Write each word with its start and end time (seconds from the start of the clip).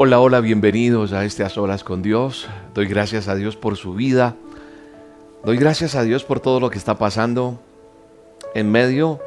Hola, 0.00 0.20
hola, 0.20 0.40
bienvenidos 0.40 1.12
a 1.12 1.24
este 1.24 1.42
A 1.42 1.48
Solas 1.48 1.82
con 1.82 2.02
Dios. 2.02 2.46
Doy 2.72 2.86
gracias 2.86 3.26
a 3.26 3.34
Dios 3.34 3.56
por 3.56 3.76
su 3.76 3.94
vida. 3.94 4.36
Doy 5.44 5.56
gracias 5.56 5.96
a 5.96 6.04
Dios 6.04 6.22
por 6.22 6.38
todo 6.38 6.60
lo 6.60 6.70
que 6.70 6.78
está 6.78 6.98
pasando 6.98 7.60
en 8.54 8.70
medio 8.70 9.18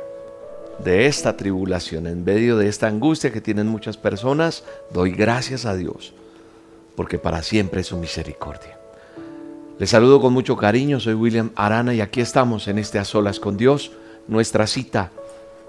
de 0.81 1.07
esta 1.07 1.35
tribulación, 1.35 2.07
en 2.07 2.23
medio 2.23 2.55
de 2.55 2.69
esta 2.69 2.87
angustia 2.87 3.33
que 3.33 3.41
tienen 3.41 3.67
muchas 3.67 3.97
personas. 3.97 4.63
Doy 4.93 5.11
gracias 5.11 5.65
a 5.65 5.75
Dios 5.75 6.13
porque 6.95 7.17
para 7.17 7.43
siempre 7.43 7.81
es 7.81 7.87
su 7.87 7.97
misericordia. 7.97 8.79
Les 9.77 9.89
saludo 9.89 10.21
con 10.21 10.31
mucho 10.31 10.55
cariño, 10.55 11.01
soy 11.01 11.15
William 11.15 11.51
Arana 11.57 11.93
y 11.93 11.99
aquí 11.99 12.21
estamos 12.21 12.69
en 12.69 12.77
este 12.77 12.97
A 12.97 13.03
Solas 13.03 13.41
con 13.41 13.57
Dios, 13.57 13.91
nuestra 14.29 14.67
cita 14.67 15.11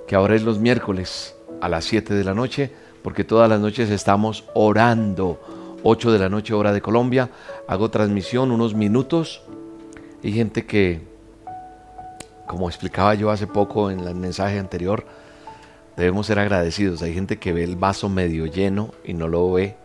que 0.06 0.14
ahora 0.14 0.36
es 0.36 0.44
los 0.44 0.60
miércoles 0.60 1.34
a 1.60 1.68
las 1.68 1.86
7 1.86 2.14
de 2.14 2.22
la 2.22 2.34
noche 2.34 2.70
porque 3.02 3.24
todas 3.24 3.48
las 3.48 3.60
noches 3.60 3.90
estamos 3.90 4.44
orando. 4.54 5.40
8 5.82 6.12
de 6.12 6.18
la 6.18 6.28
noche 6.28 6.54
hora 6.54 6.72
de 6.72 6.80
Colombia. 6.80 7.30
Hago 7.66 7.90
transmisión 7.90 8.50
unos 8.52 8.74
minutos. 8.74 9.42
Hay 10.22 10.32
gente 10.32 10.64
que, 10.64 11.00
como 12.46 12.68
explicaba 12.68 13.14
yo 13.14 13.30
hace 13.30 13.46
poco 13.46 13.90
en 13.90 14.00
el 14.00 14.14
mensaje 14.14 14.58
anterior, 14.58 15.04
debemos 15.96 16.26
ser 16.26 16.38
agradecidos. 16.38 17.02
Hay 17.02 17.14
gente 17.14 17.38
que 17.38 17.52
ve 17.52 17.64
el 17.64 17.76
vaso 17.76 18.08
medio 18.08 18.46
lleno 18.46 18.92
y 19.04 19.14
no 19.14 19.26
lo 19.28 19.52
ve. 19.52 19.76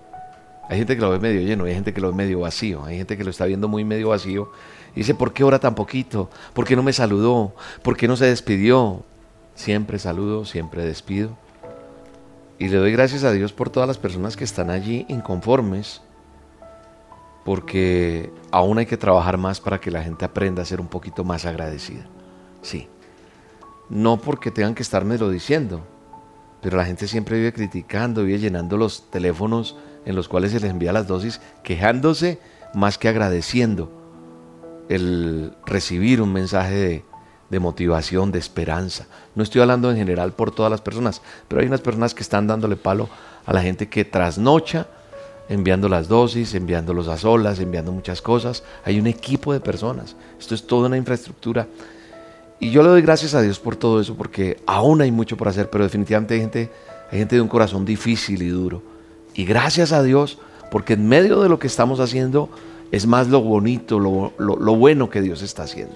Hay 0.69 0.77
gente 0.77 0.95
que 0.95 1.01
lo 1.01 1.09
ve 1.09 1.19
medio 1.19 1.41
lleno, 1.41 1.63
hay 1.63 1.73
gente 1.73 1.93
que 1.93 2.01
lo 2.01 2.09
ve 2.09 2.15
medio 2.15 2.41
vacío, 2.41 2.83
hay 2.83 2.97
gente 2.97 3.17
que 3.17 3.23
lo 3.23 3.29
está 3.29 3.45
viendo 3.45 3.69
muy 3.69 3.85
medio 3.85 4.09
vacío 4.09 4.51
y 4.93 4.99
dice, 4.99 5.15
¿por 5.15 5.31
qué 5.31 5.45
ora 5.45 5.59
tan 5.59 5.75
poquito? 5.75 6.29
¿Por 6.53 6.65
qué 6.65 6.75
no 6.75 6.83
me 6.83 6.91
saludó? 6.91 7.53
¿Por 7.83 7.95
qué 7.95 8.07
no 8.07 8.17
se 8.17 8.25
despidió? 8.25 9.03
Siempre 9.55 9.97
saludo, 9.97 10.43
siempre 10.43 10.85
despido. 10.85 11.37
Y 12.59 12.69
le 12.69 12.77
doy 12.77 12.91
gracias 12.91 13.23
a 13.23 13.31
Dios 13.31 13.53
por 13.53 13.69
todas 13.69 13.87
las 13.87 13.97
personas 13.97 14.35
que 14.35 14.43
están 14.43 14.69
allí 14.69 15.05
inconformes, 15.09 16.01
porque 17.45 18.31
aún 18.51 18.77
hay 18.77 18.85
que 18.85 18.97
trabajar 18.97 19.37
más 19.37 19.61
para 19.61 19.79
que 19.79 19.91
la 19.91 20.03
gente 20.03 20.25
aprenda 20.25 20.61
a 20.61 20.65
ser 20.65 20.81
un 20.81 20.87
poquito 20.87 21.23
más 21.23 21.45
agradecida. 21.45 22.07
Sí. 22.61 22.87
No 23.89 24.17
porque 24.17 24.51
tengan 24.51 24.75
que 24.75 24.83
lo 25.17 25.29
diciendo, 25.29 25.81
pero 26.61 26.77
la 26.77 26.85
gente 26.85 27.07
siempre 27.07 27.37
vive 27.37 27.53
criticando, 27.53 28.23
vive 28.23 28.39
llenando 28.39 28.75
los 28.75 29.09
teléfonos 29.09 29.77
en 30.05 30.15
los 30.15 30.27
cuales 30.27 30.51
se 30.51 30.59
les 30.59 30.71
envía 30.71 30.91
las 30.91 31.07
dosis, 31.07 31.39
quejándose 31.63 32.39
más 32.73 32.97
que 32.97 33.07
agradeciendo 33.07 33.91
el 34.89 35.53
recibir 35.65 36.21
un 36.21 36.33
mensaje 36.33 36.75
de, 36.75 37.05
de 37.49 37.59
motivación, 37.59 38.31
de 38.31 38.39
esperanza. 38.39 39.07
No 39.35 39.43
estoy 39.43 39.61
hablando 39.61 39.89
en 39.89 39.97
general 39.97 40.33
por 40.33 40.51
todas 40.51 40.71
las 40.71 40.81
personas, 40.81 41.21
pero 41.47 41.61
hay 41.61 41.67
unas 41.67 41.81
personas 41.81 42.13
que 42.13 42.23
están 42.23 42.47
dándole 42.47 42.75
palo 42.75 43.09
a 43.45 43.53
la 43.53 43.61
gente 43.61 43.87
que 43.87 44.05
trasnocha, 44.05 44.87
enviando 45.49 45.87
las 45.87 46.07
dosis, 46.07 46.53
enviándolos 46.53 47.07
a 47.07 47.17
solas, 47.17 47.59
enviando 47.59 47.91
muchas 47.91 48.21
cosas. 48.21 48.63
Hay 48.83 48.99
un 48.99 49.07
equipo 49.07 49.53
de 49.53 49.59
personas. 49.59 50.15
Esto 50.39 50.55
es 50.55 50.67
toda 50.67 50.87
una 50.87 50.97
infraestructura. 50.97 51.67
Y 52.59 52.71
yo 52.71 52.83
le 52.83 52.89
doy 52.89 53.01
gracias 53.01 53.33
a 53.33 53.41
Dios 53.41 53.59
por 53.59 53.75
todo 53.75 54.01
eso, 54.01 54.15
porque 54.15 54.57
aún 54.65 55.01
hay 55.01 55.11
mucho 55.11 55.37
por 55.37 55.47
hacer, 55.47 55.69
pero 55.69 55.83
definitivamente 55.83 56.33
hay 56.33 56.39
gente, 56.41 56.71
hay 57.11 57.19
gente 57.19 57.35
de 57.35 57.41
un 57.41 57.47
corazón 57.47 57.85
difícil 57.85 58.41
y 58.41 58.49
duro. 58.49 58.81
Y 59.35 59.45
gracias 59.45 59.91
a 59.91 60.03
Dios, 60.03 60.39
porque 60.71 60.93
en 60.93 61.07
medio 61.07 61.41
de 61.41 61.49
lo 61.49 61.59
que 61.59 61.67
estamos 61.67 61.99
haciendo 61.99 62.49
es 62.91 63.05
más 63.05 63.27
lo 63.27 63.41
bonito, 63.41 63.99
lo, 63.99 64.33
lo 64.37 64.75
bueno 64.75 65.09
que 65.09 65.21
Dios 65.21 65.43
está 65.43 65.63
haciendo. 65.63 65.95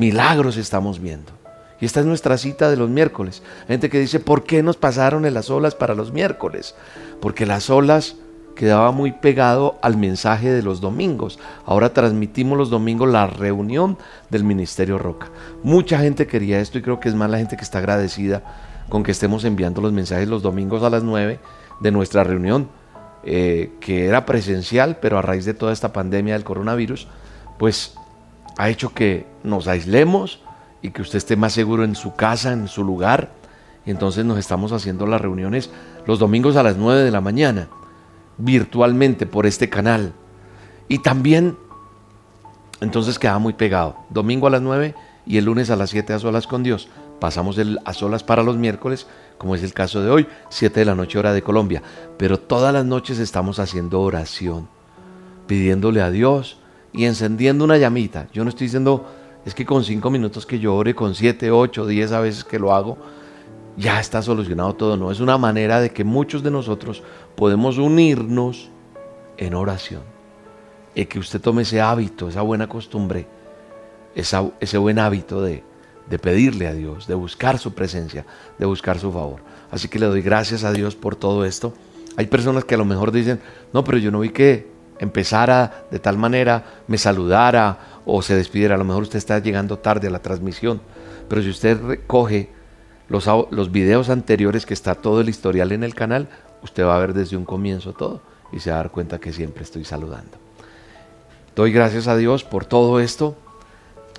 Milagros 0.00 0.56
estamos 0.56 0.98
viendo. 0.98 1.30
Y 1.78 1.84
esta 1.84 2.00
es 2.00 2.06
nuestra 2.06 2.38
cita 2.38 2.70
de 2.70 2.78
los 2.78 2.88
miércoles. 2.88 3.42
Gente 3.68 3.90
que 3.90 4.00
dice, 4.00 4.18
¿por 4.18 4.44
qué 4.44 4.62
nos 4.62 4.78
pasaron 4.78 5.26
en 5.26 5.34
las 5.34 5.50
olas 5.50 5.74
para 5.74 5.94
los 5.94 6.10
miércoles? 6.10 6.74
Porque 7.20 7.44
las 7.44 7.68
olas 7.68 8.16
quedaba 8.56 8.92
muy 8.92 9.12
pegado 9.12 9.78
al 9.82 9.98
mensaje 9.98 10.50
de 10.50 10.62
los 10.62 10.80
domingos. 10.80 11.38
Ahora 11.66 11.92
transmitimos 11.92 12.56
los 12.56 12.70
domingos 12.70 13.10
la 13.10 13.26
reunión 13.26 13.98
del 14.30 14.42
Ministerio 14.42 14.96
Roca. 14.96 15.28
Mucha 15.62 15.98
gente 15.98 16.26
quería 16.26 16.60
esto 16.60 16.78
y 16.78 16.82
creo 16.82 16.98
que 16.98 17.10
es 17.10 17.14
más 17.14 17.28
la 17.28 17.36
gente 17.36 17.58
que 17.58 17.62
está 17.62 17.76
agradecida 17.76 18.42
con 18.88 19.02
que 19.02 19.12
estemos 19.12 19.44
enviando 19.44 19.82
los 19.82 19.92
mensajes 19.92 20.26
los 20.26 20.40
domingos 20.40 20.82
a 20.82 20.88
las 20.88 21.02
9 21.02 21.40
de 21.80 21.90
nuestra 21.90 22.24
reunión, 22.24 22.70
eh, 23.22 23.72
que 23.80 24.06
era 24.06 24.24
presencial, 24.24 24.96
pero 25.02 25.18
a 25.18 25.22
raíz 25.22 25.44
de 25.44 25.52
toda 25.52 25.74
esta 25.74 25.92
pandemia 25.92 26.32
del 26.32 26.44
coronavirus, 26.44 27.06
pues 27.58 27.99
ha 28.60 28.68
hecho 28.68 28.92
que 28.92 29.26
nos 29.42 29.68
aislemos 29.68 30.40
y 30.82 30.90
que 30.90 31.00
usted 31.00 31.16
esté 31.16 31.34
más 31.34 31.54
seguro 31.54 31.82
en 31.82 31.94
su 31.94 32.14
casa, 32.14 32.52
en 32.52 32.68
su 32.68 32.84
lugar. 32.84 33.30
Y 33.86 33.90
entonces 33.90 34.26
nos 34.26 34.38
estamos 34.38 34.72
haciendo 34.72 35.06
las 35.06 35.20
reuniones 35.20 35.70
los 36.06 36.18
domingos 36.18 36.56
a 36.56 36.62
las 36.62 36.76
9 36.76 37.02
de 37.02 37.10
la 37.10 37.22
mañana, 37.22 37.68
virtualmente 38.36 39.24
por 39.24 39.46
este 39.46 39.70
canal. 39.70 40.12
Y 40.88 40.98
también, 40.98 41.56
entonces 42.82 43.18
queda 43.18 43.38
muy 43.38 43.54
pegado. 43.54 43.96
Domingo 44.10 44.46
a 44.46 44.50
las 44.50 44.60
9 44.60 44.94
y 45.24 45.38
el 45.38 45.46
lunes 45.46 45.70
a 45.70 45.76
las 45.76 45.88
7 45.88 46.12
a 46.12 46.18
solas 46.18 46.46
con 46.46 46.62
Dios. 46.62 46.90
Pasamos 47.18 47.58
a 47.86 47.92
solas 47.94 48.22
para 48.22 48.42
los 48.42 48.58
miércoles, 48.58 49.06
como 49.38 49.54
es 49.54 49.62
el 49.62 49.72
caso 49.72 50.02
de 50.02 50.10
hoy, 50.10 50.26
7 50.50 50.80
de 50.80 50.84
la 50.84 50.94
noche 50.94 51.18
hora 51.18 51.32
de 51.32 51.40
Colombia. 51.40 51.82
Pero 52.18 52.38
todas 52.38 52.74
las 52.74 52.84
noches 52.84 53.20
estamos 53.20 53.58
haciendo 53.58 54.02
oración, 54.02 54.68
pidiéndole 55.46 56.02
a 56.02 56.10
Dios 56.10 56.59
y 56.92 57.04
encendiendo 57.04 57.64
una 57.64 57.76
llamita. 57.76 58.28
Yo 58.32 58.44
no 58.44 58.50
estoy 58.50 58.66
diciendo, 58.66 59.06
es 59.44 59.54
que 59.54 59.64
con 59.64 59.84
cinco 59.84 60.10
minutos 60.10 60.46
que 60.46 60.58
yo 60.58 60.74
ore, 60.74 60.94
con 60.94 61.14
siete, 61.14 61.50
ocho, 61.50 61.86
diez 61.86 62.12
a 62.12 62.20
veces 62.20 62.44
que 62.44 62.58
lo 62.58 62.74
hago, 62.74 62.98
ya 63.76 64.00
está 64.00 64.22
solucionado 64.22 64.74
todo. 64.74 64.96
No, 64.96 65.10
es 65.10 65.20
una 65.20 65.38
manera 65.38 65.80
de 65.80 65.90
que 65.90 66.04
muchos 66.04 66.42
de 66.42 66.50
nosotros 66.50 67.02
podemos 67.36 67.78
unirnos 67.78 68.70
en 69.36 69.54
oración. 69.54 70.02
Y 70.94 71.06
que 71.06 71.18
usted 71.18 71.40
tome 71.40 71.62
ese 71.62 71.80
hábito, 71.80 72.28
esa 72.28 72.42
buena 72.42 72.68
costumbre, 72.68 73.26
ese 74.14 74.78
buen 74.78 74.98
hábito 74.98 75.40
de, 75.40 75.62
de 76.10 76.18
pedirle 76.18 76.66
a 76.66 76.74
Dios, 76.74 77.06
de 77.06 77.14
buscar 77.14 77.58
su 77.58 77.72
presencia, 77.72 78.26
de 78.58 78.66
buscar 78.66 78.98
su 78.98 79.12
favor. 79.12 79.40
Así 79.70 79.88
que 79.88 80.00
le 80.00 80.06
doy 80.06 80.20
gracias 80.20 80.64
a 80.64 80.72
Dios 80.72 80.96
por 80.96 81.14
todo 81.14 81.44
esto. 81.44 81.72
Hay 82.16 82.26
personas 82.26 82.64
que 82.64 82.74
a 82.74 82.78
lo 82.78 82.84
mejor 82.84 83.12
dicen, 83.12 83.40
no, 83.72 83.84
pero 83.84 83.98
yo 83.98 84.10
no 84.10 84.18
vi 84.18 84.30
que 84.30 84.68
empezara 85.00 85.86
de 85.90 85.98
tal 85.98 86.18
manera, 86.18 86.82
me 86.86 86.98
saludara 86.98 88.02
o 88.04 88.22
se 88.22 88.36
despidiera. 88.36 88.74
A 88.74 88.78
lo 88.78 88.84
mejor 88.84 89.02
usted 89.02 89.16
está 89.16 89.38
llegando 89.38 89.78
tarde 89.78 90.08
a 90.08 90.10
la 90.10 90.20
transmisión, 90.20 90.80
pero 91.28 91.42
si 91.42 91.48
usted 91.48 91.80
recoge 91.82 92.50
los, 93.08 93.26
los 93.50 93.72
videos 93.72 94.10
anteriores 94.10 94.66
que 94.66 94.74
está 94.74 94.94
todo 94.94 95.22
el 95.22 95.28
historial 95.28 95.72
en 95.72 95.84
el 95.84 95.94
canal, 95.94 96.28
usted 96.62 96.84
va 96.84 96.96
a 96.96 97.00
ver 97.00 97.14
desde 97.14 97.36
un 97.36 97.46
comienzo 97.46 97.94
todo 97.94 98.20
y 98.52 98.60
se 98.60 98.70
va 98.70 98.76
a 98.76 98.82
dar 98.82 98.90
cuenta 98.90 99.18
que 99.18 99.32
siempre 99.32 99.64
estoy 99.64 99.84
saludando. 99.84 100.36
Doy 101.56 101.72
gracias 101.72 102.06
a 102.06 102.16
Dios 102.16 102.44
por 102.44 102.66
todo 102.66 103.00
esto 103.00 103.36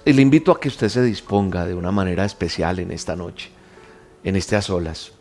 y 0.03 0.13
le 0.13 0.23
invito 0.23 0.51
a 0.51 0.59
que 0.59 0.67
usted 0.67 0.89
se 0.89 1.03
disponga 1.03 1.65
de 1.65 1.75
una 1.75 1.91
manera 1.91 2.25
especial 2.25 2.79
en 2.79 2.91
esta 2.91 3.15
noche, 3.15 3.51
en 4.23 4.35
este 4.35 4.55
a 4.55 4.63
solas. 4.63 5.11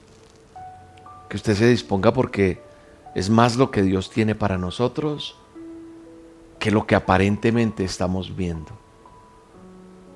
Que 1.28 1.36
usted 1.36 1.54
se 1.54 1.66
disponga 1.66 2.12
porque 2.12 2.62
es 3.14 3.28
más 3.28 3.56
lo 3.56 3.70
que 3.70 3.82
Dios 3.82 4.08
tiene 4.08 4.34
para 4.34 4.56
nosotros 4.56 5.36
que 6.60 6.70
lo 6.70 6.86
que 6.86 6.94
aparentemente 6.94 7.82
estamos 7.82 8.36
viendo. 8.36 8.70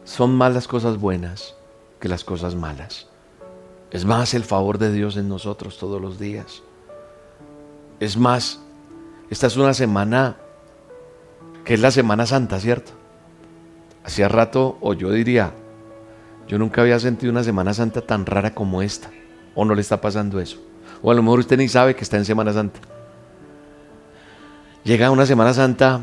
Son 0.04 0.36
más 0.36 0.52
las 0.52 0.68
cosas 0.68 0.98
buenas 0.98 1.56
que 1.98 2.08
las 2.08 2.22
cosas 2.22 2.54
malas. 2.54 3.08
Es 3.90 4.04
más 4.04 4.34
el 4.34 4.44
favor 4.44 4.78
de 4.78 4.92
Dios 4.92 5.16
en 5.16 5.28
nosotros 5.28 5.78
todos 5.78 6.00
los 6.00 6.18
días. 6.18 6.62
Es 7.98 8.16
más, 8.18 8.60
esta 9.30 9.46
es 9.46 9.56
una 9.56 9.72
semana 9.72 10.36
que 11.64 11.74
es 11.74 11.80
la 11.80 11.90
Semana 11.90 12.26
Santa, 12.26 12.60
¿cierto? 12.60 12.92
Hacía 14.04 14.28
rato, 14.28 14.76
o 14.82 14.92
yo 14.92 15.10
diría, 15.10 15.54
yo 16.46 16.58
nunca 16.58 16.82
había 16.82 17.00
sentido 17.00 17.32
una 17.32 17.42
Semana 17.42 17.72
Santa 17.72 18.02
tan 18.02 18.26
rara 18.26 18.54
como 18.54 18.82
esta. 18.82 19.10
¿O 19.54 19.64
no 19.64 19.74
le 19.74 19.80
está 19.80 19.98
pasando 19.98 20.40
eso? 20.40 20.58
O 21.02 21.10
a 21.10 21.14
lo 21.14 21.22
mejor 21.22 21.38
usted 21.38 21.56
ni 21.56 21.68
sabe 21.68 21.96
que 21.96 22.02
está 22.04 22.18
en 22.18 22.26
Semana 22.26 22.52
Santa. 22.52 22.80
Llega 24.82 25.10
una 25.10 25.24
Semana 25.24 25.54
Santa 25.54 26.02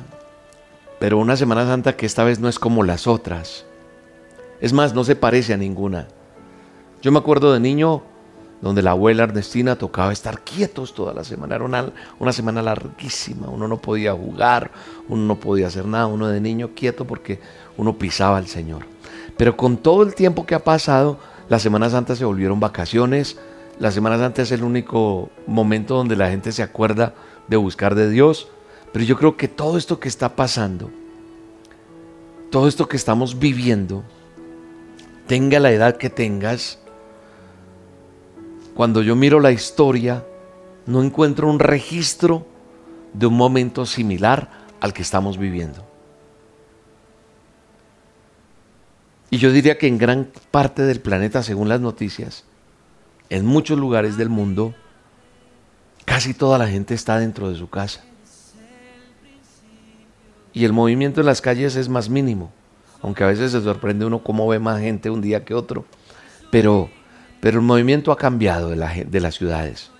pero 1.01 1.17
una 1.17 1.35
Semana 1.35 1.65
Santa 1.65 1.97
que 1.97 2.05
esta 2.05 2.23
vez 2.23 2.39
no 2.39 2.47
es 2.47 2.59
como 2.59 2.83
las 2.83 3.07
otras. 3.07 3.65
Es 4.59 4.71
más, 4.71 4.93
no 4.93 5.03
se 5.03 5.15
parece 5.15 5.51
a 5.51 5.57
ninguna. 5.57 6.07
Yo 7.01 7.11
me 7.11 7.17
acuerdo 7.17 7.51
de 7.51 7.59
niño 7.59 8.03
donde 8.61 8.83
la 8.83 8.91
abuela 8.91 9.23
Ernestina 9.23 9.75
tocaba 9.75 10.13
estar 10.13 10.41
quietos 10.41 10.93
toda 10.93 11.11
la 11.11 11.23
semana. 11.23 11.55
Era 11.55 11.65
una, 11.65 12.31
semana 12.31 12.61
larguísima, 12.61 13.49
uno 13.49 13.67
no 13.67 13.77
podía 13.77 14.13
jugar, 14.13 14.69
uno 15.09 15.23
no 15.23 15.39
podía 15.39 15.65
hacer 15.65 15.87
nada, 15.87 16.05
uno 16.05 16.27
de 16.27 16.39
niño 16.39 16.69
quieto 16.75 17.05
porque 17.05 17.39
uno 17.77 17.97
pisaba 17.97 18.37
al 18.37 18.45
Señor. 18.45 18.85
Pero 19.37 19.57
con 19.57 19.77
todo 19.77 20.03
el 20.03 20.13
tiempo 20.13 20.45
que 20.45 20.53
ha 20.53 20.63
pasado, 20.63 21.17
la 21.49 21.57
Semana 21.57 21.89
Santa 21.89 22.15
se 22.15 22.25
volvieron 22.25 22.59
vacaciones. 22.59 23.39
La 23.79 23.89
Semana 23.89 24.19
Santa 24.19 24.43
es 24.43 24.51
el 24.51 24.63
único 24.63 25.31
momento 25.47 25.95
donde 25.95 26.15
la 26.15 26.29
gente 26.29 26.51
se 26.51 26.61
acuerda 26.61 27.15
de 27.47 27.57
buscar 27.57 27.95
de 27.95 28.07
Dios 28.07 28.49
pero 28.91 29.05
yo 29.05 29.17
creo 29.17 29.37
que 29.37 29.47
todo 29.47 29.77
esto 29.77 29.99
que 29.99 30.07
está 30.07 30.35
pasando, 30.35 30.89
todo 32.49 32.67
esto 32.67 32.87
que 32.87 32.97
estamos 32.97 33.39
viviendo, 33.39 34.03
tenga 35.27 35.59
la 35.59 35.71
edad 35.71 35.97
que 35.97 36.09
tengas, 36.09 36.79
cuando 38.75 39.01
yo 39.01 39.15
miro 39.15 39.39
la 39.39 39.51
historia, 39.51 40.25
no 40.85 41.03
encuentro 41.03 41.49
un 41.49 41.59
registro 41.59 42.45
de 43.13 43.27
un 43.27 43.35
momento 43.35 43.85
similar 43.85 44.49
al 44.79 44.93
que 44.93 45.01
estamos 45.01 45.37
viviendo. 45.37 45.85
Y 49.29 49.37
yo 49.37 49.51
diría 49.51 49.77
que 49.77 49.87
en 49.87 49.97
gran 49.97 50.29
parte 50.51 50.81
del 50.81 50.99
planeta, 50.99 51.41
según 51.43 51.69
las 51.69 51.79
noticias, 51.79 52.43
en 53.29 53.45
muchos 53.45 53.79
lugares 53.79 54.17
del 54.17 54.27
mundo, 54.27 54.75
casi 56.03 56.33
toda 56.33 56.57
la 56.57 56.67
gente 56.67 56.93
está 56.93 57.17
dentro 57.17 57.49
de 57.49 57.57
su 57.57 57.69
casa. 57.69 58.03
Y 60.53 60.65
el 60.65 60.73
movimiento 60.73 61.21
en 61.21 61.27
las 61.27 61.41
calles 61.41 61.75
es 61.75 61.89
más 61.89 62.09
mínimo, 62.09 62.51
aunque 63.01 63.23
a 63.23 63.27
veces 63.27 63.51
se 63.51 63.61
sorprende 63.61 64.05
uno 64.05 64.23
cómo 64.23 64.47
ve 64.47 64.59
más 64.59 64.79
gente 64.79 65.09
un 65.09 65.21
día 65.21 65.45
que 65.45 65.53
otro. 65.53 65.85
Pero, 66.51 66.89
pero 67.39 67.59
el 67.59 67.65
movimiento 67.65 68.11
ha 68.11 68.17
cambiado 68.17 68.69
de, 68.69 69.05
de 69.09 69.19
las 69.19 69.35
ciudades. 69.35 69.91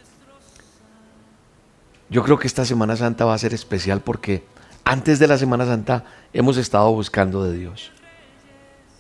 Yo 2.10 2.24
creo 2.24 2.38
que 2.38 2.48
esta 2.48 2.66
Semana 2.66 2.98
Santa 2.98 3.24
va 3.24 3.34
a 3.34 3.38
ser 3.38 3.54
especial 3.54 4.02
porque 4.02 4.44
antes 4.84 5.20
de 5.20 5.28
la 5.28 5.38
Semana 5.38 5.66
Santa 5.66 6.04
hemos 6.34 6.58
estado 6.58 6.92
buscando 6.92 7.44
de 7.44 7.58
Dios. 7.58 7.92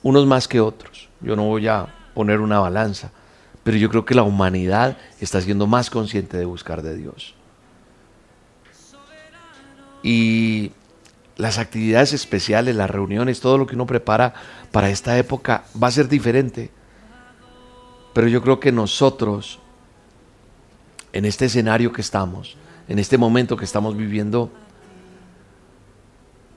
Unos 0.03 0.25
más 0.25 0.47
que 0.47 0.61
otros. 0.61 1.09
Yo 1.19 1.35
no 1.35 1.43
voy 1.43 1.67
a 1.67 1.93
poner 2.13 2.39
una 2.39 2.59
balanza, 2.59 3.11
pero 3.63 3.77
yo 3.77 3.89
creo 3.89 4.05
que 4.05 4.15
la 4.15 4.23
humanidad 4.23 4.97
está 5.19 5.41
siendo 5.41 5.67
más 5.67 5.89
consciente 5.89 6.37
de 6.37 6.45
buscar 6.45 6.81
de 6.81 6.95
Dios. 6.95 7.35
Y 10.03 10.71
las 11.41 11.57
actividades 11.57 12.13
especiales, 12.13 12.75
las 12.75 12.87
reuniones, 12.87 13.39
todo 13.39 13.57
lo 13.57 13.65
que 13.65 13.73
uno 13.73 13.87
prepara 13.87 14.35
para 14.71 14.91
esta 14.91 15.17
época 15.17 15.63
va 15.81 15.87
a 15.87 15.91
ser 15.91 16.07
diferente. 16.07 16.69
Pero 18.13 18.27
yo 18.27 18.43
creo 18.43 18.59
que 18.59 18.71
nosotros, 18.71 19.57
en 21.11 21.25
este 21.25 21.45
escenario 21.45 21.91
que 21.91 22.01
estamos, 22.01 22.57
en 22.87 22.99
este 22.99 23.17
momento 23.17 23.57
que 23.57 23.65
estamos 23.65 23.97
viviendo 23.97 24.51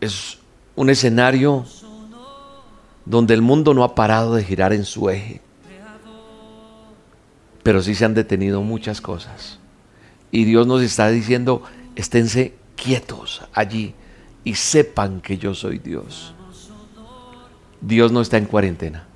es 0.02 0.36
un 0.76 0.90
escenario 0.90 1.64
donde 3.06 3.32
el 3.32 3.40
mundo 3.40 3.72
no 3.72 3.84
ha 3.84 3.94
parado 3.94 4.34
de 4.34 4.44
girar 4.44 4.74
en 4.74 4.84
su 4.84 5.08
eje, 5.08 5.40
pero 7.62 7.80
sí 7.80 7.94
se 7.94 8.04
han 8.04 8.12
detenido 8.12 8.60
muchas 8.60 9.00
cosas. 9.00 9.58
Y 10.30 10.44
Dios 10.44 10.66
nos 10.66 10.82
está 10.82 11.08
diciendo, 11.08 11.62
esténse 11.96 12.52
quietos 12.76 13.40
allí 13.54 13.94
y 14.44 14.54
sepan 14.54 15.20
que 15.20 15.38
yo 15.38 15.54
soy 15.54 15.78
Dios. 15.78 16.34
Dios 17.80 18.12
no 18.12 18.20
está 18.20 18.36
en 18.36 18.46
cuarentena. 18.46 19.06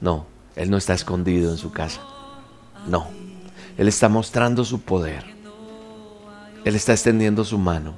No, 0.00 0.26
Él 0.56 0.70
no 0.70 0.76
está 0.76 0.94
escondido 0.94 1.50
en 1.50 1.58
su 1.58 1.72
casa. 1.72 2.00
No, 2.86 3.08
Él 3.76 3.88
está 3.88 4.08
mostrando 4.08 4.64
su 4.64 4.80
poder. 4.80 5.24
Él 6.64 6.74
está 6.74 6.92
extendiendo 6.92 7.44
su 7.44 7.58
mano. 7.58 7.94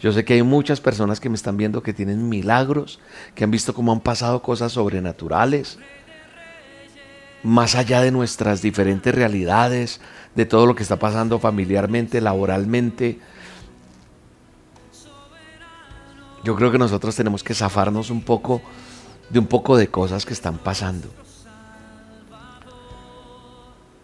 Yo 0.00 0.12
sé 0.12 0.24
que 0.24 0.34
hay 0.34 0.42
muchas 0.42 0.80
personas 0.80 1.20
que 1.20 1.28
me 1.28 1.34
están 1.34 1.56
viendo 1.56 1.82
que 1.82 1.94
tienen 1.94 2.28
milagros, 2.28 3.00
que 3.34 3.44
han 3.44 3.50
visto 3.50 3.74
cómo 3.74 3.92
han 3.92 4.00
pasado 4.00 4.42
cosas 4.42 4.72
sobrenaturales, 4.72 5.78
más 7.42 7.74
allá 7.74 8.00
de 8.00 8.10
nuestras 8.10 8.62
diferentes 8.62 9.14
realidades, 9.14 10.00
de 10.34 10.46
todo 10.46 10.66
lo 10.66 10.74
que 10.74 10.82
está 10.82 10.98
pasando 10.98 11.38
familiarmente, 11.38 12.20
laboralmente. 12.20 13.18
Yo 16.44 16.54
creo 16.54 16.70
que 16.70 16.78
nosotros 16.78 17.16
tenemos 17.16 17.42
que 17.42 17.54
zafarnos 17.54 18.10
un 18.10 18.20
poco 18.20 18.60
de 19.30 19.38
un 19.38 19.46
poco 19.46 19.76
de 19.76 19.88
cosas 19.88 20.26
que 20.26 20.34
están 20.34 20.58
pasando. 20.58 21.08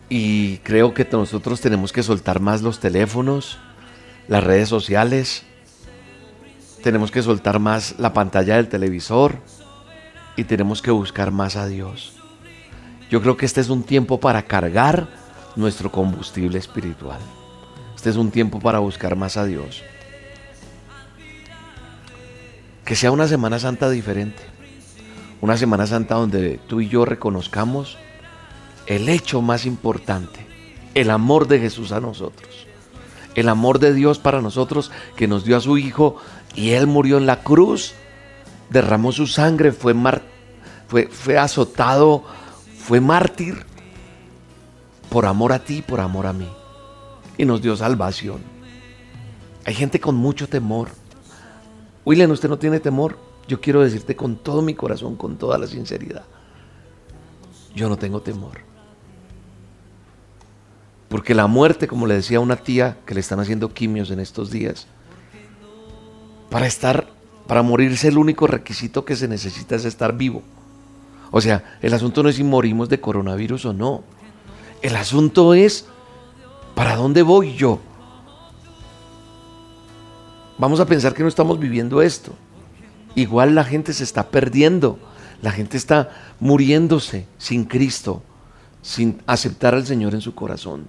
Y 0.08 0.56
creo 0.58 0.92
que 0.92 1.06
nosotros 1.12 1.60
tenemos 1.60 1.92
que 1.92 2.02
soltar 2.02 2.40
más 2.40 2.62
los 2.62 2.80
teléfonos, 2.80 3.58
las 4.26 4.42
redes 4.42 4.68
sociales, 4.68 5.44
tenemos 6.82 7.10
que 7.10 7.22
soltar 7.22 7.60
más 7.60 7.94
la 7.98 8.12
pantalla 8.12 8.56
del 8.56 8.68
televisor 8.68 9.36
y 10.36 10.44
tenemos 10.44 10.80
que 10.82 10.90
buscar 10.90 11.30
más 11.30 11.56
a 11.56 11.66
Dios. 11.66 12.14
Yo 13.10 13.20
creo 13.20 13.36
que 13.36 13.44
este 13.44 13.60
es 13.60 13.68
un 13.68 13.82
tiempo 13.82 14.18
para 14.18 14.42
cargar 14.42 15.08
nuestro 15.56 15.92
combustible 15.92 16.58
espiritual. 16.58 17.20
Este 17.94 18.08
es 18.08 18.16
un 18.16 18.30
tiempo 18.30 18.60
para 18.60 18.78
buscar 18.78 19.14
más 19.14 19.36
a 19.36 19.44
Dios. 19.44 19.82
Que 22.90 22.96
sea 22.96 23.12
una 23.12 23.28
Semana 23.28 23.60
Santa 23.60 23.88
diferente. 23.88 24.42
Una 25.40 25.56
Semana 25.56 25.86
Santa 25.86 26.16
donde 26.16 26.58
tú 26.66 26.80
y 26.80 26.88
yo 26.88 27.04
reconozcamos 27.04 27.96
el 28.86 29.08
hecho 29.08 29.42
más 29.42 29.64
importante, 29.64 30.44
el 30.94 31.10
amor 31.10 31.46
de 31.46 31.60
Jesús 31.60 31.92
a 31.92 32.00
nosotros 32.00 32.66
el 33.34 33.48
amor 33.48 33.78
de 33.78 33.94
Dios 33.94 34.18
para 34.18 34.42
nosotros 34.42 34.90
que 35.16 35.28
nos 35.28 35.44
dio 35.44 35.56
a 35.56 35.60
su 35.60 35.78
Hijo 35.78 36.16
y 36.54 36.70
Él 36.70 36.86
murió 36.86 37.18
en 37.18 37.26
la 37.26 37.42
cruz, 37.42 37.94
derramó 38.70 39.12
su 39.12 39.26
sangre, 39.26 39.72
fue, 39.72 39.94
fue, 40.88 41.38
azotado, 41.38 42.24
fue 42.78 43.00
mártir 43.00 43.64
por 45.08 45.26
amor 45.26 45.52
a 45.52 45.60
ti, 45.60 45.82
por 45.82 46.00
amor 46.00 46.26
a 46.26 46.32
mí. 46.32 46.48
Y 47.38 47.44
nos 47.44 47.62
dio 47.62 47.76
salvación. 47.76 48.42
Hay 49.64 49.74
gente 49.74 50.00
con 50.00 50.16
mucho 50.16 50.48
temor. 50.48 50.99
William, 52.04 52.30
¿usted 52.30 52.48
no 52.48 52.58
tiene 52.58 52.80
temor? 52.80 53.18
Yo 53.46 53.60
quiero 53.60 53.82
decirte 53.82 54.16
con 54.16 54.36
todo 54.36 54.62
mi 54.62 54.74
corazón, 54.74 55.16
con 55.16 55.36
toda 55.36 55.58
la 55.58 55.66
sinceridad. 55.66 56.24
Yo 57.74 57.88
no 57.88 57.96
tengo 57.96 58.20
temor. 58.20 58.60
Porque 61.08 61.34
la 61.34 61.46
muerte, 61.46 61.88
como 61.88 62.06
le 62.06 62.14
decía 62.14 62.38
a 62.38 62.40
una 62.40 62.56
tía 62.56 62.98
que 63.04 63.14
le 63.14 63.20
están 63.20 63.40
haciendo 63.40 63.74
quimios 63.74 64.10
en 64.10 64.20
estos 64.20 64.50
días, 64.50 64.86
para 66.50 66.66
estar, 66.66 67.08
para 67.46 67.62
morirse 67.62 68.08
el 68.08 68.18
único 68.18 68.46
requisito 68.46 69.04
que 69.04 69.16
se 69.16 69.28
necesita 69.28 69.74
es 69.74 69.84
estar 69.84 70.16
vivo. 70.16 70.42
O 71.32 71.40
sea, 71.40 71.78
el 71.82 71.94
asunto 71.94 72.22
no 72.22 72.28
es 72.28 72.36
si 72.36 72.44
morimos 72.44 72.88
de 72.88 73.00
coronavirus 73.00 73.66
o 73.66 73.72
no. 73.72 74.04
El 74.82 74.96
asunto 74.96 75.54
es, 75.54 75.86
¿para 76.74 76.96
dónde 76.96 77.22
voy 77.22 77.54
yo? 77.54 77.80
Vamos 80.60 80.78
a 80.78 80.84
pensar 80.84 81.14
que 81.14 81.22
no 81.22 81.28
estamos 81.30 81.58
viviendo 81.58 82.02
esto. 82.02 82.34
Igual 83.14 83.54
la 83.54 83.64
gente 83.64 83.94
se 83.94 84.04
está 84.04 84.28
perdiendo. 84.28 84.98
La 85.40 85.52
gente 85.52 85.78
está 85.78 86.10
muriéndose 86.38 87.26
sin 87.38 87.64
Cristo, 87.64 88.22
sin 88.82 89.22
aceptar 89.26 89.74
al 89.74 89.86
Señor 89.86 90.14
en 90.14 90.20
su 90.20 90.34
corazón. 90.34 90.86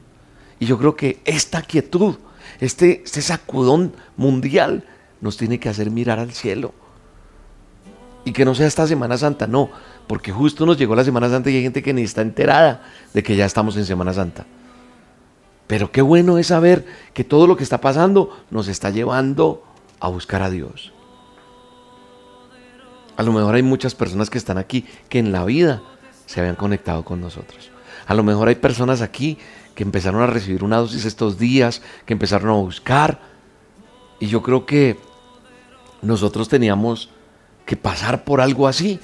Y 0.59 0.65
yo 0.65 0.77
creo 0.77 0.97
que 0.97 1.21
esta 1.23 1.61
quietud, 1.61 2.15
este, 2.59 3.01
este 3.05 3.21
sacudón 3.21 3.93
mundial, 4.17 4.83
nos 5.21 5.37
tiene 5.37 5.57
que 5.57 5.69
hacer 5.69 5.89
mirar 5.89 6.19
al 6.19 6.33
cielo. 6.33 6.73
Y 8.25 8.33
que 8.33 8.43
no 8.43 8.53
sea 8.53 8.67
esta 8.67 8.85
Semana 8.85 9.17
Santa, 9.17 9.47
no, 9.47 9.69
porque 10.05 10.33
justo 10.33 10.65
nos 10.65 10.77
llegó 10.77 10.97
la 10.97 11.05
Semana 11.05 11.29
Santa 11.29 11.49
y 11.49 11.55
hay 11.55 11.63
gente 11.63 11.81
que 11.81 11.93
ni 11.93 12.01
está 12.01 12.21
enterada 12.21 12.83
de 13.13 13.23
que 13.23 13.37
ya 13.37 13.45
estamos 13.45 13.77
en 13.77 13.85
Semana 13.85 14.13
Santa. 14.13 14.45
Pero 15.71 15.89
qué 15.89 16.01
bueno 16.01 16.37
es 16.37 16.47
saber 16.47 16.85
que 17.13 17.23
todo 17.23 17.47
lo 17.47 17.55
que 17.55 17.63
está 17.63 17.79
pasando 17.79 18.37
nos 18.49 18.67
está 18.67 18.89
llevando 18.89 19.63
a 20.01 20.09
buscar 20.09 20.41
a 20.41 20.49
Dios. 20.49 20.91
A 23.15 23.23
lo 23.23 23.31
mejor 23.31 23.55
hay 23.55 23.63
muchas 23.63 23.95
personas 23.95 24.29
que 24.29 24.37
están 24.37 24.57
aquí 24.57 24.85
que 25.07 25.17
en 25.17 25.31
la 25.31 25.45
vida 25.45 25.81
se 26.25 26.41
habían 26.41 26.57
conectado 26.57 27.05
con 27.05 27.21
nosotros. 27.21 27.71
A 28.05 28.13
lo 28.15 28.21
mejor 28.21 28.49
hay 28.49 28.55
personas 28.55 29.01
aquí 29.01 29.37
que 29.73 29.83
empezaron 29.83 30.21
a 30.21 30.27
recibir 30.27 30.65
una 30.65 30.75
dosis 30.75 31.05
estos 31.05 31.37
días, 31.37 31.81
que 32.05 32.11
empezaron 32.11 32.49
a 32.49 32.59
buscar. 32.59 33.21
Y 34.19 34.27
yo 34.27 34.43
creo 34.43 34.65
que 34.65 34.99
nosotros 36.01 36.49
teníamos 36.49 37.11
que 37.65 37.77
pasar 37.77 38.25
por 38.25 38.41
algo 38.41 38.67
así 38.67 38.99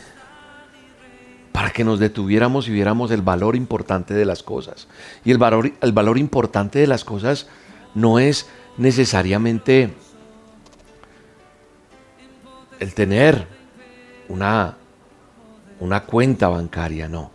para 1.57 1.71
que 1.71 1.83
nos 1.83 1.97
detuviéramos 1.97 2.67
y 2.67 2.71
viéramos 2.71 3.09
el 3.09 3.23
valor 3.23 3.55
importante 3.55 4.13
de 4.13 4.25
las 4.25 4.43
cosas. 4.43 4.87
Y 5.25 5.31
el 5.31 5.39
valor, 5.39 5.71
el 5.81 5.91
valor 5.91 6.19
importante 6.19 6.77
de 6.77 6.85
las 6.85 7.03
cosas 7.03 7.47
no 7.95 8.19
es 8.19 8.47
necesariamente 8.77 9.91
el 12.79 12.93
tener 12.93 13.47
una, 14.29 14.77
una 15.79 16.03
cuenta 16.03 16.47
bancaria, 16.47 17.09
no. 17.09 17.31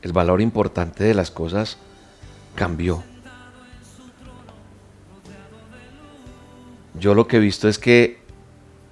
El 0.00 0.12
valor 0.12 0.40
importante 0.40 1.02
de 1.02 1.14
las 1.14 1.32
cosas 1.32 1.76
cambió. 2.54 3.02
Yo 6.94 7.16
lo 7.16 7.26
que 7.26 7.38
he 7.38 7.40
visto 7.40 7.68
es 7.68 7.80
que 7.80 8.22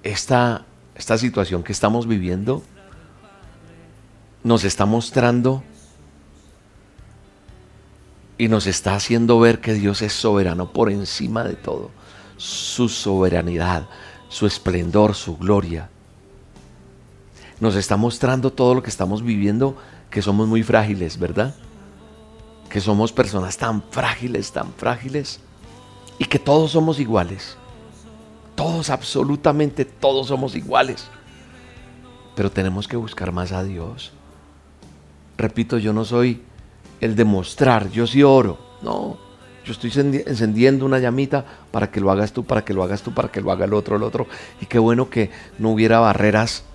esta, 0.03 0.65
esta 0.95 1.17
situación 1.17 1.63
que 1.63 1.71
estamos 1.71 2.09
viviendo 2.09 2.61
nos 4.43 4.63
está 4.63 4.85
mostrando 4.85 5.63
y 8.37 8.47
nos 8.47 8.67
está 8.67 8.95
haciendo 8.95 9.39
ver 9.39 9.59
que 9.59 9.73
Dios 9.73 10.01
es 10.01 10.13
soberano 10.13 10.71
por 10.71 10.91
encima 10.91 11.43
de 11.43 11.55
todo. 11.55 11.91
Su 12.37 12.87
soberanidad, 12.87 13.87
su 14.29 14.45
esplendor, 14.47 15.13
su 15.15 15.37
gloria. 15.37 15.89
Nos 17.59 17.75
está 17.75 17.97
mostrando 17.97 18.51
todo 18.53 18.75
lo 18.75 18.83
que 18.83 18.89
estamos 18.89 19.23
viviendo, 19.23 19.75
que 20.09 20.21
somos 20.21 20.47
muy 20.47 20.63
frágiles, 20.63 21.19
¿verdad? 21.19 21.53
que 22.69 22.79
somos 22.79 23.11
personas 23.11 23.57
tan 23.57 23.81
frágiles, 23.89 24.51
tan 24.51 24.71
frágiles, 24.73 25.39
y 26.19 26.25
que 26.25 26.39
todos 26.39 26.71
somos 26.71 26.99
iguales. 26.99 27.57
Todos, 28.55 28.89
absolutamente 28.89 29.85
todos 29.85 30.27
somos 30.27 30.55
iguales. 30.55 31.07
Pero 32.35 32.51
tenemos 32.51 32.87
que 32.87 32.95
buscar 32.95 33.31
más 33.31 33.51
a 33.51 33.63
Dios. 33.63 34.13
Repito, 35.39 35.77
yo 35.77 35.93
no 35.93 36.03
soy 36.03 36.41
el 36.99 37.15
demostrar, 37.15 37.89
yo 37.91 38.05
sí 38.05 38.21
oro. 38.23 38.59
No, 38.81 39.17
yo 39.63 39.71
estoy 39.71 39.89
encendiendo 39.95 40.85
una 40.85 40.99
llamita 40.99 41.45
para 41.71 41.89
que 41.89 42.01
lo 42.01 42.11
hagas 42.11 42.33
tú, 42.33 42.43
para 42.43 42.65
que 42.65 42.73
lo 42.73 42.83
hagas 42.83 43.01
tú, 43.01 43.13
para 43.13 43.31
que 43.31 43.39
lo 43.39 43.49
haga 43.49 43.63
el 43.63 43.73
otro, 43.73 43.95
el 43.95 44.03
otro. 44.03 44.27
Y 44.59 44.65
qué 44.65 44.79
bueno 44.79 45.09
que 45.09 45.31
no 45.57 45.69
hubiera 45.69 45.99
barreras 45.99 46.65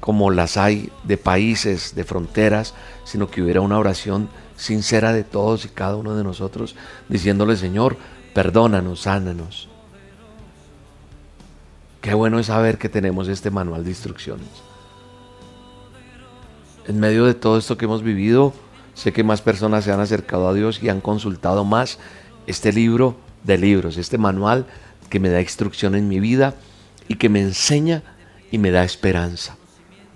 como 0.00 0.30
las 0.30 0.56
hay 0.56 0.90
de 1.04 1.18
países, 1.18 1.94
de 1.94 2.04
fronteras, 2.04 2.72
sino 3.04 3.30
que 3.30 3.42
hubiera 3.42 3.60
una 3.60 3.78
oración 3.78 4.30
sincera 4.56 5.12
de 5.12 5.22
todos 5.22 5.66
y 5.66 5.68
cada 5.68 5.96
uno 5.96 6.16
de 6.16 6.24
nosotros, 6.24 6.76
diciéndole, 7.10 7.56
Señor, 7.56 7.98
perdónanos, 8.32 9.02
sánanos. 9.02 9.68
Qué 12.00 12.14
bueno 12.14 12.38
es 12.38 12.46
saber 12.46 12.78
que 12.78 12.88
tenemos 12.88 13.28
este 13.28 13.50
manual 13.50 13.84
de 13.84 13.90
instrucciones. 13.90 14.69
En 16.86 16.98
medio 17.00 17.24
de 17.24 17.34
todo 17.34 17.58
esto 17.58 17.76
que 17.76 17.84
hemos 17.84 18.02
vivido, 18.02 18.52
sé 18.94 19.12
que 19.12 19.24
más 19.24 19.42
personas 19.42 19.84
se 19.84 19.92
han 19.92 20.00
acercado 20.00 20.48
a 20.48 20.54
Dios 20.54 20.82
y 20.82 20.88
han 20.88 21.00
consultado 21.00 21.64
más 21.64 21.98
este 22.46 22.72
libro 22.72 23.16
de 23.44 23.58
libros, 23.58 23.96
este 23.96 24.18
manual 24.18 24.66
que 25.08 25.20
me 25.20 25.28
da 25.28 25.40
instrucción 25.40 25.94
en 25.94 26.08
mi 26.08 26.20
vida 26.20 26.54
y 27.08 27.16
que 27.16 27.28
me 27.28 27.40
enseña 27.40 28.02
y 28.50 28.58
me 28.58 28.70
da 28.70 28.84
esperanza 28.84 29.56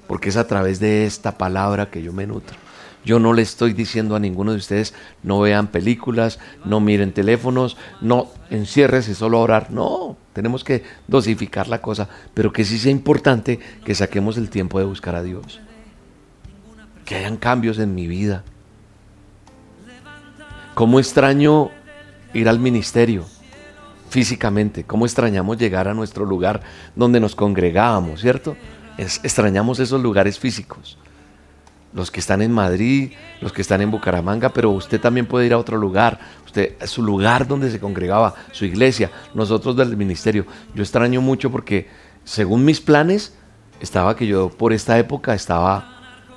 porque 0.06 0.28
es 0.28 0.36
a 0.36 0.46
través 0.46 0.80
de 0.80 1.06
esta 1.06 1.38
palabra 1.38 1.90
que 1.90 2.02
yo 2.02 2.12
me 2.12 2.26
nutro. 2.26 2.56
Yo 3.04 3.18
no 3.18 3.34
le 3.34 3.42
estoy 3.42 3.74
diciendo 3.74 4.16
a 4.16 4.20
ninguno 4.20 4.52
de 4.52 4.58
ustedes, 4.58 4.94
no 5.22 5.40
vean 5.40 5.68
películas, 5.68 6.38
no 6.64 6.80
miren 6.80 7.12
teléfonos, 7.12 7.76
no 8.00 8.30
enciérrese 8.48 9.14
solo 9.14 9.38
a 9.38 9.42
orar. 9.42 9.70
No, 9.70 10.16
tenemos 10.32 10.64
que 10.64 10.84
dosificar 11.06 11.68
la 11.68 11.82
cosa, 11.82 12.08
pero 12.32 12.52
que 12.52 12.64
sí 12.64 12.78
sea 12.78 12.90
importante 12.90 13.58
que 13.84 13.94
saquemos 13.94 14.38
el 14.38 14.48
tiempo 14.48 14.78
de 14.78 14.86
buscar 14.86 15.16
a 15.16 15.22
Dios. 15.22 15.60
Que 17.04 17.16
hayan 17.16 17.36
cambios 17.36 17.78
en 17.78 17.94
mi 17.94 18.06
vida. 18.06 18.44
¿Cómo 20.74 20.98
extraño 20.98 21.70
ir 22.32 22.48
al 22.48 22.58
ministerio 22.58 23.24
físicamente? 24.10 24.84
¿Cómo 24.84 25.06
extrañamos 25.06 25.58
llegar 25.58 25.86
a 25.86 25.94
nuestro 25.94 26.24
lugar 26.24 26.62
donde 26.96 27.20
nos 27.20 27.34
congregábamos, 27.34 28.20
cierto? 28.20 28.56
extrañamos 28.96 29.80
esos 29.80 30.00
lugares 30.00 30.38
físicos. 30.38 30.98
Los 31.92 32.10
que 32.10 32.20
están 32.20 32.42
en 32.42 32.50
Madrid, 32.50 33.12
los 33.40 33.52
que 33.52 33.62
están 33.62 33.80
en 33.80 33.90
Bucaramanga, 33.90 34.48
pero 34.48 34.70
usted 34.70 35.00
también 35.00 35.26
puede 35.26 35.46
ir 35.46 35.52
a 35.52 35.58
otro 35.58 35.76
lugar. 35.76 36.18
Usted, 36.44 36.74
su 36.86 37.02
lugar 37.02 37.46
donde 37.46 37.70
se 37.70 37.78
congregaba, 37.78 38.34
su 38.50 38.64
iglesia, 38.64 39.10
nosotros 39.32 39.76
del 39.76 39.96
ministerio. 39.96 40.44
Yo 40.74 40.82
extraño 40.82 41.20
mucho 41.20 41.50
porque, 41.50 41.88
según 42.24 42.64
mis 42.64 42.80
planes, 42.80 43.34
estaba 43.80 44.16
que 44.16 44.26
yo 44.26 44.50
por 44.50 44.72
esta 44.72 44.98
época 44.98 45.34
estaba 45.34 45.93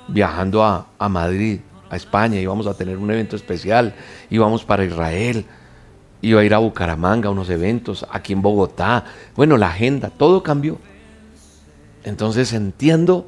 viajando 0.08 0.64
a, 0.64 1.08
Madrid, 1.08 1.60
a 1.90 1.96
España, 1.96 2.40
íbamos 2.40 2.66
a 2.66 2.74
tener 2.74 2.96
un 2.96 3.10
evento 3.10 3.36
especial, 3.36 3.94
íbamos 4.30 4.64
para 4.64 4.84
Israel, 4.84 5.44
iba 6.22 6.40
a 6.40 6.44
ir 6.44 6.54
a 6.54 6.58
Bucaramanga, 6.58 7.28
a 7.28 7.32
unos 7.32 7.50
eventos, 7.50 8.06
aquí 8.10 8.32
en 8.32 8.42
Bogotá. 8.42 9.04
Bueno, 9.36 9.56
la 9.56 9.68
agenda, 9.68 10.10
todo 10.10 10.42
cambió. 10.42 10.78
Entonces 12.04 12.52
entiendo 12.52 13.26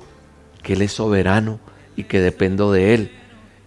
que 0.63 0.73
Él 0.73 0.83
es 0.83 0.93
soberano 0.93 1.61
y 1.97 2.05
que 2.05 2.21
dependo 2.21 2.73
de 2.73 2.95
Él 2.95 3.13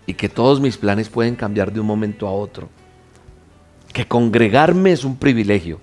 y 0.06 0.16
que 0.16 0.30
todos 0.30 0.60
mis 0.60 0.78
planes 0.78 1.10
pueden 1.10 1.36
cambiar 1.36 1.72
de 1.72 1.80
un 1.80 1.88
momento 1.88 2.28
a 2.28 2.32
otro. 2.32 2.70
Que 3.94 4.08
congregarme 4.08 4.92
es 4.92 5.04
un 5.04 5.18
privilegio, 5.18 5.80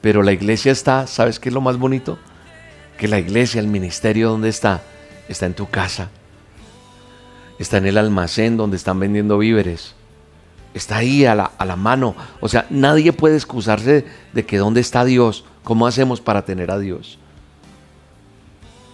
pero 0.00 0.22
la 0.22 0.32
iglesia 0.32 0.72
está, 0.72 1.06
¿sabes 1.06 1.38
qué 1.38 1.48
es 1.48 1.54
lo 1.54 1.60
más 1.60 1.78
bonito? 1.78 2.18
Que 2.98 3.08
la 3.08 3.18
iglesia, 3.18 3.60
el 3.60 3.68
ministerio, 3.68 4.30
¿dónde 4.30 4.48
está? 4.48 4.82
Está 5.28 5.46
en 5.46 5.54
tu 5.54 5.68
casa, 5.68 6.10
está 7.58 7.78
en 7.78 7.86
el 7.86 7.98
almacén 7.98 8.56
donde 8.56 8.76
están 8.76 8.98
vendiendo 8.98 9.38
víveres, 9.38 9.94
está 10.74 10.98
ahí 10.98 11.24
a 11.24 11.34
la, 11.34 11.52
a 11.56 11.64
la 11.64 11.76
mano. 11.76 12.14
O 12.40 12.48
sea, 12.48 12.66
nadie 12.70 13.12
puede 13.12 13.36
excusarse 13.36 14.04
de 14.32 14.46
que 14.46 14.58
dónde 14.58 14.80
está 14.80 15.04
Dios, 15.04 15.44
cómo 15.64 15.86
hacemos 15.86 16.20
para 16.20 16.44
tener 16.44 16.70
a 16.70 16.78
Dios. 16.78 17.18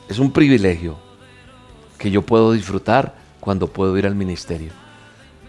Es 0.08 0.18
un 0.18 0.32
privilegio 0.32 0.96
que 1.98 2.10
yo 2.10 2.22
puedo 2.22 2.52
disfrutar 2.52 3.14
cuando 3.40 3.66
puedo 3.66 3.96
ir 3.98 4.06
al 4.06 4.14
ministerio. 4.14 4.72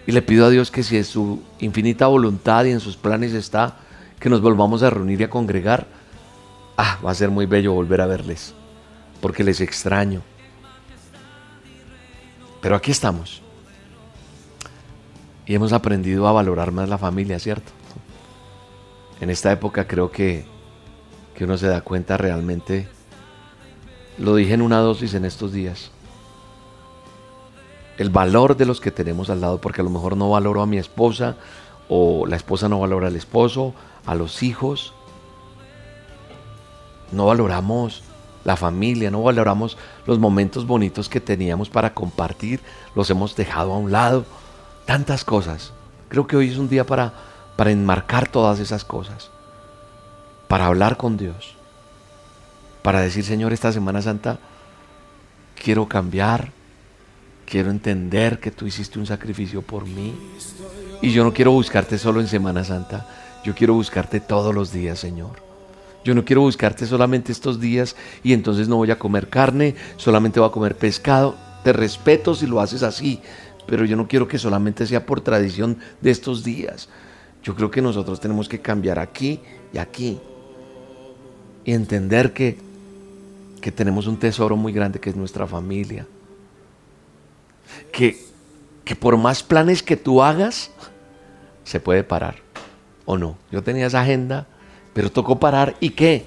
Y 0.06 0.12
le 0.12 0.22
pido 0.22 0.46
a 0.46 0.50
Dios 0.50 0.72
que 0.72 0.84
si 0.84 0.98
en 0.98 1.06
su 1.06 1.42
infinita 1.60 2.08
voluntad 2.08 2.66
y 2.66 2.72
en 2.72 2.80
sus 2.80 2.98
planes 2.98 3.34
está 3.34 3.78
que 4.20 4.30
nos 4.30 4.42
volvamos 4.42 4.84
a 4.84 4.90
reunir 4.90 5.22
y 5.22 5.24
a 5.26 5.30
congregar, 5.30 5.86
ah, 6.78 6.98
va 7.06 7.12
a 7.12 7.16
ser 7.16 7.30
muy 7.30 7.46
bello 7.46 7.74
volver 7.74 8.02
a 8.02 8.06
verles, 8.06 8.54
porque 9.22 9.44
les 9.44 9.62
extraño. 9.62 10.22
Pero 12.64 12.78
aquí 12.78 12.92
estamos. 12.92 13.42
Y 15.46 15.54
hemos 15.54 15.74
aprendido 15.74 16.28
a 16.28 16.32
valorar 16.32 16.72
más 16.72 16.88
la 16.88 16.98
familia, 16.98 17.38
¿cierto? 17.38 17.74
En 19.20 19.30
esta 19.30 19.52
época 19.52 19.86
creo 19.86 20.10
que, 20.12 20.46
que 21.36 21.44
uno 21.44 21.58
se 21.58 21.68
da 21.68 21.82
cuenta 21.82 22.16
realmente 22.18 22.88
lo 24.18 24.36
dije 24.36 24.54
en 24.54 24.62
una 24.62 24.80
dosis 24.80 25.14
en 25.14 25.26
estos 25.26 25.52
días. 25.52 25.92
El 27.98 28.10
valor 28.10 28.56
de 28.56 28.66
los 28.66 28.80
que 28.80 28.92
tenemos 28.92 29.30
al 29.30 29.42
lado, 29.42 29.60
porque 29.60 29.82
a 29.82 29.84
lo 29.84 29.90
mejor 29.90 30.16
no 30.16 30.30
valoro 30.30 30.62
a 30.62 30.66
mi 30.66 30.78
esposa, 30.78 31.36
o 31.90 32.26
la 32.26 32.38
esposa 32.38 32.70
no 32.70 32.80
valora 32.80 33.08
al 33.08 33.16
esposo, 33.18 33.74
a 34.06 34.16
los 34.16 34.42
hijos. 34.42 34.94
No 37.12 37.26
valoramos 37.26 38.04
la 38.44 38.56
familia, 38.56 39.12
no 39.12 39.24
valoramos 39.24 39.78
los 40.06 40.20
momentos 40.20 40.68
bonitos 40.68 41.10
que 41.10 41.22
teníamos 41.22 41.70
para 41.70 41.94
compartir, 41.94 42.60
los 42.96 43.10
hemos 43.10 43.36
dejado 43.36 43.74
a 43.74 43.78
un 43.78 43.92
lado. 43.92 44.26
Tantas 44.86 45.24
cosas. 45.24 45.72
Creo 46.10 46.28
que 46.28 46.36
hoy 46.36 46.50
es 46.50 46.58
un 46.58 46.70
día 46.70 46.86
para, 46.86 47.14
para 47.56 47.72
enmarcar 47.72 48.28
todas 48.28 48.60
esas 48.60 48.84
cosas, 48.84 49.30
para 50.48 50.66
hablar 50.66 50.98
con 50.98 51.18
Dios 51.18 51.56
para 52.84 53.00
decir, 53.02 53.24
Señor, 53.24 53.54
esta 53.54 53.72
Semana 53.72 54.02
Santa 54.02 54.38
quiero 55.56 55.88
cambiar, 55.88 56.52
quiero 57.46 57.72
entender 57.72 58.40
que 58.40 58.52
tú 58.52 58.68
hiciste 58.68 59.00
un 59.00 59.08
sacrificio 59.08 59.62
por 59.64 59.88
mí. 59.88 60.14
Y 61.02 61.12
yo 61.12 61.24
no 61.24 61.34
quiero 61.34 61.52
buscarte 61.52 61.98
solo 61.98 62.20
en 62.20 62.28
Semana 62.28 62.64
Santa, 62.64 63.08
yo 63.44 63.56
quiero 63.56 63.74
buscarte 63.74 64.20
todos 64.20 64.54
los 64.54 64.72
días, 64.72 65.00
Señor. 65.00 65.53
Yo 66.04 66.14
no 66.16 66.26
quiero 66.26 66.42
buscarte 66.42 66.86
solamente 66.86 67.32
estos 67.32 67.60
días 67.60 67.96
y 68.24 68.34
entonces 68.34 68.68
no 68.68 68.78
voy 68.78 68.92
a 68.92 69.00
comer 69.00 69.30
carne, 69.30 69.76
solamente 69.98 70.40
voy 70.40 70.50
a 70.50 70.52
comer 70.52 70.76
pescado. 70.76 71.36
Te 71.64 71.72
respeto 71.72 72.36
si 72.36 72.46
lo 72.46 72.60
haces 72.60 72.84
así, 72.84 73.22
pero 73.66 73.86
yo 73.86 73.96
no 73.96 74.08
quiero 74.08 74.28
que 74.28 74.38
solamente 74.38 74.86
sea 74.86 75.06
por 75.06 75.22
tradición 75.22 75.78
de 76.02 76.12
estos 76.12 76.44
días. 76.44 76.90
Yo 77.42 77.56
creo 77.56 77.72
que 77.72 77.82
nosotros 77.82 78.20
tenemos 78.20 78.50
que 78.50 78.60
cambiar 78.60 79.00
aquí 79.00 79.40
y 79.74 79.78
aquí 79.78 80.20
y 81.66 81.72
entender 81.72 82.34
que 82.34 82.58
que 83.64 83.72
tenemos 83.72 84.08
un 84.08 84.18
tesoro 84.18 84.58
muy 84.58 84.74
grande 84.74 85.00
que 85.00 85.10
es 85.10 85.16
nuestra 85.16 85.48
familia. 85.48 86.06
Que, 87.94 88.22
que 88.84 88.94
por 88.94 89.16
más 89.16 89.42
planes 89.42 89.82
que 89.82 89.96
tú 89.96 90.22
hagas, 90.22 90.70
se 91.64 91.80
puede 91.80 92.04
parar. 92.04 92.36
¿O 93.06 93.18
no? 93.18 93.38
Yo 93.52 93.64
tenía 93.64 93.88
esa 93.88 94.02
agenda, 94.02 94.48
pero 94.94 95.12
tocó 95.12 95.40
parar. 95.40 95.76
¿Y 95.80 95.92
qué? 95.92 96.26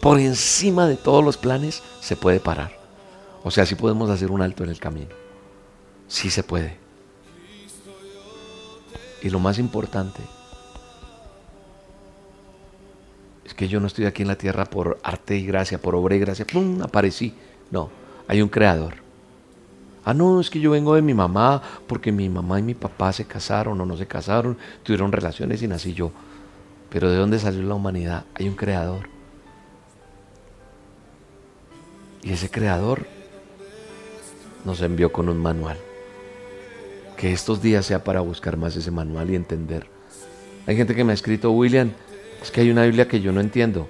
Por 0.00 0.18
encima 0.18 0.86
de 0.86 0.96
todos 0.96 1.24
los 1.24 1.36
planes 1.36 1.82
se 2.00 2.16
puede 2.16 2.40
parar. 2.40 2.78
O 3.44 3.50
sea, 3.50 3.66
sí 3.66 3.74
podemos 3.74 4.10
hacer 4.10 4.30
un 4.30 4.42
alto 4.42 4.64
en 4.64 4.70
el 4.70 4.78
camino. 4.78 5.14
Sí 6.08 6.30
se 6.30 6.42
puede. 6.42 6.76
Y 9.22 9.30
lo 9.30 9.38
más 9.38 9.58
importante, 9.58 10.20
es 13.44 13.54
que 13.54 13.68
yo 13.68 13.78
no 13.80 13.86
estoy 13.86 14.06
aquí 14.06 14.22
en 14.22 14.28
la 14.28 14.36
tierra 14.36 14.64
por 14.64 14.98
arte 15.02 15.36
y 15.36 15.46
gracia, 15.46 15.80
por 15.80 15.94
obra 15.94 16.16
y 16.16 16.18
gracia, 16.18 16.46
¡pum! 16.46 16.82
aparecí. 16.82 17.34
No, 17.70 17.90
hay 18.26 18.42
un 18.42 18.48
creador. 18.48 18.94
Ah, 20.04 20.14
no, 20.14 20.40
es 20.40 20.50
que 20.50 20.58
yo 20.58 20.72
vengo 20.72 20.94
de 20.94 21.02
mi 21.02 21.14
mamá 21.14 21.62
porque 21.86 22.10
mi 22.10 22.28
mamá 22.28 22.58
y 22.58 22.62
mi 22.62 22.74
papá 22.74 23.12
se 23.12 23.24
casaron 23.24 23.80
o 23.80 23.86
no 23.86 23.96
se 23.96 24.06
casaron, 24.06 24.58
tuvieron 24.82 25.12
relaciones 25.12 25.62
y 25.62 25.68
nací 25.68 25.94
yo. 25.94 26.10
Pero 26.92 27.10
¿de 27.10 27.16
dónde 27.16 27.38
salió 27.38 27.62
la 27.62 27.74
humanidad? 27.74 28.24
Hay 28.34 28.46
un 28.48 28.54
creador. 28.54 29.08
Y 32.22 32.32
ese 32.32 32.50
creador 32.50 33.06
nos 34.66 34.82
envió 34.82 35.10
con 35.10 35.30
un 35.30 35.38
manual. 35.38 35.78
Que 37.16 37.32
estos 37.32 37.62
días 37.62 37.86
sea 37.86 38.04
para 38.04 38.20
buscar 38.20 38.58
más 38.58 38.76
ese 38.76 38.90
manual 38.90 39.30
y 39.30 39.36
entender. 39.36 39.86
Hay 40.66 40.76
gente 40.76 40.94
que 40.94 41.02
me 41.02 41.12
ha 41.12 41.14
escrito, 41.14 41.50
William, 41.50 41.90
es 42.42 42.50
que 42.50 42.60
hay 42.60 42.70
una 42.70 42.84
Biblia 42.84 43.08
que 43.08 43.22
yo 43.22 43.32
no 43.32 43.40
entiendo. 43.40 43.88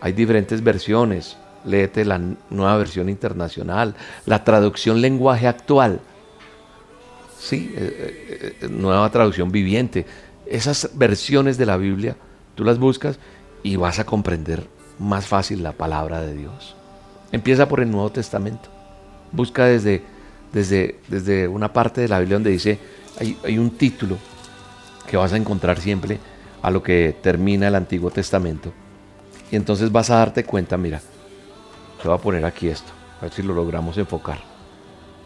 Hay 0.00 0.12
diferentes 0.12 0.62
versiones. 0.62 1.36
Léete 1.64 2.04
la 2.04 2.20
nueva 2.48 2.76
versión 2.76 3.08
internacional, 3.08 3.96
la 4.24 4.44
traducción 4.44 5.00
lenguaje 5.00 5.48
actual. 5.48 6.00
Sí, 7.40 7.74
eh, 7.76 8.28
eh, 8.28 8.56
eh, 8.60 8.68
nueva 8.68 9.10
traducción 9.10 9.50
viviente. 9.50 10.06
Esas 10.46 10.90
versiones 10.94 11.58
de 11.58 11.66
la 11.66 11.76
Biblia, 11.76 12.16
tú 12.56 12.64
las 12.64 12.80
buscas 12.80 13.20
y 13.62 13.76
vas 13.76 14.00
a 14.00 14.04
comprender 14.04 14.66
más 14.98 15.26
fácil 15.26 15.62
la 15.62 15.72
palabra 15.72 16.20
de 16.20 16.34
Dios. 16.34 16.74
Empieza 17.30 17.68
por 17.68 17.80
el 17.80 17.90
Nuevo 17.90 18.10
Testamento. 18.10 18.68
Busca 19.30 19.66
desde, 19.66 20.02
desde, 20.52 20.98
desde 21.08 21.46
una 21.46 21.72
parte 21.72 22.00
de 22.00 22.08
la 22.08 22.18
Biblia 22.18 22.36
donde 22.36 22.50
dice, 22.50 22.78
hay, 23.20 23.38
hay 23.44 23.58
un 23.58 23.70
título 23.70 24.16
que 25.08 25.16
vas 25.16 25.32
a 25.32 25.36
encontrar 25.36 25.78
siempre 25.78 26.18
a 26.62 26.70
lo 26.70 26.82
que 26.82 27.16
termina 27.22 27.68
el 27.68 27.74
Antiguo 27.74 28.10
Testamento. 28.10 28.72
Y 29.50 29.56
entonces 29.56 29.92
vas 29.92 30.10
a 30.10 30.16
darte 30.16 30.44
cuenta, 30.44 30.76
mira, 30.76 31.00
te 32.02 32.08
voy 32.08 32.16
a 32.16 32.20
poner 32.20 32.44
aquí 32.44 32.68
esto, 32.68 32.92
a 33.18 33.22
ver 33.22 33.32
si 33.32 33.42
lo 33.42 33.54
logramos 33.54 33.98
enfocar. 33.98 34.38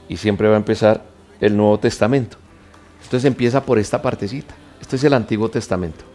Y 0.08 0.16
siempre 0.16 0.48
va 0.48 0.54
a 0.54 0.58
empezar 0.58 1.04
el 1.40 1.56
Nuevo 1.56 1.78
Testamento. 1.78 2.36
Entonces 3.02 3.24
empieza 3.24 3.64
por 3.64 3.78
esta 3.78 4.02
partecita. 4.02 4.54
Esto 4.80 4.96
es 4.96 5.04
el 5.04 5.14
Antiguo 5.14 5.48
Testamento. 5.48 6.09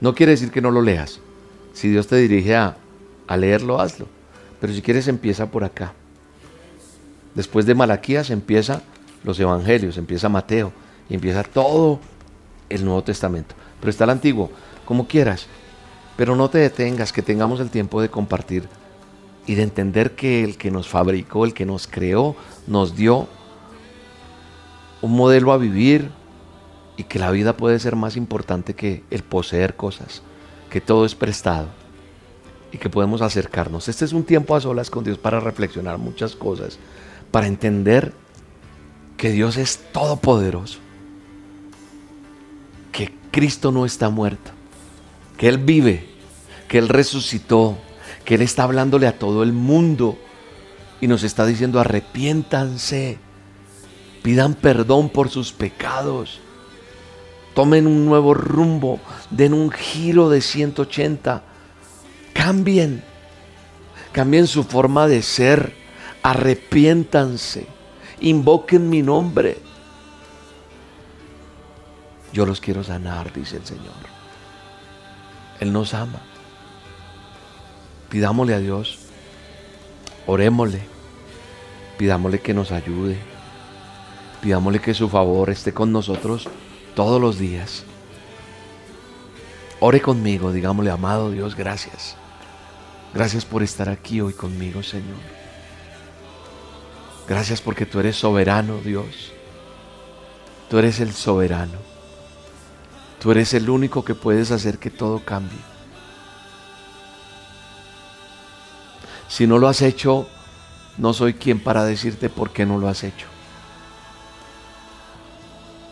No 0.00 0.14
quiere 0.14 0.32
decir 0.32 0.50
que 0.50 0.60
no 0.60 0.70
lo 0.70 0.82
leas. 0.82 1.20
Si 1.72 1.88
Dios 1.88 2.06
te 2.06 2.16
dirige 2.16 2.56
a, 2.56 2.76
a 3.26 3.36
leerlo, 3.36 3.80
hazlo. 3.80 4.06
Pero 4.60 4.72
si 4.72 4.82
quieres, 4.82 5.08
empieza 5.08 5.50
por 5.50 5.64
acá. 5.64 5.92
Después 7.34 7.66
de 7.66 7.74
Malaquías 7.74 8.30
empieza 8.30 8.82
los 9.24 9.38
evangelios, 9.38 9.98
empieza 9.98 10.28
Mateo 10.28 10.72
y 11.10 11.14
empieza 11.14 11.42
todo 11.42 12.00
el 12.70 12.84
Nuevo 12.84 13.02
Testamento. 13.02 13.54
Pero 13.80 13.90
está 13.90 14.04
el 14.04 14.10
Antiguo, 14.10 14.50
como 14.84 15.06
quieras. 15.06 15.46
Pero 16.16 16.34
no 16.34 16.48
te 16.48 16.58
detengas, 16.58 17.12
que 17.12 17.22
tengamos 17.22 17.60
el 17.60 17.70
tiempo 17.70 18.00
de 18.00 18.08
compartir 18.08 18.68
y 19.46 19.54
de 19.54 19.62
entender 19.62 20.12
que 20.12 20.42
el 20.42 20.56
que 20.56 20.70
nos 20.70 20.88
fabricó, 20.88 21.44
el 21.44 21.52
que 21.52 21.66
nos 21.66 21.86
creó, 21.86 22.34
nos 22.66 22.96
dio 22.96 23.28
un 25.02 25.12
modelo 25.12 25.52
a 25.52 25.58
vivir 25.58 26.10
y 26.96 27.04
que 27.04 27.18
la 27.18 27.30
vida 27.30 27.56
puede 27.56 27.78
ser 27.78 27.96
más 27.96 28.16
importante 28.16 28.74
que 28.74 29.04
el 29.10 29.22
poseer 29.22 29.76
cosas, 29.76 30.22
que 30.70 30.80
todo 30.80 31.04
es 31.04 31.14
prestado 31.14 31.68
y 32.72 32.78
que 32.78 32.90
podemos 32.90 33.22
acercarnos. 33.22 33.88
Este 33.88 34.04
es 34.04 34.12
un 34.12 34.24
tiempo 34.24 34.56
a 34.56 34.60
solas 34.60 34.90
con 34.90 35.04
Dios 35.04 35.18
para 35.18 35.40
reflexionar 35.40 35.98
muchas 35.98 36.34
cosas, 36.34 36.78
para 37.30 37.46
entender 37.46 38.12
que 39.16 39.30
Dios 39.30 39.56
es 39.56 39.78
todopoderoso, 39.92 40.78
que 42.92 43.12
Cristo 43.30 43.72
no 43.72 43.84
está 43.84 44.08
muerto, 44.08 44.50
que 45.36 45.48
Él 45.48 45.58
vive, 45.58 46.06
que 46.68 46.78
Él 46.78 46.88
resucitó, 46.88 47.78
que 48.24 48.34
Él 48.34 48.42
está 48.42 48.64
hablándole 48.64 49.06
a 49.06 49.18
todo 49.18 49.42
el 49.42 49.52
mundo 49.52 50.18
y 51.00 51.08
nos 51.08 51.22
está 51.22 51.46
diciendo 51.46 51.78
arrepiéntanse, 51.78 53.18
pidan 54.22 54.54
perdón 54.54 55.08
por 55.08 55.28
sus 55.28 55.52
pecados, 55.52 56.40
tomen 57.56 57.86
un 57.86 58.04
nuevo 58.04 58.34
rumbo, 58.34 59.00
den 59.30 59.54
un 59.54 59.70
giro 59.70 60.28
de 60.28 60.42
180, 60.42 61.42
cambien, 62.34 63.02
cambien 64.12 64.46
su 64.46 64.62
forma 64.62 65.06
de 65.08 65.22
ser, 65.22 65.74
arrepiéntanse, 66.22 67.66
invoquen 68.20 68.90
mi 68.90 69.00
nombre. 69.00 69.56
Yo 72.30 72.44
los 72.44 72.60
quiero 72.60 72.84
sanar, 72.84 73.32
dice 73.32 73.56
el 73.56 73.64
Señor. 73.64 74.04
Él 75.58 75.72
nos 75.72 75.94
ama. 75.94 76.20
Pidámosle 78.10 78.52
a 78.52 78.58
Dios, 78.58 78.98
orémosle, 80.26 80.82
pidámosle 81.96 82.38
que 82.42 82.52
nos 82.52 82.70
ayude, 82.70 83.16
pidámosle 84.42 84.78
que 84.78 84.92
su 84.92 85.08
favor 85.08 85.48
esté 85.48 85.72
con 85.72 85.90
nosotros 85.90 86.50
todos 86.96 87.20
los 87.20 87.38
días. 87.38 87.84
Ore 89.78 90.00
conmigo, 90.00 90.50
digámosle, 90.50 90.90
amado 90.90 91.30
Dios, 91.30 91.54
gracias. 91.54 92.16
Gracias 93.14 93.44
por 93.44 93.62
estar 93.62 93.88
aquí 93.88 94.20
hoy 94.20 94.32
conmigo, 94.32 94.82
Señor. 94.82 95.18
Gracias 97.28 97.60
porque 97.60 97.86
tú 97.86 98.00
eres 98.00 98.16
soberano, 98.16 98.78
Dios. 98.78 99.32
Tú 100.70 100.78
eres 100.78 100.98
el 100.98 101.12
soberano. 101.12 101.78
Tú 103.20 103.30
eres 103.30 103.52
el 103.54 103.68
único 103.68 104.04
que 104.04 104.14
puedes 104.14 104.50
hacer 104.50 104.78
que 104.78 104.90
todo 104.90 105.20
cambie. 105.20 105.58
Si 109.28 109.46
no 109.46 109.58
lo 109.58 109.68
has 109.68 109.82
hecho, 109.82 110.28
no 110.96 111.12
soy 111.12 111.34
quien 111.34 111.60
para 111.60 111.84
decirte 111.84 112.30
por 112.30 112.50
qué 112.52 112.64
no 112.64 112.78
lo 112.78 112.88
has 112.88 113.04
hecho. 113.04 113.26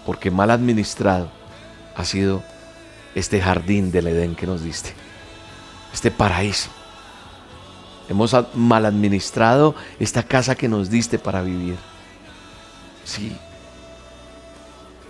Porque 0.07 0.31
mal 0.31 0.51
administrado 0.51 1.31
ha 1.97 2.05
sido 2.05 2.43
este 3.15 3.41
jardín 3.41 3.91
del 3.93 4.09
Edén 4.09 4.35
que 4.35 4.47
nos 4.47 4.63
diste. 4.63 4.93
Este 5.93 6.11
paraíso. 6.11 6.71
Hemos 8.09 8.37
mal 8.55 8.85
administrado 8.85 9.75
esta 9.99 10.23
casa 10.23 10.55
que 10.55 10.69
nos 10.69 10.91
diste 10.91 11.19
para 11.19 11.43
vivir. 11.43 11.77
Sí. 13.05 13.37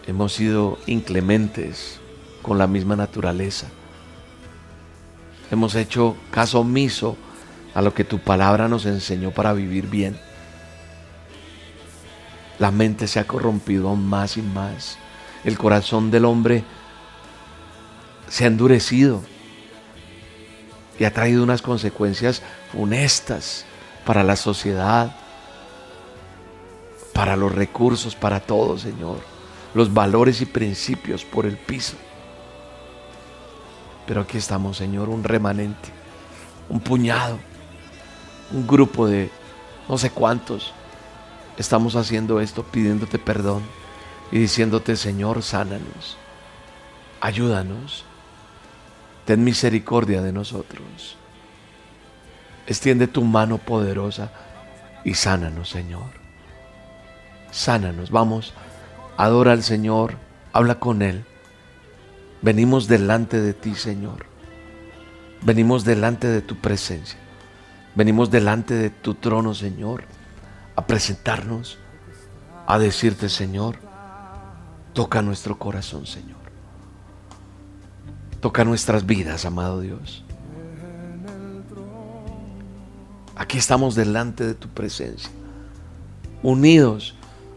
Hemos 0.07 0.35
sido 0.35 0.79
inclementes, 0.87 1.99
con 2.45 2.59
la 2.59 2.67
misma 2.67 2.95
naturaleza. 2.95 3.69
Hemos 5.51 5.75
hecho 5.75 6.15
caso 6.31 6.61
omiso 6.61 7.17
a 7.75 7.81
lo 7.81 7.95
que 7.95 8.05
tu 8.05 8.19
palabra 8.19 8.69
nos 8.69 8.85
enseñó 8.85 9.31
para 9.31 9.55
vivir 9.55 9.89
bien. 9.89 10.21
La 12.59 12.71
mente 12.71 13.07
se 13.07 13.19
ha 13.21 13.27
corrompido 13.27 13.95
más 13.97 14.37
y 14.37 14.43
más. 14.43 14.99
El 15.45 15.59
corazón 15.59 16.11
del 16.11 16.25
hombre 16.25 16.65
se 18.29 18.45
ha 18.45 18.47
endurecido 18.47 19.23
y 20.99 21.05
ha 21.05 21.13
traído 21.13 21.43
unas 21.43 21.63
consecuencias 21.63 22.43
funestas 22.73 23.65
para 24.05 24.23
la 24.23 24.37
sociedad, 24.37 25.15
para 27.13 27.37
los 27.37 27.53
recursos, 27.53 28.15
para 28.15 28.41
todo, 28.41 28.79
Señor. 28.79 29.19
Los 29.75 29.93
valores 29.93 30.41
y 30.41 30.47
principios 30.47 31.25
por 31.25 31.47
el 31.47 31.57
piso. 31.57 31.97
Pero 34.07 34.21
aquí 34.21 34.39
estamos, 34.39 34.77
Señor, 34.77 35.09
un 35.09 35.25
remanente, 35.25 35.89
un 36.69 36.81
puñado, 36.81 37.39
un 38.53 38.67
grupo 38.67 39.07
de 39.07 39.31
no 39.89 39.99
sé 39.99 40.11
cuántos. 40.11 40.73
Estamos 41.57 41.95
haciendo 41.95 42.41
esto 42.41 42.65
pidiéndote 42.65 43.19
perdón 43.19 43.63
y 44.33 44.39
diciéndote, 44.39 44.97
Señor, 44.97 45.43
sánanos, 45.43 46.17
ayúdanos, 47.21 48.05
ten 49.25 49.45
misericordia 49.45 50.21
de 50.23 50.33
nosotros. 50.33 51.17
Extiende 52.67 53.07
tu 53.07 53.23
mano 53.23 53.59
poderosa 53.59 54.33
y 55.05 55.15
sánanos, 55.15 55.69
Señor. 55.69 56.25
Sánanos, 57.53 58.11
vamos, 58.11 58.53
adora 59.17 59.53
al 59.53 59.63
Señor, 59.63 60.17
habla 60.53 60.81
con 60.81 61.03
Él. 61.03 61.25
Venimos 62.43 62.89
delante 62.89 63.41
de 63.41 63.55
ti, 63.55 63.77
Señor. 63.77 64.27
Venimos 65.43 65.85
delante 65.85 66.27
de 66.27 66.43
tu 66.43 66.57
presencia. 66.57 67.19
Venimos 67.95 68.31
delante 68.31 68.75
de 68.75 68.91
tu 68.91 69.15
trono, 69.15 69.55
Señor, 69.55 70.05
a 70.77 70.87
presentarnos, 70.87 71.79
a 72.67 72.79
decirte, 72.79 73.29
Señor, 73.29 73.77
toca 74.93 75.23
nuestro 75.23 75.59
corazón, 75.59 76.07
Señor. 76.07 76.35
Toca 78.41 78.65
nuestras 78.65 79.07
vidas, 79.07 79.45
amado 79.45 79.81
Dios. 79.81 80.25
Aquí 83.37 83.59
estamos 83.59 83.95
delante 83.95 84.47
de 84.47 84.55
tu 84.55 84.69
presencia, 84.69 85.31
unidos, 86.43 87.15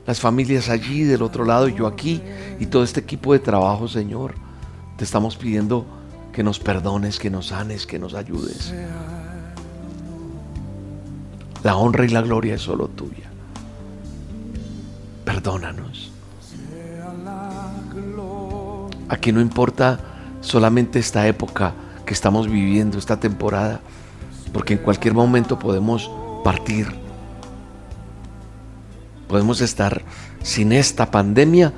las 0.07 0.19
familias 0.19 0.69
allí 0.69 1.03
del 1.03 1.21
otro 1.21 1.45
lado 1.45 1.67
y 1.67 1.75
yo 1.75 1.85
aquí 1.85 2.21
y 2.59 2.65
todo 2.65 2.83
este 2.83 3.01
equipo 3.01 3.33
de 3.33 3.39
trabajo, 3.39 3.87
Señor 3.87 4.47
te 4.97 5.03
estamos 5.03 5.37
pidiendo 5.37 5.85
que 6.33 6.43
nos 6.43 6.59
perdones, 6.59 7.19
que 7.19 7.29
nos 7.29 7.47
sanes, 7.47 7.85
que 7.85 7.99
nos 7.99 8.15
ayudes. 8.15 8.73
La 11.67 11.75
honra 11.75 12.05
y 12.05 12.07
la 12.07 12.21
gloria 12.21 12.55
es 12.55 12.61
solo 12.61 12.87
tuya. 12.87 13.29
Perdónanos. 15.25 16.13
Aquí 19.09 19.33
no 19.33 19.41
importa 19.41 19.99
solamente 20.39 20.97
esta 20.97 21.27
época 21.27 21.73
que 22.05 22.13
estamos 22.13 22.47
viviendo, 22.47 22.97
esta 22.97 23.19
temporada, 23.19 23.81
porque 24.53 24.75
en 24.75 24.79
cualquier 24.79 25.13
momento 25.13 25.59
podemos 25.59 26.09
partir. 26.41 26.87
Podemos 29.27 29.59
estar 29.59 30.03
sin 30.43 30.71
esta 30.71 31.11
pandemia 31.11 31.73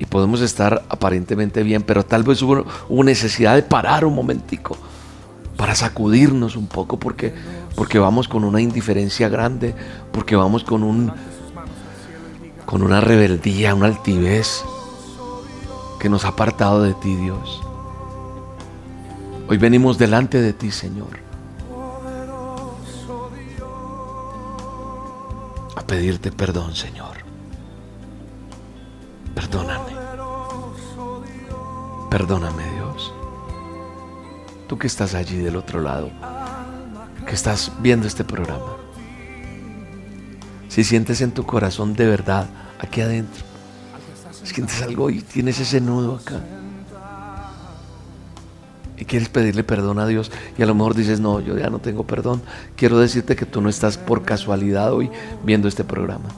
y 0.00 0.04
podemos 0.06 0.40
estar 0.40 0.82
aparentemente 0.88 1.62
bien, 1.62 1.82
pero 1.82 2.04
tal 2.04 2.24
vez 2.24 2.42
hubo, 2.42 2.64
necesidad 3.04 3.54
de 3.54 3.62
parar 3.62 4.04
un 4.04 4.16
momentico 4.16 4.76
para 5.56 5.74
sacudirnos 5.74 6.56
un 6.56 6.66
poco 6.66 6.98
porque, 6.98 7.34
porque 7.74 7.98
vamos 7.98 8.28
con 8.28 8.44
una 8.44 8.60
indiferencia 8.60 9.28
grande, 9.28 9.74
porque 10.12 10.36
vamos 10.36 10.64
con 10.64 10.82
un 10.82 11.12
con 12.66 12.82
una 12.82 13.00
rebeldía, 13.00 13.76
una 13.76 13.86
altivez 13.86 14.64
que 16.00 16.08
nos 16.08 16.24
ha 16.24 16.28
apartado 16.28 16.82
de 16.82 16.94
ti, 16.94 17.14
Dios. 17.14 17.62
Hoy 19.48 19.56
venimos 19.56 19.98
delante 19.98 20.40
de 20.40 20.52
ti, 20.52 20.72
Señor, 20.72 21.20
a 25.76 25.80
pedirte 25.86 26.32
perdón, 26.32 26.74
Señor. 26.74 27.16
Perdóname. 29.34 29.94
Perdóname, 32.10 32.64
Dios. 32.74 32.85
Tú 34.66 34.78
que 34.78 34.86
estás 34.86 35.14
allí 35.14 35.38
del 35.38 35.56
otro 35.56 35.80
lado, 35.80 36.10
que 37.26 37.34
estás 37.34 37.72
viendo 37.80 38.06
este 38.06 38.24
programa. 38.24 38.76
Si 40.68 40.84
sientes 40.84 41.20
en 41.20 41.32
tu 41.32 41.44
corazón 41.44 41.94
de 41.94 42.06
verdad, 42.06 42.48
aquí 42.80 43.00
adentro, 43.00 43.44
sientes 44.42 44.82
algo 44.82 45.10
y 45.10 45.20
tienes 45.22 45.60
ese 45.60 45.80
nudo 45.80 46.16
acá. 46.16 46.40
Y 48.98 49.04
quieres 49.04 49.28
pedirle 49.28 49.62
perdón 49.62 49.98
a 49.98 50.06
Dios 50.06 50.32
y 50.58 50.62
a 50.62 50.66
lo 50.66 50.74
mejor 50.74 50.94
dices, 50.94 51.20
no, 51.20 51.40
yo 51.40 51.56
ya 51.56 51.70
no 51.70 51.78
tengo 51.78 52.04
perdón. 52.04 52.42
Quiero 52.76 52.98
decirte 52.98 53.36
que 53.36 53.46
tú 53.46 53.60
no 53.60 53.68
estás 53.68 53.98
por 53.98 54.24
casualidad 54.24 54.92
hoy 54.92 55.10
viendo 55.44 55.68
este 55.68 55.84
programa. 55.84 56.28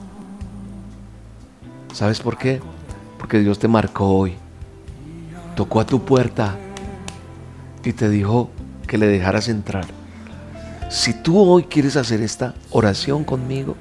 ¿Sabes 1.93 2.21
por 2.21 2.37
qué? 2.37 2.61
Porque 3.19 3.39
Dios 3.39 3.59
te 3.59 3.69
marcó 3.69 4.07
hoy. 4.07 4.35
Tocó 5.57 5.81
a 5.81 5.87
tu 5.87 6.05
puerta 6.05 6.57
y 7.89 7.95
te 7.95 8.11
dijo 8.11 8.51
que 8.87 8.99
le 8.99 9.07
dejaras 9.07 9.49
entrar. 9.49 9.87
Si 10.91 11.15
tú 11.15 11.41
hoy 11.41 11.63
quieres 11.65 11.97
hacer 11.97 12.21
esta 12.21 12.55
oración 12.69 13.25
conmigo, 13.25 13.77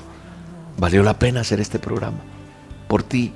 valió 0.77 1.03
la 1.03 1.19
pena 1.19 1.41
hacer 1.41 1.59
este 1.59 1.77
programa. 1.77 2.19
Por 2.87 3.03
ti, 3.03 3.33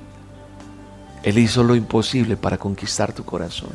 Él 1.24 1.36
hizo 1.36 1.62
lo 1.62 1.76
imposible 1.76 2.38
para 2.38 2.56
conquistar 2.56 3.12
tu 3.12 3.22
corazón. 3.22 3.68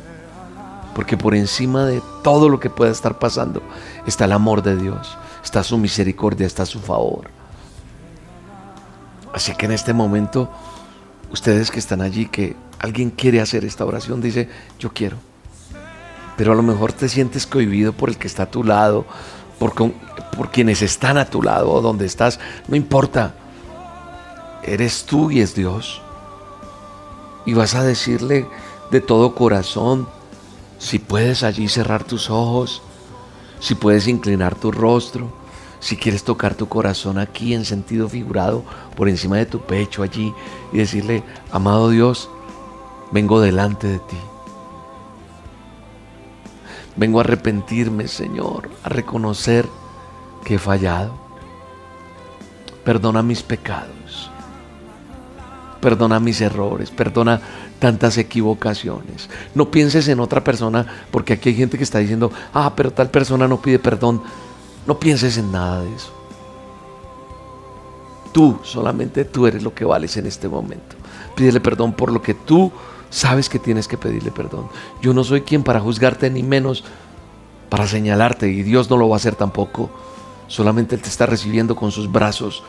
Porque 0.92 1.16
por 1.16 1.36
encima 1.36 1.84
de 1.84 2.02
todo 2.24 2.48
lo 2.48 2.58
que 2.58 2.68
pueda 2.68 2.90
estar 2.90 3.20
pasando 3.20 3.62
está 4.04 4.24
el 4.24 4.32
amor 4.32 4.64
de 4.64 4.74
Dios, 4.74 5.16
está 5.44 5.62
su 5.62 5.78
misericordia, 5.78 6.48
está 6.48 6.66
su 6.66 6.80
favor. 6.80 7.30
Así 9.32 9.54
que 9.54 9.66
en 9.66 9.72
este 9.72 9.92
momento, 9.92 10.50
ustedes 11.30 11.70
que 11.70 11.78
están 11.78 12.00
allí, 12.00 12.26
que 12.26 12.56
alguien 12.80 13.10
quiere 13.10 13.40
hacer 13.40 13.64
esta 13.64 13.84
oración, 13.84 14.20
dice, 14.20 14.48
yo 14.80 14.92
quiero. 14.92 15.27
Pero 16.38 16.52
a 16.52 16.54
lo 16.54 16.62
mejor 16.62 16.92
te 16.92 17.08
sientes 17.08 17.46
cohibido 17.46 17.92
por 17.92 18.08
el 18.08 18.16
que 18.16 18.28
está 18.28 18.44
a 18.44 18.50
tu 18.50 18.62
lado, 18.62 19.04
por, 19.58 19.74
por 19.74 20.50
quienes 20.52 20.82
están 20.82 21.18
a 21.18 21.28
tu 21.28 21.42
lado 21.42 21.70
o 21.72 21.82
donde 21.82 22.06
estás, 22.06 22.38
no 22.68 22.76
importa. 22.76 23.34
Eres 24.62 25.04
tú 25.04 25.32
y 25.32 25.40
es 25.40 25.56
Dios. 25.56 26.00
Y 27.44 27.54
vas 27.54 27.74
a 27.74 27.82
decirle 27.82 28.46
de 28.92 29.00
todo 29.00 29.34
corazón, 29.34 30.06
si 30.78 31.00
puedes 31.00 31.42
allí 31.42 31.66
cerrar 31.68 32.04
tus 32.04 32.30
ojos, 32.30 32.82
si 33.58 33.74
puedes 33.74 34.06
inclinar 34.06 34.54
tu 34.54 34.70
rostro, 34.70 35.32
si 35.80 35.96
quieres 35.96 36.22
tocar 36.22 36.54
tu 36.54 36.68
corazón 36.68 37.18
aquí 37.18 37.52
en 37.52 37.64
sentido 37.64 38.08
figurado, 38.08 38.62
por 38.96 39.08
encima 39.08 39.38
de 39.38 39.46
tu 39.46 39.60
pecho 39.60 40.04
allí, 40.04 40.32
y 40.72 40.78
decirle, 40.78 41.24
amado 41.50 41.90
Dios, 41.90 42.30
vengo 43.10 43.40
delante 43.40 43.88
de 43.88 43.98
ti. 43.98 44.18
Vengo 46.98 47.20
a 47.20 47.22
arrepentirme, 47.22 48.08
Señor, 48.08 48.68
a 48.82 48.88
reconocer 48.88 49.68
que 50.44 50.56
he 50.56 50.58
fallado. 50.58 51.12
Perdona 52.84 53.22
mis 53.22 53.44
pecados. 53.44 54.32
Perdona 55.80 56.18
mis 56.18 56.40
errores. 56.40 56.90
Perdona 56.90 57.40
tantas 57.78 58.18
equivocaciones. 58.18 59.30
No 59.54 59.70
pienses 59.70 60.08
en 60.08 60.18
otra 60.18 60.42
persona, 60.42 61.04
porque 61.12 61.34
aquí 61.34 61.50
hay 61.50 61.54
gente 61.54 61.78
que 61.78 61.84
está 61.84 62.00
diciendo, 62.00 62.32
ah, 62.52 62.72
pero 62.74 62.92
tal 62.92 63.10
persona 63.10 63.46
no 63.46 63.62
pide 63.62 63.78
perdón. 63.78 64.20
No 64.84 64.98
pienses 64.98 65.38
en 65.38 65.52
nada 65.52 65.82
de 65.82 65.94
eso. 65.94 66.12
Tú, 68.32 68.58
solamente 68.64 69.24
tú 69.24 69.46
eres 69.46 69.62
lo 69.62 69.72
que 69.72 69.84
vales 69.84 70.16
en 70.16 70.26
este 70.26 70.48
momento. 70.48 70.96
Pídele 71.36 71.60
perdón 71.60 71.92
por 71.92 72.10
lo 72.10 72.20
que 72.20 72.34
tú 72.34 72.72
sabes 73.10 73.48
que 73.48 73.58
tienes 73.58 73.88
que 73.88 73.98
pedirle 73.98 74.30
perdón. 74.30 74.68
Yo 75.02 75.14
no 75.14 75.24
soy 75.24 75.42
quien 75.42 75.62
para 75.62 75.80
juzgarte, 75.80 76.30
ni 76.30 76.42
menos 76.42 76.84
para 77.68 77.86
señalarte, 77.86 78.48
y 78.48 78.62
Dios 78.62 78.90
no 78.90 78.96
lo 78.96 79.08
va 79.08 79.16
a 79.16 79.18
hacer 79.18 79.34
tampoco. 79.34 79.90
Solamente 80.46 80.94
Él 80.94 81.02
te 81.02 81.08
está 81.08 81.26
recibiendo 81.26 81.76
con 81.76 81.92
sus 81.92 82.10
brazos. 82.10 82.62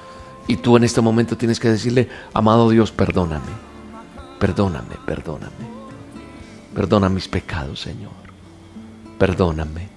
Y 0.47 0.57
tú 0.57 0.77
en 0.77 0.83
este 0.83 1.01
momento 1.01 1.37
tienes 1.37 1.59
que 1.59 1.69
decirle, 1.69 2.09
amado 2.33 2.69
Dios, 2.69 2.91
perdóname 2.91 3.69
Perdóname, 4.39 4.95
perdóname. 5.05 5.79
Perdona 6.73 7.09
mis 7.09 7.27
pecados, 7.27 7.81
Señor. 7.81 8.13
Perdóname. 9.17 9.89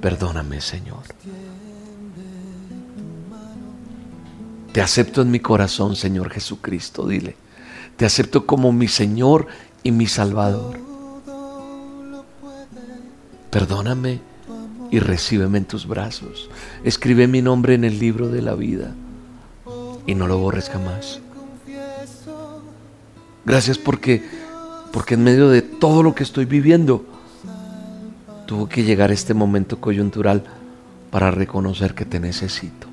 Perdóname, 0.00 0.60
Señor. 0.60 1.02
Te 4.72 4.80
acepto 4.80 5.22
en 5.22 5.32
mi 5.32 5.40
corazón, 5.40 5.96
Señor 5.96 6.30
Jesucristo. 6.30 7.04
Dile, 7.04 7.36
te 8.00 8.06
acepto 8.06 8.46
como 8.46 8.72
mi 8.72 8.88
Señor 8.88 9.46
y 9.82 9.92
mi 9.92 10.06
Salvador. 10.06 10.80
Perdóname 13.50 14.22
y 14.90 15.00
recíbeme 15.00 15.58
en 15.58 15.66
tus 15.66 15.86
brazos. 15.86 16.48
Escribe 16.82 17.26
mi 17.26 17.42
nombre 17.42 17.74
en 17.74 17.84
el 17.84 17.98
libro 17.98 18.28
de 18.28 18.40
la 18.40 18.54
vida 18.54 18.94
y 20.06 20.14
no 20.14 20.26
lo 20.26 20.38
borres 20.38 20.70
jamás. 20.70 21.20
Gracias 23.44 23.76
porque, 23.76 24.26
porque 24.94 25.12
en 25.12 25.22
medio 25.22 25.50
de 25.50 25.60
todo 25.60 26.02
lo 26.02 26.14
que 26.14 26.22
estoy 26.22 26.46
viviendo, 26.46 27.04
tuvo 28.46 28.66
que 28.66 28.82
llegar 28.82 29.10
este 29.10 29.34
momento 29.34 29.78
coyuntural 29.78 30.44
para 31.10 31.30
reconocer 31.30 31.94
que 31.94 32.06
te 32.06 32.18
necesito. 32.18 32.86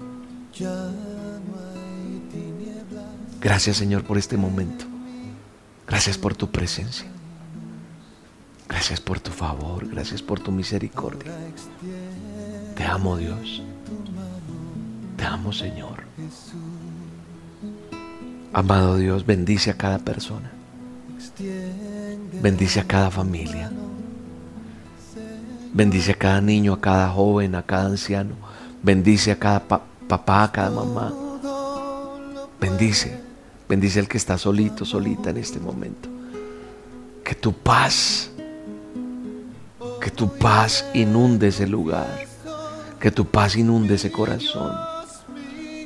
Gracias 3.40 3.78
Señor 3.78 4.04
por 4.04 4.18
este 4.18 4.36
momento. 4.36 4.97
Gracias 5.88 6.18
por 6.18 6.36
tu 6.36 6.52
presencia. 6.52 7.08
Gracias 8.68 9.00
por 9.00 9.20
tu 9.20 9.32
favor. 9.32 9.88
Gracias 9.88 10.22
por 10.22 10.40
tu 10.40 10.52
misericordia. 10.52 11.32
Te 12.76 12.84
amo 12.84 13.18
Dios. 13.18 13.62
Te 15.16 15.24
amo 15.24 15.54
Señor. 15.54 16.04
Amado 18.54 18.98
Dios, 18.98 19.26
bendice 19.26 19.72
a 19.72 19.78
cada 19.78 20.00
persona. 20.00 20.52
Bendice 22.42 22.80
a 22.80 22.84
cada 22.84 23.10
familia. 23.10 23.72
Bendice 25.74 26.12
a 26.12 26.16
cada 26.16 26.42
niño, 26.42 26.74
a 26.74 26.82
cada 26.82 27.10
joven, 27.10 27.56
a 27.56 27.64
cada 27.64 27.86
anciano. 27.86 28.36
Bendice 28.84 29.32
a 29.32 29.40
cada 29.40 29.64
papá, 29.68 30.44
a 30.44 30.52
cada 30.52 30.70
mamá. 30.72 31.14
Bendice. 32.60 33.27
Bendice 33.68 34.00
al 34.00 34.08
que 34.08 34.18
está 34.18 34.38
solito, 34.38 34.86
solita 34.86 35.30
en 35.30 35.38
este 35.38 35.60
momento. 35.60 36.10
Que 37.24 37.36
tu 37.36 37.54
paz, 37.54 38.32
que 40.02 40.10
tu 40.10 40.30
paz 40.38 40.86
inunde 40.94 41.50
ese 41.50 41.68
lugar. 41.68 42.26
Que 43.00 43.12
tu 43.12 43.26
paz 43.26 43.56
inunde 43.56 43.96
ese 43.96 44.12
corazón 44.12 44.74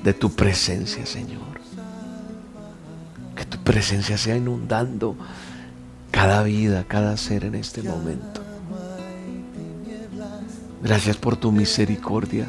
de 0.04 0.14
tu 0.14 0.32
presencia, 0.32 1.06
Señor 1.06 1.52
tu 3.52 3.58
presencia 3.60 4.18
sea 4.18 4.38
inundando 4.38 5.16
cada 6.10 6.42
vida, 6.42 6.86
cada 6.88 7.16
ser 7.18 7.44
en 7.44 7.56
este 7.56 7.84
momento. 7.84 8.42
Gracias 10.82 11.18
por 11.18 11.36
tu 11.36 11.52
misericordia. 11.52 12.48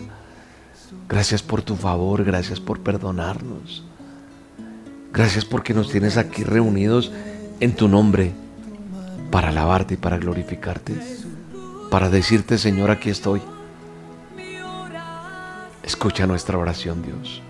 Gracias 1.09 1.43
por 1.43 1.61
tu 1.61 1.77
favor. 1.77 2.25
Gracias 2.25 2.61
por 2.61 2.81
perdonarnos. 2.81 3.85
Gracias 5.13 5.45
porque 5.45 5.75
nos 5.75 5.91
tienes 5.91 6.17
aquí 6.17 6.43
reunidos 6.43 7.13
en 7.61 7.77
tu 7.77 7.87
nombre 7.87 8.33
para 9.31 9.51
alabarte 9.51 9.95
y 9.95 9.97
para 9.99 10.17
glorificarte. 10.19 10.95
Para 11.91 12.09
decirte, 12.09 12.57
Señor, 12.57 12.91
aquí 12.91 13.11
estoy. 13.11 13.43
Escucha 15.83 16.27
nuestra 16.27 16.57
oración, 16.57 17.03
Dios. 17.03 17.43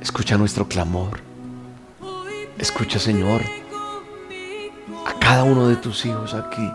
Escucha 0.00 0.38
nuestro 0.38 0.66
clamor. 0.66 1.20
Escucha, 2.56 2.98
Señor, 2.98 3.42
a 5.06 5.18
cada 5.18 5.44
uno 5.44 5.68
de 5.68 5.76
tus 5.76 6.04
hijos 6.06 6.34
aquí, 6.34 6.70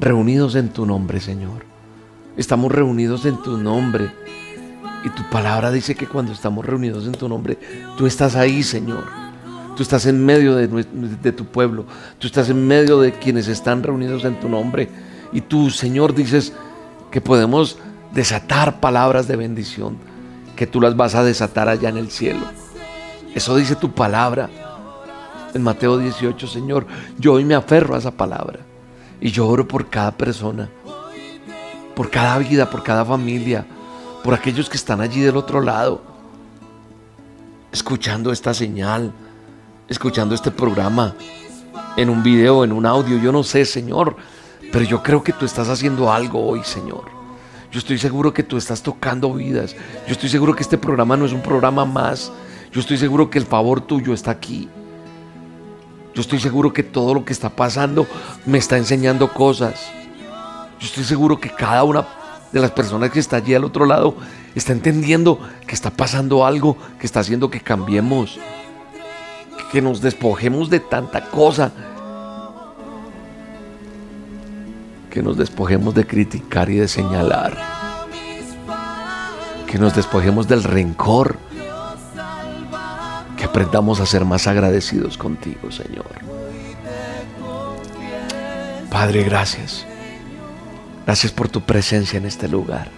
reunidos 0.00 0.54
en 0.54 0.70
tu 0.70 0.86
nombre, 0.86 1.20
Señor. 1.20 1.64
Estamos 2.36 2.72
reunidos 2.72 3.26
en 3.26 3.42
tu 3.42 3.58
nombre. 3.58 4.10
Y 5.04 5.10
tu 5.10 5.28
palabra 5.30 5.70
dice 5.70 5.94
que 5.94 6.06
cuando 6.06 6.32
estamos 6.32 6.64
reunidos 6.64 7.06
en 7.06 7.12
tu 7.12 7.28
nombre, 7.28 7.58
tú 7.96 8.06
estás 8.06 8.36
ahí, 8.36 8.62
Señor. 8.62 9.04
Tú 9.76 9.82
estás 9.82 10.06
en 10.06 10.24
medio 10.24 10.54
de, 10.54 11.32
tu 11.32 11.46
pueblo. 11.46 11.86
Tú 12.18 12.26
estás 12.26 12.50
en 12.50 12.66
medio 12.66 13.00
de 13.00 13.12
quienes 13.12 13.48
están 13.48 13.82
reunidos 13.82 14.24
en 14.24 14.38
tu 14.38 14.48
nombre. 14.48 14.88
Y 15.32 15.40
tú, 15.40 15.70
Señor, 15.70 16.14
dices 16.14 16.52
que 17.10 17.20
podemos 17.20 17.78
desatar 18.12 18.80
palabras 18.80 19.26
de 19.26 19.36
bendición, 19.36 19.96
que 20.56 20.66
tú 20.66 20.80
las 20.80 20.94
vas 20.94 21.14
a 21.14 21.24
desatar 21.24 21.68
allá 21.68 21.88
en 21.88 21.96
el 21.96 22.10
cielo. 22.10 22.46
Eso 23.34 23.56
dice 23.56 23.76
tu 23.76 23.92
palabra. 23.92 24.50
En 25.54 25.62
Mateo 25.62 25.98
18, 25.98 26.46
Señor, 26.46 26.86
yo 27.18 27.34
hoy 27.34 27.44
me 27.44 27.54
aferro 27.54 27.94
a 27.94 27.98
esa 27.98 28.10
palabra. 28.10 28.60
Y 29.20 29.30
yo 29.30 29.46
oro 29.46 29.66
por 29.66 29.88
cada 29.88 30.12
persona, 30.12 30.68
por 31.94 32.10
cada 32.10 32.38
vida, 32.38 32.68
por 32.68 32.82
cada 32.82 33.04
familia, 33.04 33.66
por 34.22 34.34
aquellos 34.34 34.68
que 34.68 34.76
están 34.76 35.00
allí 35.00 35.20
del 35.20 35.36
otro 35.36 35.60
lado, 35.60 36.00
escuchando 37.72 38.32
esta 38.32 38.54
señal, 38.54 39.12
escuchando 39.88 40.34
este 40.34 40.50
programa, 40.50 41.14
en 41.96 42.08
un 42.08 42.22
video, 42.22 42.64
en 42.64 42.72
un 42.72 42.86
audio, 42.86 43.18
yo 43.18 43.32
no 43.32 43.42
sé, 43.42 43.64
Señor, 43.64 44.16
pero 44.70 44.84
yo 44.84 45.02
creo 45.02 45.22
que 45.22 45.32
tú 45.32 45.44
estás 45.44 45.68
haciendo 45.68 46.12
algo 46.12 46.46
hoy, 46.46 46.62
Señor. 46.64 47.04
Yo 47.70 47.78
estoy 47.78 47.98
seguro 47.98 48.32
que 48.32 48.42
tú 48.42 48.56
estás 48.56 48.82
tocando 48.82 49.32
vidas. 49.32 49.74
Yo 50.06 50.12
estoy 50.12 50.28
seguro 50.28 50.54
que 50.54 50.62
este 50.62 50.78
programa 50.78 51.16
no 51.16 51.24
es 51.24 51.32
un 51.32 51.40
programa 51.40 51.84
más. 51.84 52.30
Yo 52.70 52.80
estoy 52.80 52.98
seguro 52.98 53.30
que 53.30 53.38
el 53.38 53.46
favor 53.46 53.80
tuyo 53.80 54.12
está 54.12 54.30
aquí. 54.30 54.68
Yo 56.14 56.20
estoy 56.20 56.38
seguro 56.38 56.72
que 56.72 56.82
todo 56.82 57.14
lo 57.14 57.24
que 57.24 57.32
está 57.32 57.48
pasando 57.48 58.06
me 58.44 58.58
está 58.58 58.76
enseñando 58.76 59.32
cosas. 59.32 59.90
Yo 60.78 60.86
estoy 60.86 61.04
seguro 61.04 61.40
que 61.40 61.48
cada 61.48 61.84
una 61.84 62.06
de 62.52 62.60
las 62.60 62.70
personas 62.70 63.10
que 63.10 63.18
está 63.18 63.36
allí 63.36 63.54
al 63.54 63.64
otro 63.64 63.86
lado 63.86 64.14
está 64.54 64.72
entendiendo 64.72 65.38
que 65.66 65.74
está 65.74 65.90
pasando 65.90 66.44
algo 66.44 66.76
que 66.98 67.06
está 67.06 67.20
haciendo 67.20 67.50
que 67.50 67.60
cambiemos, 67.60 68.38
que 69.70 69.80
nos 69.80 70.02
despojemos 70.02 70.68
de 70.68 70.80
tanta 70.80 71.22
cosa, 71.30 71.72
que 75.10 75.22
nos 75.22 75.36
despojemos 75.36 75.94
de 75.94 76.06
criticar 76.06 76.68
y 76.70 76.76
de 76.76 76.88
señalar, 76.88 77.56
que 79.66 79.78
nos 79.78 79.94
despojemos 79.94 80.46
del 80.46 80.62
rencor 80.62 81.36
que 83.36 83.44
aprendamos 83.44 84.00
a 84.00 84.06
ser 84.06 84.24
más 84.24 84.46
agradecidos 84.46 85.16
contigo, 85.16 85.72
Señor. 85.72 86.06
Padre, 88.90 89.24
gracias. 89.24 89.86
Gracias 91.04 91.32
por 91.32 91.48
tu 91.48 91.62
presencia 91.62 92.16
en 92.16 92.26
este 92.26 92.48
lugar. 92.48 92.88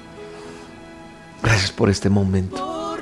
Gracias 1.43 1.73
por 1.73 1.91
este 1.91 2.11
momento. 2.11 2.97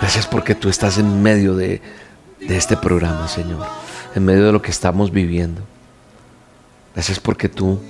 Gracias 0.00 0.26
porque 0.26 0.54
tú 0.54 0.68
estás 0.68 0.98
en 0.98 1.22
medio 1.22 1.54
de, 1.54 1.82
de 2.40 2.56
este 2.56 2.76
programa, 2.76 3.28
Señor. 3.28 3.66
En 4.14 4.24
medio 4.24 4.46
de 4.46 4.52
lo 4.52 4.62
que 4.62 4.70
estamos 4.70 5.12
viviendo. 5.12 5.62
Gracias 6.94 7.20
porque 7.20 7.48
tú 7.48 7.80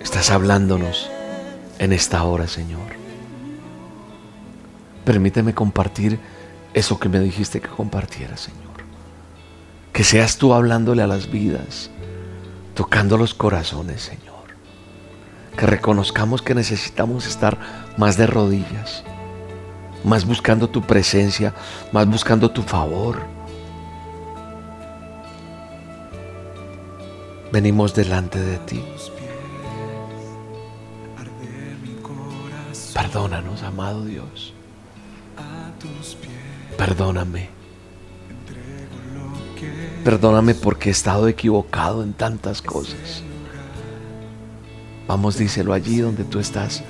estás 0.00 0.30
hablándonos 0.30 1.10
en 1.78 1.92
esta 1.92 2.22
hora, 2.24 2.48
Señor. 2.48 2.98
Permíteme 5.04 5.54
compartir 5.54 6.18
eso 6.74 6.98
que 6.98 7.08
me 7.08 7.20
dijiste 7.20 7.60
que 7.60 7.68
compartiera, 7.68 8.36
Señor. 8.36 8.58
Que 9.92 10.04
seas 10.04 10.36
tú 10.36 10.52
hablándole 10.52 11.02
a 11.02 11.06
las 11.06 11.30
vidas, 11.30 11.90
tocando 12.74 13.16
los 13.16 13.34
corazones, 13.34 14.02
Señor. 14.02 14.27
Que 15.58 15.66
reconozcamos 15.66 16.40
que 16.40 16.54
necesitamos 16.54 17.26
estar 17.26 17.58
más 17.96 18.16
de 18.16 18.28
rodillas, 18.28 19.02
más 20.04 20.24
buscando 20.24 20.68
tu 20.68 20.82
presencia, 20.82 21.52
más 21.90 22.06
buscando 22.06 22.48
tu 22.48 22.62
favor. 22.62 23.22
Venimos 27.50 27.92
delante 27.92 28.38
de 28.38 28.58
ti. 28.58 28.84
Perdónanos, 32.94 33.64
amado 33.64 34.04
Dios. 34.04 34.54
Perdóname. 36.76 37.48
Perdóname 40.04 40.54
porque 40.54 40.90
he 40.90 40.92
estado 40.92 41.26
equivocado 41.26 42.04
en 42.04 42.12
tantas 42.12 42.62
cosas. 42.62 43.24
Vamos, 45.08 45.38
díselo 45.38 45.72
allí 45.72 46.00
donde 46.00 46.22
tú 46.24 46.38
estás. 46.38 46.84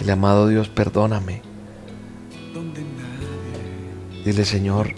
El 0.00 0.10
amado 0.10 0.48
Dios, 0.48 0.68
perdóname. 0.68 1.42
Dile, 4.24 4.44
Señor, 4.44 4.92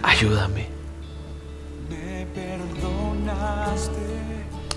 ayúdame. 0.00 0.68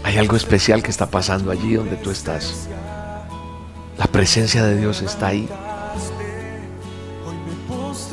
Hay 0.03 0.17
algo 0.17 0.35
especial 0.35 0.81
que 0.81 0.89
está 0.89 1.11
pasando 1.11 1.51
allí 1.51 1.75
donde 1.75 1.95
tú 1.95 2.09
estás. 2.09 2.67
La 3.95 4.07
presencia 4.07 4.63
de 4.63 4.77
Dios 4.77 5.03
está 5.03 5.27
ahí. 5.27 5.47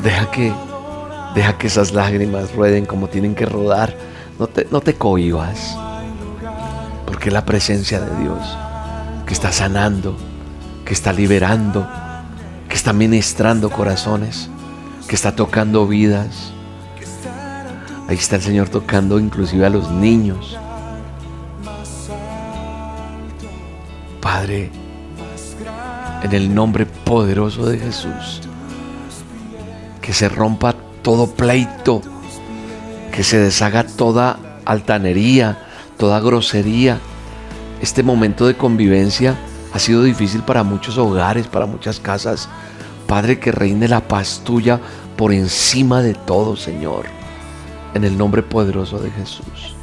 Deja 0.02 0.30
que, 0.30 0.52
deja 1.34 1.56
que 1.56 1.66
esas 1.68 1.94
lágrimas 1.94 2.54
rueden 2.54 2.84
como 2.84 3.08
tienen 3.08 3.34
que 3.34 3.46
rodar. 3.46 3.96
No 4.38 4.46
te, 4.48 4.66
no 4.70 4.82
te 4.82 4.92
cohibas. 4.92 5.78
Porque 7.16 7.30
la 7.30 7.46
presencia 7.46 7.98
de 7.98 8.14
Dios 8.22 8.38
que 9.24 9.32
está 9.32 9.50
sanando, 9.50 10.18
que 10.84 10.92
está 10.92 11.14
liberando, 11.14 11.88
que 12.68 12.74
está 12.74 12.92
ministrando 12.92 13.70
corazones, 13.70 14.50
que 15.08 15.14
está 15.14 15.34
tocando 15.34 15.86
vidas. 15.86 16.52
Ahí 18.06 18.16
está 18.16 18.36
el 18.36 18.42
Señor 18.42 18.68
tocando 18.68 19.18
inclusive 19.18 19.64
a 19.64 19.70
los 19.70 19.90
niños. 19.90 20.58
Padre, 24.20 24.70
en 26.22 26.32
el 26.34 26.54
nombre 26.54 26.84
poderoso 26.84 27.64
de 27.64 27.78
Jesús, 27.78 28.42
que 30.02 30.12
se 30.12 30.28
rompa 30.28 30.74
todo 31.00 31.28
pleito, 31.28 32.02
que 33.10 33.24
se 33.24 33.38
deshaga 33.38 33.84
toda 33.84 34.38
altanería, 34.66 35.65
toda 35.96 36.20
grosería. 36.20 36.98
Este 37.80 38.02
momento 38.02 38.46
de 38.46 38.56
convivencia 38.56 39.36
ha 39.72 39.78
sido 39.78 40.02
difícil 40.02 40.42
para 40.42 40.62
muchos 40.62 40.98
hogares, 40.98 41.46
para 41.46 41.66
muchas 41.66 42.00
casas. 42.00 42.48
Padre, 43.06 43.38
que 43.38 43.52
reine 43.52 43.88
la 43.88 44.00
paz 44.00 44.42
tuya 44.44 44.80
por 45.16 45.32
encima 45.32 46.02
de 46.02 46.14
todo, 46.14 46.56
Señor. 46.56 47.06
En 47.94 48.04
el 48.04 48.16
nombre 48.16 48.42
poderoso 48.42 48.98
de 48.98 49.10
Jesús. 49.10 49.74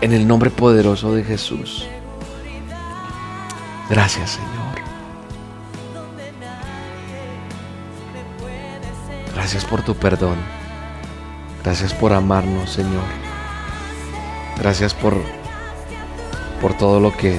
En 0.00 0.12
el 0.12 0.26
nombre 0.26 0.50
poderoso 0.50 1.14
de 1.14 1.24
Jesús. 1.24 1.86
Gracias, 3.88 4.30
Señor. 4.32 4.58
Gracias 9.34 9.64
por 9.64 9.82
tu 9.82 9.94
perdón. 9.94 10.36
Gracias 11.64 11.94
por 11.94 12.12
amarnos, 12.12 12.70
Señor. 12.70 13.27
Gracias 14.58 14.94
por, 14.94 15.14
por 16.60 16.74
todo 16.74 17.00
lo 17.00 17.16
que 17.16 17.38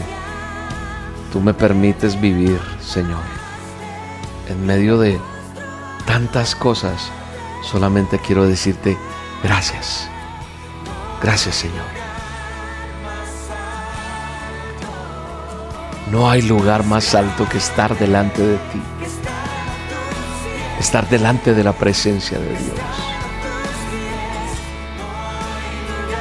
tú 1.31 1.41
me 1.41 1.53
permites 1.53 2.19
vivir, 2.19 2.59
Señor. 2.81 3.21
En 4.47 4.65
medio 4.65 4.97
de 4.97 5.19
tantas 6.05 6.55
cosas, 6.55 7.11
solamente 7.63 8.19
quiero 8.19 8.47
decirte 8.47 8.97
gracias. 9.43 10.09
Gracias, 11.21 11.55
Señor. 11.55 11.85
No 16.11 16.29
hay 16.29 16.41
lugar 16.41 16.85
más 16.85 17.13
alto 17.13 17.47
que 17.47 17.57
estar 17.57 17.97
delante 17.97 18.41
de 18.41 18.57
ti 18.57 18.81
estar 20.79 21.07
delante 21.09 21.53
de 21.53 21.63
la 21.63 21.73
presencia 21.73 22.39
de 22.39 22.49
Dios. 22.49 23.08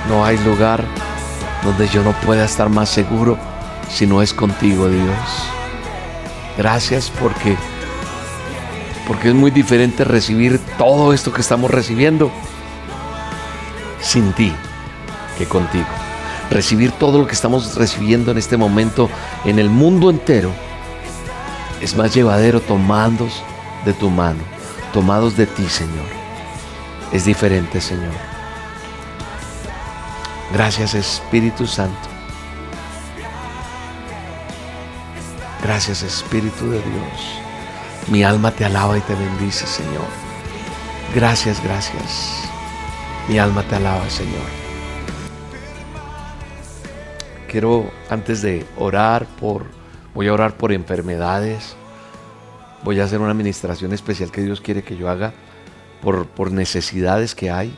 No 0.08 0.24
hay 0.24 0.38
lugar 0.38 0.84
donde 1.62 1.86
yo 1.88 2.02
no 2.02 2.12
pueda 2.20 2.44
estar 2.44 2.68
más 2.68 2.88
seguro 2.88 3.38
si 3.90 4.06
no 4.06 4.22
es 4.22 4.32
contigo, 4.32 4.88
Dios. 4.88 5.18
Gracias 6.56 7.12
porque 7.20 7.56
porque 9.06 9.28
es 9.28 9.34
muy 9.34 9.50
diferente 9.50 10.04
recibir 10.04 10.60
todo 10.76 11.14
esto 11.14 11.32
que 11.32 11.40
estamos 11.40 11.70
recibiendo 11.70 12.30
sin 14.02 14.32
ti 14.32 14.52
que 15.38 15.46
contigo. 15.46 15.86
Recibir 16.50 16.92
todo 16.92 17.18
lo 17.18 17.26
que 17.26 17.34
estamos 17.34 17.74
recibiendo 17.74 18.32
en 18.32 18.38
este 18.38 18.56
momento 18.56 19.08
en 19.44 19.58
el 19.58 19.70
mundo 19.70 20.10
entero 20.10 20.50
es 21.80 21.96
más 21.96 22.14
llevadero 22.14 22.60
tomando 22.60 23.28
de 23.84 23.92
tu 23.92 24.10
mano, 24.10 24.40
tomados 24.92 25.36
de 25.36 25.46
ti, 25.46 25.68
Señor. 25.68 26.06
Es 27.12 27.24
diferente, 27.24 27.80
Señor. 27.80 28.27
Gracias, 30.52 30.94
Espíritu 30.94 31.66
Santo. 31.66 32.08
Gracias, 35.62 36.02
Espíritu 36.02 36.70
de 36.70 36.78
Dios. 36.78 37.40
Mi 38.08 38.22
alma 38.22 38.50
te 38.50 38.64
alaba 38.64 38.96
y 38.96 39.00
te 39.02 39.14
bendice, 39.14 39.66
Señor. 39.66 40.06
Gracias, 41.14 41.62
gracias. 41.62 42.42
Mi 43.28 43.38
alma 43.38 43.62
te 43.62 43.76
alaba, 43.76 44.08
Señor. 44.08 44.46
Quiero, 47.50 47.90
antes 48.08 48.42
de 48.42 48.66
orar 48.76 49.26
por, 49.26 49.66
voy 50.14 50.28
a 50.28 50.32
orar 50.32 50.56
por 50.56 50.72
enfermedades 50.72 51.76
voy 52.82 53.00
a 53.00 53.04
hacer 53.04 53.20
una 53.20 53.30
administración 53.30 53.92
especial 53.92 54.30
que 54.30 54.42
Dios 54.42 54.60
quiere 54.60 54.82
que 54.82 54.96
yo 54.96 55.08
haga 55.08 55.32
por, 56.02 56.26
por 56.26 56.52
necesidades 56.52 57.34
que 57.34 57.50
hay, 57.50 57.76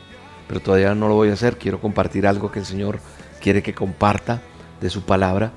pero 0.51 0.59
todavía 0.59 0.93
no 0.93 1.07
lo 1.07 1.15
voy 1.15 1.29
a 1.29 1.33
hacer. 1.33 1.57
Quiero 1.57 1.79
compartir 1.79 2.27
algo 2.27 2.51
que 2.51 2.59
el 2.59 2.65
Señor 2.65 2.99
quiere 3.39 3.63
que 3.63 3.73
comparta 3.73 4.41
de 4.81 4.89
su 4.89 5.03
palabra 5.03 5.53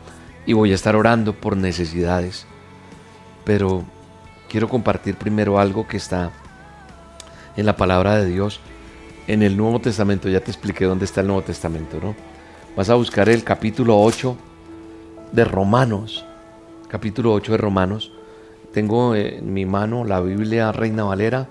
y 0.46 0.52
voy 0.52 0.70
a 0.70 0.76
estar 0.76 0.94
orando 0.94 1.32
por 1.32 1.56
necesidades. 1.56 2.46
Pero 3.42 3.82
quiero 4.48 4.68
compartir 4.68 5.16
primero 5.16 5.58
algo 5.58 5.88
que 5.88 5.96
está 5.96 6.30
en 7.56 7.66
la 7.66 7.76
palabra 7.76 8.14
de 8.18 8.26
Dios. 8.26 8.60
En 9.26 9.42
el 9.42 9.56
Nuevo 9.56 9.80
Testamento, 9.80 10.28
ya 10.28 10.38
te 10.38 10.52
expliqué 10.52 10.84
dónde 10.84 11.06
está 11.06 11.22
el 11.22 11.26
Nuevo 11.26 11.42
Testamento, 11.42 11.98
¿no? 12.00 12.14
Vas 12.76 12.88
a 12.88 12.94
buscar 12.94 13.28
el 13.28 13.42
capítulo 13.42 14.00
8 14.00 14.36
de 15.32 15.44
Romanos. 15.44 16.24
Capítulo 16.86 17.32
8 17.32 17.50
de 17.50 17.58
Romanos. 17.58 18.12
Tengo 18.72 19.16
en 19.16 19.52
mi 19.52 19.66
mano 19.66 20.04
la 20.04 20.20
Biblia 20.20 20.70
Reina 20.70 21.02
Valera 21.02 21.48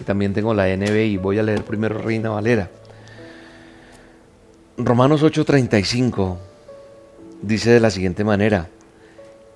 y 0.00 0.04
también 0.04 0.32
tengo 0.32 0.54
la 0.54 0.68
NBI. 0.68 1.16
Voy 1.16 1.40
a 1.40 1.42
leer 1.42 1.64
primero 1.64 1.98
Reina 1.98 2.30
Valera. 2.30 2.70
Romanos 4.76 5.22
8:35 5.22 6.36
dice 7.42 7.70
de 7.70 7.78
la 7.78 7.90
siguiente 7.90 8.24
manera, 8.24 8.70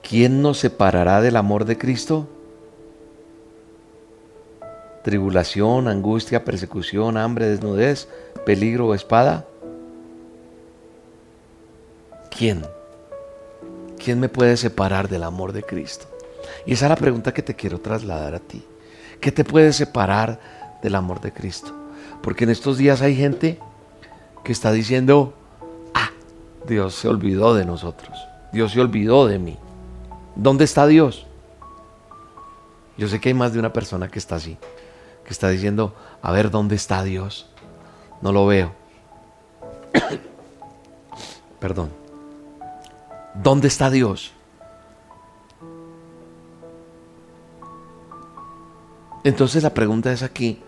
¿quién 0.00 0.42
nos 0.42 0.59
separará 0.59 1.20
del 1.20 1.35
amor 1.35 1.64
de 1.64 1.76
Cristo? 1.76 2.28
Tribulación, 5.02 5.88
angustia, 5.88 6.44
persecución, 6.44 7.16
hambre, 7.16 7.48
desnudez, 7.48 8.07
peligro 8.46 8.87
o 8.87 8.94
espada. 8.94 9.44
¿Quién? 12.31 12.64
¿Quién 13.98 14.20
me 14.20 14.28
puede 14.28 14.57
separar 14.57 15.09
del 15.09 15.24
amor 15.24 15.52
de 15.52 15.64
Cristo? 15.64 16.07
Y 16.64 16.74
esa 16.74 16.87
es 16.87 16.90
la 16.90 16.96
pregunta 16.96 17.35
que 17.35 17.42
te 17.42 17.57
quiero 17.57 17.81
trasladar 17.81 18.37
a 18.37 18.38
ti. 18.38 18.62
¿Qué 19.20 19.33
te 19.33 19.44
puede 19.44 19.72
separar 19.72 20.38
del 20.81 20.94
amor 20.94 21.20
de 21.20 21.33
Cristo? 21.33 21.74
Porque 22.22 22.44
en 22.44 22.50
estos 22.50 22.78
días 22.78 23.02
hay 23.02 23.16
gente 23.16 23.59
que 24.48 24.52
está 24.52 24.72
diciendo, 24.72 25.34
ah, 25.92 26.08
Dios 26.66 26.94
se 26.94 27.06
olvidó 27.06 27.52
de 27.52 27.66
nosotros, 27.66 28.18
Dios 28.50 28.72
se 28.72 28.80
olvidó 28.80 29.26
de 29.26 29.38
mí. 29.38 29.58
¿Dónde 30.37 30.64
está 30.64 30.87
Dios? 30.87 31.26
Yo 32.96 33.08
sé 33.08 33.20
que 33.20 33.28
hay 33.28 33.34
más 33.34 33.52
de 33.52 33.58
una 33.58 33.74
persona 33.74 34.08
que 34.08 34.18
está 34.18 34.37
así, 34.37 34.56
que 35.22 35.34
está 35.34 35.50
diciendo, 35.50 35.94
a 36.22 36.32
ver, 36.32 36.50
¿dónde 36.50 36.76
está 36.76 37.02
Dios? 37.02 37.50
No 38.22 38.32
lo 38.32 38.46
veo. 38.46 38.72
Perdón. 41.61 41.90
¿Dónde 43.34 43.68
está 43.68 43.90
Dios? 43.90 44.32
Entonces 49.24 49.62
la 49.62 49.74
pregunta 49.74 50.11
es 50.11 50.22
aquí, 50.22 50.62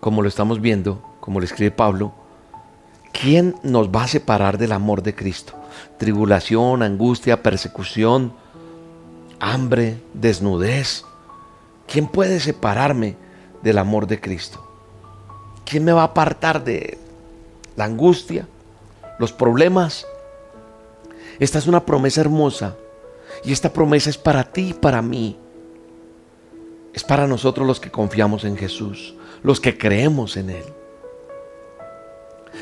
como 0.00 0.20
lo 0.20 0.28
estamos 0.28 0.60
viendo, 0.60 1.09
como 1.30 1.38
le 1.38 1.46
escribe 1.46 1.70
Pablo, 1.70 2.12
¿quién 3.12 3.54
nos 3.62 3.90
va 3.90 4.02
a 4.02 4.08
separar 4.08 4.58
del 4.58 4.72
amor 4.72 5.04
de 5.04 5.14
Cristo? 5.14 5.54
Tribulación, 5.96 6.82
angustia, 6.82 7.40
persecución, 7.40 8.32
hambre, 9.38 10.02
desnudez. 10.12 11.04
¿Quién 11.86 12.08
puede 12.08 12.40
separarme 12.40 13.14
del 13.62 13.78
amor 13.78 14.08
de 14.08 14.20
Cristo? 14.20 14.66
¿Quién 15.64 15.84
me 15.84 15.92
va 15.92 16.00
a 16.00 16.06
apartar 16.06 16.64
de 16.64 16.98
la 17.76 17.84
angustia, 17.84 18.48
los 19.20 19.32
problemas? 19.32 20.08
Esta 21.38 21.60
es 21.60 21.68
una 21.68 21.86
promesa 21.86 22.22
hermosa 22.22 22.74
y 23.44 23.52
esta 23.52 23.72
promesa 23.72 24.10
es 24.10 24.18
para 24.18 24.42
ti 24.42 24.70
y 24.70 24.74
para 24.74 25.00
mí. 25.00 25.38
Es 26.92 27.04
para 27.04 27.28
nosotros 27.28 27.68
los 27.68 27.78
que 27.78 27.92
confiamos 27.92 28.42
en 28.42 28.56
Jesús, 28.56 29.14
los 29.44 29.60
que 29.60 29.78
creemos 29.78 30.36
en 30.36 30.50
Él. 30.50 30.64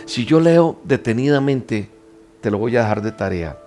Si 0.09 0.25
yo 0.25 0.41
leo 0.41 0.81
detenidamente, 0.85 1.91
te 2.41 2.51
lo 2.51 2.57
voy 2.57 2.75
a 2.79 2.81
dejar 2.81 3.03
de 3.03 3.13
tarea. 3.13 3.59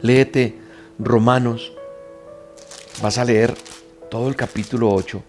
Léete 0.00 0.56
Romanos, 0.96 1.72
vas 3.02 3.18
a 3.18 3.24
leer 3.24 3.52
todo 4.12 4.28
el 4.28 4.36
capítulo 4.36 4.92
8, 4.92 5.20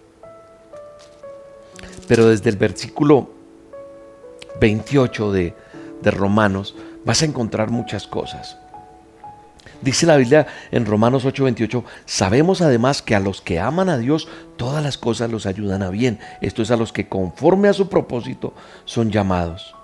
pero 2.06 2.26
desde 2.26 2.50
el 2.50 2.56
versículo 2.56 3.30
28 4.60 5.32
de, 5.32 5.54
de 6.00 6.10
Romanos 6.12 6.76
vas 7.04 7.22
a 7.22 7.24
encontrar 7.24 7.72
muchas 7.72 8.06
cosas. 8.06 8.58
Dice 9.82 10.06
la 10.06 10.18
Biblia 10.18 10.46
en 10.70 10.86
Romanos 10.86 11.24
8:28, 11.24 11.82
sabemos 12.04 12.62
además 12.62 13.02
que 13.02 13.16
a 13.16 13.20
los 13.20 13.40
que 13.40 13.58
aman 13.58 13.88
a 13.88 13.98
Dios, 13.98 14.28
todas 14.56 14.84
las 14.84 14.98
cosas 14.98 15.32
los 15.32 15.46
ayudan 15.46 15.82
a 15.82 15.90
bien. 15.90 16.20
Esto 16.40 16.62
es 16.62 16.70
a 16.70 16.76
los 16.76 16.92
que 16.92 17.08
conforme 17.08 17.66
a 17.68 17.72
su 17.72 17.88
propósito 17.88 18.54
son 18.84 19.10
llamados. 19.10 19.74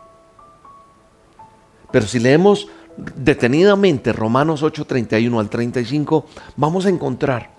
Pero 1.90 2.06
si 2.06 2.18
leemos 2.18 2.68
detenidamente 3.16 4.12
Romanos 4.12 4.62
8:31 4.62 5.38
al 5.40 5.50
35, 5.50 6.26
vamos 6.56 6.86
a 6.86 6.88
encontrar 6.88 7.50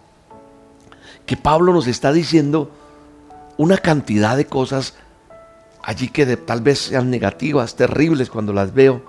que 1.25 1.37
Pablo 1.37 1.73
nos 1.73 1.87
está 1.87 2.11
diciendo 2.11 2.71
una 3.57 3.77
cantidad 3.77 4.37
de 4.37 4.45
cosas 4.45 4.95
allí 5.83 6.09
que 6.09 6.37
tal 6.37 6.61
vez 6.61 6.79
sean 6.79 7.09
negativas, 7.09 7.75
terribles 7.75 8.29
cuando 8.29 8.53
las 8.53 8.73
veo 8.73 9.01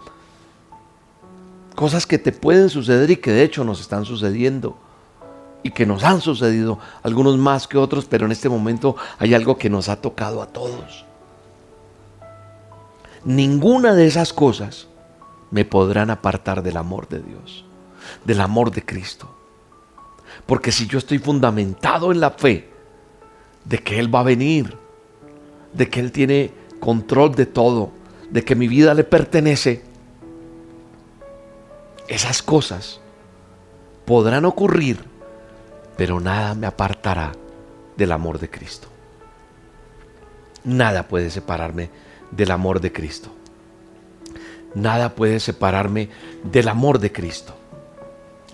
cosas 1.78 2.06
que 2.06 2.18
te 2.18 2.32
pueden 2.32 2.70
suceder 2.70 3.08
y 3.08 3.18
que 3.18 3.30
de 3.30 3.44
hecho 3.44 3.62
nos 3.62 3.80
están 3.80 4.04
sucediendo 4.04 4.76
y 5.62 5.70
que 5.70 5.86
nos 5.86 6.02
han 6.02 6.20
sucedido, 6.20 6.80
algunos 7.04 7.38
más 7.38 7.68
que 7.68 7.78
otros, 7.78 8.04
pero 8.06 8.26
en 8.26 8.32
este 8.32 8.48
momento 8.48 8.96
hay 9.20 9.32
algo 9.32 9.58
que 9.58 9.70
nos 9.70 9.88
ha 9.88 9.94
tocado 9.94 10.42
a 10.42 10.46
todos. 10.46 11.04
Ninguna 13.24 13.94
de 13.94 14.08
esas 14.08 14.32
cosas 14.32 14.87
me 15.50 15.64
podrán 15.64 16.10
apartar 16.10 16.62
del 16.62 16.76
amor 16.76 17.08
de 17.08 17.20
Dios, 17.20 17.64
del 18.24 18.40
amor 18.40 18.70
de 18.70 18.84
Cristo. 18.84 19.34
Porque 20.46 20.72
si 20.72 20.86
yo 20.86 20.98
estoy 20.98 21.18
fundamentado 21.18 22.12
en 22.12 22.20
la 22.20 22.30
fe 22.30 22.68
de 23.64 23.78
que 23.78 23.98
Él 23.98 24.14
va 24.14 24.20
a 24.20 24.24
venir, 24.24 24.76
de 25.72 25.88
que 25.88 26.00
Él 26.00 26.12
tiene 26.12 26.52
control 26.80 27.34
de 27.34 27.46
todo, 27.46 27.90
de 28.30 28.44
que 28.44 28.54
mi 28.54 28.68
vida 28.68 28.94
le 28.94 29.04
pertenece, 29.04 29.82
esas 32.08 32.42
cosas 32.42 33.00
podrán 34.04 34.44
ocurrir, 34.44 35.04
pero 35.96 36.20
nada 36.20 36.54
me 36.54 36.66
apartará 36.66 37.32
del 37.96 38.12
amor 38.12 38.38
de 38.38 38.48
Cristo. 38.48 38.88
Nada 40.64 41.08
puede 41.08 41.30
separarme 41.30 41.90
del 42.30 42.50
amor 42.50 42.80
de 42.80 42.92
Cristo. 42.92 43.30
Nada 44.74 45.14
puede 45.14 45.40
separarme 45.40 46.08
del 46.44 46.68
amor 46.68 46.98
de 46.98 47.12
Cristo. 47.12 47.54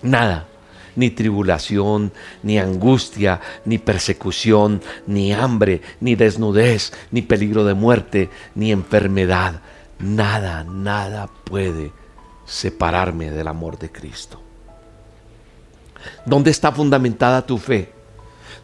Nada. 0.01 0.47
Ni 0.95 1.09
tribulación, 1.09 2.13
ni 2.41 2.57
angustia, 2.57 3.41
ni 3.65 3.77
persecución, 3.77 4.81
ni 5.05 5.33
hambre, 5.33 5.81
ni 5.99 6.15
desnudez, 6.15 6.93
ni 7.11 7.21
peligro 7.21 7.65
de 7.65 7.73
muerte, 7.73 8.29
ni 8.55 8.71
enfermedad. 8.71 9.59
Nada, 9.99 10.63
nada 10.63 11.27
puede 11.43 11.91
separarme 12.45 13.31
del 13.31 13.47
amor 13.49 13.77
de 13.77 13.91
Cristo. 13.91 14.41
¿Dónde 16.25 16.51
está 16.51 16.71
fundamentada 16.71 17.45
tu 17.45 17.57
fe? 17.57 17.91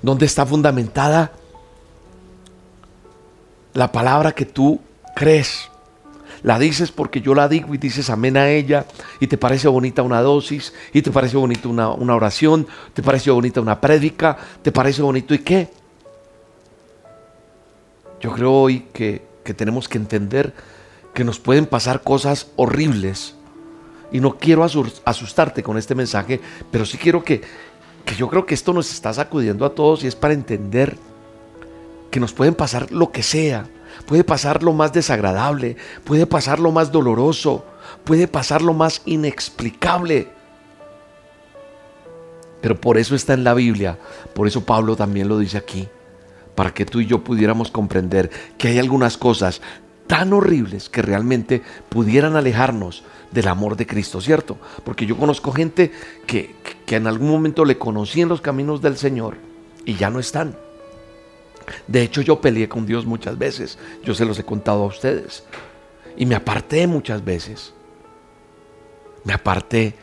¿Dónde 0.02 0.26
está 0.26 0.46
fundamentada 0.46 1.32
la 3.74 3.92
palabra 3.92 4.32
que 4.32 4.46
tú 4.46 4.80
crees? 5.16 5.71
La 6.44 6.58
dices 6.58 6.92
porque 6.92 7.22
yo 7.22 7.36
la 7.36 7.48
digo 7.48 7.74
y 7.76 7.78
dices 7.78 8.10
amén 8.10 8.36
a 8.38 8.50
ella 8.50 8.86
y 9.20 9.28
te 9.28 9.38
parece 9.38 9.68
bonita 9.68 10.02
una 10.02 10.22
dosis 10.22 10.74
y 10.92 11.02
te 11.02 11.12
parece 11.12 11.38
bonita 11.38 11.68
una, 11.68 11.90
una 11.90 12.16
oración, 12.16 12.68
te 12.94 13.04
parece 13.04 13.30
bonita 13.30 13.62
una 13.62 13.80
prédica, 13.80 14.38
te 14.62 14.72
parece 14.72 15.02
bonito 15.02 15.34
y 15.34 15.40
qué. 15.40 15.70
Yo 18.20 18.32
creo 18.32 18.52
hoy 18.52 18.88
que, 18.94 19.24
que 19.44 19.54
tenemos 19.54 19.88
que 19.88 19.98
entender 19.98 20.54
que 21.14 21.24
nos 21.24 21.40
pueden 21.40 21.66
pasar 21.66 22.02
cosas 22.02 22.48
horribles 22.56 23.36
y 24.12 24.20
no 24.20 24.38
quiero 24.38 24.64
asustarte 25.06 25.64
con 25.64 25.78
este 25.78 25.96
mensaje, 25.96 26.40
pero 26.72 26.86
sí 26.86 26.98
quiero 26.98 27.24
que, 27.24 27.42
que 28.06 28.16
yo 28.16 28.28
creo 28.30 28.46
que 28.46 28.54
esto 28.54 28.74
nos 28.74 28.92
está 28.92 29.14
sacudiendo 29.14 29.66
a 29.66 29.74
todos 29.74 30.04
y 30.04 30.08
es 30.08 30.16
para 30.16 30.34
entender 30.34 30.98
que 32.10 32.20
nos 32.20 32.34
pueden 32.34 32.56
pasar 32.56 32.92
lo 32.92 33.12
que 33.12 33.24
sea. 33.24 33.68
Puede 34.06 34.24
pasar 34.24 34.64
lo 34.64 34.74
más 34.74 34.94
desagradable, 34.94 35.78
puede 36.04 36.26
pasar 36.26 36.60
lo 36.60 36.72
más 36.72 36.92
doloroso, 36.92 37.66
puede 38.04 38.28
pasar 38.28 38.62
lo 38.62 38.74
más 38.74 39.02
inexplicable. 39.06 40.30
Pero 42.62 42.80
por 42.80 42.98
eso 42.98 43.16
está 43.16 43.34
en 43.34 43.44
la 43.44 43.54
Biblia, 43.54 43.98
por 44.34 44.48
eso 44.48 44.66
Pablo 44.66 44.96
también 44.96 45.28
lo 45.28 45.40
dice 45.40 45.58
aquí, 45.58 45.88
para 46.56 46.74
que 46.74 46.86
tú 46.86 47.00
y 47.00 47.08
yo 47.08 47.24
pudiéramos 47.24 47.72
comprender 47.72 48.30
que 48.58 48.68
hay 48.68 48.80
algunas 48.80 49.18
cosas 49.18 49.62
tan 50.08 50.34
horribles 50.34 50.90
que 50.90 51.02
realmente 51.02 51.62
pudieran 51.90 52.36
alejarnos 52.36 53.04
del 53.32 53.48
amor 53.48 53.78
de 53.78 53.88
Cristo, 53.88 54.20
¿cierto? 54.20 54.58
Porque 54.84 55.06
yo 55.06 55.18
conozco 55.18 55.54
gente 55.54 55.92
que, 56.28 56.54
en 56.88 57.08
algún 57.08 57.30
momento 57.30 57.64
le 57.64 57.78
conocí 57.78 58.20
en 58.20 58.28
los 58.28 58.42
caminos 58.42 58.82
del 58.82 58.98
Señor 58.98 59.38
y 59.86 59.96
ya 59.96 60.10
no 60.10 60.20
están. 60.20 60.58
De 61.88 62.02
hecho, 62.02 62.22
yo 62.22 62.42
peleé 62.42 62.68
con 62.68 62.86
Dios 62.86 63.06
muchas 63.06 63.38
veces. 63.38 63.78
Yo 64.04 64.14
se 64.14 64.26
los 64.26 64.38
he 64.40 64.44
contado 64.44 64.84
a 64.84 64.88
ustedes. 64.88 65.44
Y 66.18 66.26
me 66.26 66.36
aparté 66.36 66.88
muchas 66.88 67.24
veces. 67.24 67.74
Me 69.24 69.34
aparté. 69.34 69.96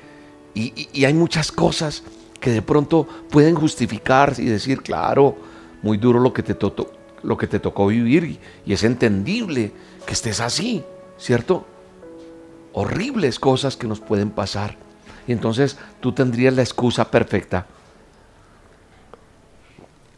Y, 0.54 1.04
hay 1.04 1.14
muchas 1.14 1.52
cosas 1.52 2.02
que 2.40 2.50
de 2.50 2.62
pronto 2.62 3.06
pueden 3.30 3.54
justificar 3.54 4.34
y 4.38 4.46
decir, 4.46 4.82
claro, 4.82 5.36
muy 5.82 5.98
duro 5.98 6.18
lo 6.18 6.32
que 6.32 6.42
te, 6.42 6.56
lo 7.22 7.36
que 7.36 7.46
te 7.46 7.60
tocó 7.60 7.86
vivir 7.88 8.38
y 8.64 8.72
es 8.72 8.82
entendible 8.84 9.72
que 10.06 10.12
estés 10.12 10.40
así, 10.40 10.84
¿cierto? 11.16 11.66
Horribles 12.72 13.38
cosas 13.38 13.76
que 13.76 13.86
nos 13.86 14.00
pueden 14.00 14.30
pasar. 14.30 14.76
Y 15.26 15.32
entonces 15.32 15.76
tú 16.00 16.12
tendrías 16.12 16.54
la 16.54 16.62
excusa 16.62 17.10
perfecta 17.10 17.66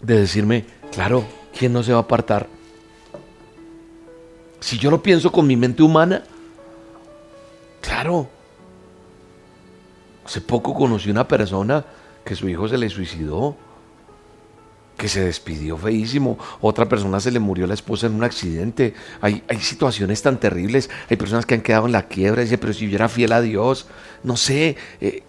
de 0.00 0.20
decirme, 0.20 0.64
claro, 0.92 1.24
¿quién 1.56 1.72
no 1.72 1.82
se 1.82 1.92
va 1.92 1.98
a 1.98 2.02
apartar? 2.02 2.46
Si 4.60 4.78
yo 4.78 4.90
lo 4.90 5.02
pienso 5.02 5.32
con 5.32 5.46
mi 5.46 5.56
mente 5.56 5.82
humana, 5.82 6.22
claro. 7.80 8.28
Hace 10.24 10.40
poco 10.40 10.74
conocí 10.74 11.10
una 11.10 11.26
persona 11.26 11.84
que 12.24 12.36
su 12.36 12.48
hijo 12.48 12.68
se 12.68 12.78
le 12.78 12.88
suicidó, 12.88 13.56
que 14.96 15.08
se 15.08 15.24
despidió 15.24 15.78
feísimo, 15.78 16.38
otra 16.60 16.86
persona 16.86 17.20
se 17.20 17.30
le 17.30 17.40
murió 17.40 17.66
la 17.66 17.72
esposa 17.72 18.06
en 18.06 18.14
un 18.14 18.22
accidente. 18.22 18.94
Hay, 19.22 19.42
situaciones 19.60 20.20
tan 20.20 20.38
terribles, 20.38 20.90
hay 21.08 21.16
personas 21.16 21.46
que 21.46 21.54
han 21.54 21.62
quedado 21.62 21.86
en 21.86 21.92
la 21.92 22.06
quiebra 22.06 22.44
y 22.44 22.56
pero 22.58 22.74
si 22.74 22.88
yo 22.88 22.96
era 22.96 23.08
fiel 23.08 23.32
a 23.32 23.40
Dios, 23.40 23.86
no 24.22 24.36
sé, 24.36 24.76
eh, 25.00 25.22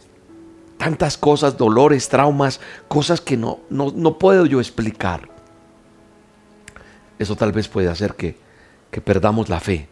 tantas 0.78 1.18
cosas, 1.18 1.58
dolores, 1.58 2.10
traumas, 2.10 2.60
cosas 2.90 3.22
que 3.22 3.38
no, 3.38 3.62
no, 3.70 3.94
no 3.96 4.18
puedo 4.20 4.46
yo 4.46 4.60
explicar. 4.60 5.31
Eso 7.22 7.36
tal 7.36 7.52
vez 7.52 7.68
puede 7.68 7.88
hacer 7.88 8.16
que, 8.16 8.36
que 8.90 9.00
perdamos 9.00 9.48
la 9.48 9.60
fe. 9.60 9.88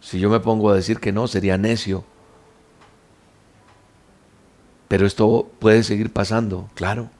Si 0.00 0.20
yo 0.20 0.30
me 0.30 0.38
pongo 0.38 0.70
a 0.70 0.76
decir 0.76 1.00
que 1.00 1.10
no, 1.10 1.26
sería 1.26 1.58
necio. 1.58 2.04
Pero 4.86 5.08
esto 5.08 5.50
puede 5.58 5.82
seguir 5.82 6.12
pasando, 6.12 6.70
claro. 6.74 7.10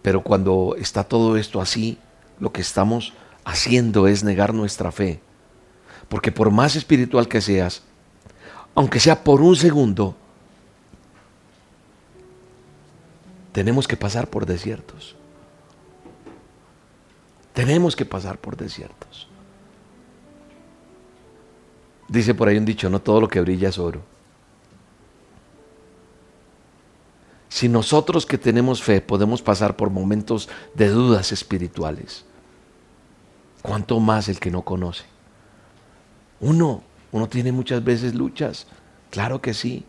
Pero 0.00 0.22
cuando 0.22 0.76
está 0.78 1.02
todo 1.02 1.36
esto 1.36 1.60
así, 1.60 1.98
lo 2.38 2.52
que 2.52 2.60
estamos 2.60 3.14
haciendo 3.44 4.06
es 4.06 4.22
negar 4.22 4.54
nuestra 4.54 4.92
fe. 4.92 5.20
Porque 6.08 6.30
por 6.30 6.52
más 6.52 6.76
espiritual 6.76 7.26
que 7.26 7.40
seas, 7.40 7.82
aunque 8.76 9.00
sea 9.00 9.24
por 9.24 9.40
un 9.40 9.56
segundo, 9.56 10.14
tenemos 13.52 13.86
que 13.86 13.96
pasar 13.96 14.28
por 14.28 14.46
desiertos. 14.46 15.14
Tenemos 17.52 17.94
que 17.94 18.04
pasar 18.04 18.38
por 18.38 18.56
desiertos. 18.56 19.28
Dice 22.08 22.34
por 22.34 22.48
ahí 22.48 22.56
un 22.56 22.64
dicho, 22.64 22.88
no 22.90 23.00
todo 23.00 23.20
lo 23.20 23.28
que 23.28 23.40
brilla 23.40 23.68
es 23.68 23.78
oro. 23.78 24.02
Si 27.48 27.68
nosotros 27.68 28.24
que 28.24 28.38
tenemos 28.38 28.82
fe 28.82 29.00
podemos 29.00 29.42
pasar 29.42 29.76
por 29.76 29.90
momentos 29.90 30.48
de 30.74 30.88
dudas 30.88 31.32
espirituales, 31.32 32.24
¿cuánto 33.60 34.00
más 34.00 34.28
el 34.28 34.40
que 34.40 34.50
no 34.50 34.62
conoce? 34.62 35.04
Uno 36.40 36.82
uno 37.12 37.28
tiene 37.28 37.52
muchas 37.52 37.84
veces 37.84 38.14
luchas, 38.14 38.66
claro 39.10 39.40
que 39.40 39.52
sí. 39.52 39.84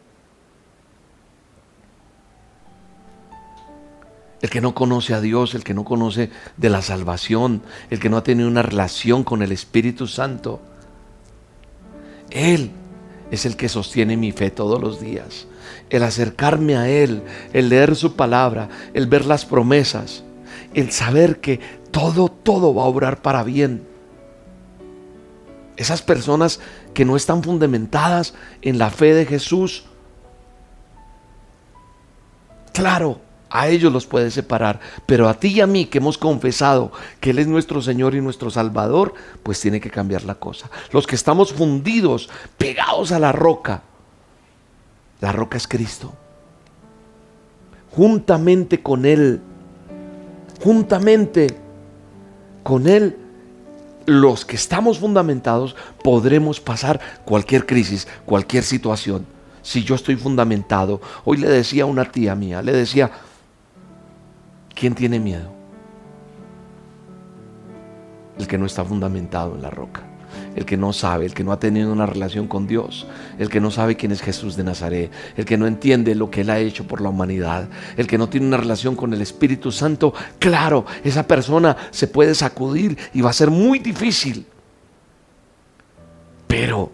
El 4.44 4.50
que 4.50 4.60
no 4.60 4.76
conoce 4.76 5.14
a 5.14 5.22
Dios, 5.22 5.56
el 5.56 5.64
que 5.64 5.74
no 5.74 5.86
conoce 5.86 6.30
de 6.58 6.70
la 6.70 6.82
salvación, 6.82 7.62
el 7.90 8.02
que 8.02 8.10
no 8.10 8.18
ha 8.18 8.24
tenido 8.24 8.50
una 8.50 8.62
relación 8.62 9.24
con 9.24 9.42
el 9.42 9.54
Espíritu 9.54 10.06
Santo, 10.06 10.60
Él 12.30 12.72
es 13.32 13.46
el 13.46 13.56
que 13.56 13.70
sostiene 13.70 14.18
mi 14.18 14.34
fe 14.34 14.52
todos 14.52 14.82
los 14.82 15.00
días. 15.00 15.48
El 15.90 16.04
acercarme 16.04 16.76
a 16.76 16.90
Él, 16.90 17.24
el 17.54 17.70
leer 17.70 17.96
su 17.96 18.18
palabra, 18.18 18.68
el 18.94 19.08
ver 19.08 19.26
las 19.26 19.46
promesas, 19.46 20.26
el 20.74 20.92
saber 20.92 21.40
que 21.40 21.62
todo, 21.92 22.28
todo 22.28 22.76
va 22.76 22.84
a 22.84 22.88
obrar 22.88 23.22
para 23.22 23.44
bien. 23.44 23.88
Esas 25.78 26.02
personas 26.02 26.60
que 26.94 27.06
no 27.06 27.16
están 27.16 27.44
fundamentadas 27.44 28.34
en 28.62 28.78
la 28.78 28.90
fe 28.90 29.14
de 29.14 29.26
Jesús, 29.26 29.86
claro, 32.74 33.22
a 33.54 33.68
ellos 33.68 33.94
los 33.94 34.08
puede 34.08 34.32
separar, 34.32 34.80
pero 35.06 35.30
a 35.30 35.36
ti 35.36 35.50
y 35.50 35.62
a 35.62 35.68
mí 35.68 35.86
que 35.86 36.00
hemos 36.00 36.18
confesado 36.18 36.92
que 37.20 37.30
Él 37.30 37.38
es 37.38 37.46
nuestro 37.46 37.84
Señor 37.84 38.16
y 38.16 38.22
nuestro 38.22 38.50
Salvador, 38.50 39.14
pues 39.44 39.62
tiene 39.62 39.80
que 39.80 39.92
cambiar 39.92 40.24
la 40.24 40.34
cosa. 40.34 40.72
Los 40.92 41.06
que 41.06 41.16
estamos 41.16 41.54
fundidos, 41.54 42.32
pegados 42.58 43.12
a 43.12 43.20
la 43.20 43.32
roca, 43.32 43.84
la 45.22 45.32
roca 45.32 45.58
es 45.58 45.68
Cristo. 45.68 46.16
Juntamente 47.92 48.82
con 48.82 49.06
Él, 49.06 49.40
juntamente 50.64 51.56
con 52.64 52.88
Él 52.88 53.20
los 54.08 54.46
que 54.46 54.56
estamos 54.56 54.98
fundamentados 54.98 55.76
podremos 56.04 56.60
pasar 56.60 57.00
cualquier 57.24 57.68
crisis, 57.68 58.08
cualquier 58.26 58.64
situación. 58.64 59.28
Si 59.62 59.84
yo 59.84 59.94
estoy 59.94 60.16
fundamentado, 60.16 61.00
hoy 61.24 61.38
le 61.38 61.48
decía 61.48 61.84
a 61.84 61.86
una 61.86 62.12
tía 62.12 62.34
mía, 62.34 62.64
le 62.64 62.74
decía, 62.74 63.12
¿quién 64.74 64.96
tiene 64.96 65.20
miedo? 65.20 65.52
El 68.38 68.48
que 68.48 68.58
no 68.58 68.66
está 68.66 68.84
fundamentado 68.84 69.56
en 69.56 69.62
la 69.62 69.70
roca 69.70 70.04
el 70.56 70.66
que 70.66 70.78
no 70.78 70.94
sabe, 70.94 71.26
el 71.26 71.34
que 71.34 71.44
no 71.44 71.52
ha 71.52 71.60
tenido 71.60 71.92
una 71.92 72.06
relación 72.06 72.48
con 72.48 72.68
Dios, 72.68 73.08
el 73.38 73.50
que 73.50 73.60
no 73.60 73.72
sabe 73.72 73.96
quién 73.96 74.12
es 74.12 74.22
Jesús 74.22 74.56
de 74.56 74.64
Nazaret, 74.64 75.12
el 75.36 75.46
que 75.46 75.58
no 75.58 75.68
entiende 75.68 76.16
lo 76.16 76.30
que 76.30 76.42
Él 76.42 76.50
ha 76.50 76.60
hecho 76.60 76.86
por 76.88 77.02
la 77.02 77.10
humanidad, 77.10 77.68
el 77.98 78.08
que 78.08 78.18
no 78.18 78.30
tiene 78.30 78.48
una 78.48 78.58
relación 78.58 78.96
con 78.96 79.14
el 79.14 79.22
Espíritu 79.22 79.72
Santo, 79.72 80.14
claro, 80.40 80.86
esa 81.04 81.28
persona 81.28 81.76
se 81.92 82.08
puede 82.08 82.36
sacudir 82.36 82.98
y 83.14 83.22
va 83.22 83.32
a 83.32 83.34
ser 83.34 83.50
muy 83.50 83.80
difícil. 83.80 84.46
Pero 86.48 86.92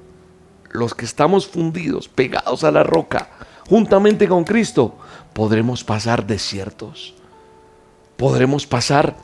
los 0.72 0.94
que 0.94 1.06
estamos 1.06 1.48
fundidos, 1.48 2.08
pegados 2.08 2.64
a 2.64 2.72
la 2.72 2.84
roca, 2.84 3.30
juntamente 3.68 4.28
con 4.28 4.46
Cristo, 4.46 4.98
podremos 5.34 5.84
pasar 5.84 6.26
desiertos, 6.26 7.14
podremos 8.20 8.68
pasar 8.68 9.16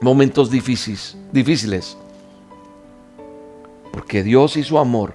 momentos 0.00 0.50
difíciles, 0.50 1.16
difíciles 1.32 1.98
porque 3.92 4.22
Dios 4.22 4.56
y 4.56 4.62
su 4.64 4.78
amor 4.78 5.14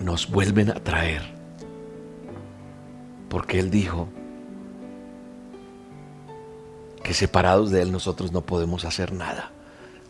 nos 0.00 0.28
vuelven 0.28 0.70
a 0.70 0.74
traer. 0.74 1.22
Porque 3.28 3.58
Él 3.58 3.70
dijo 3.70 4.08
que 7.02 7.14
separados 7.14 7.70
de 7.70 7.82
Él 7.82 7.92
nosotros 7.92 8.32
no 8.32 8.42
podemos 8.42 8.84
hacer 8.84 9.12
nada. 9.12 9.50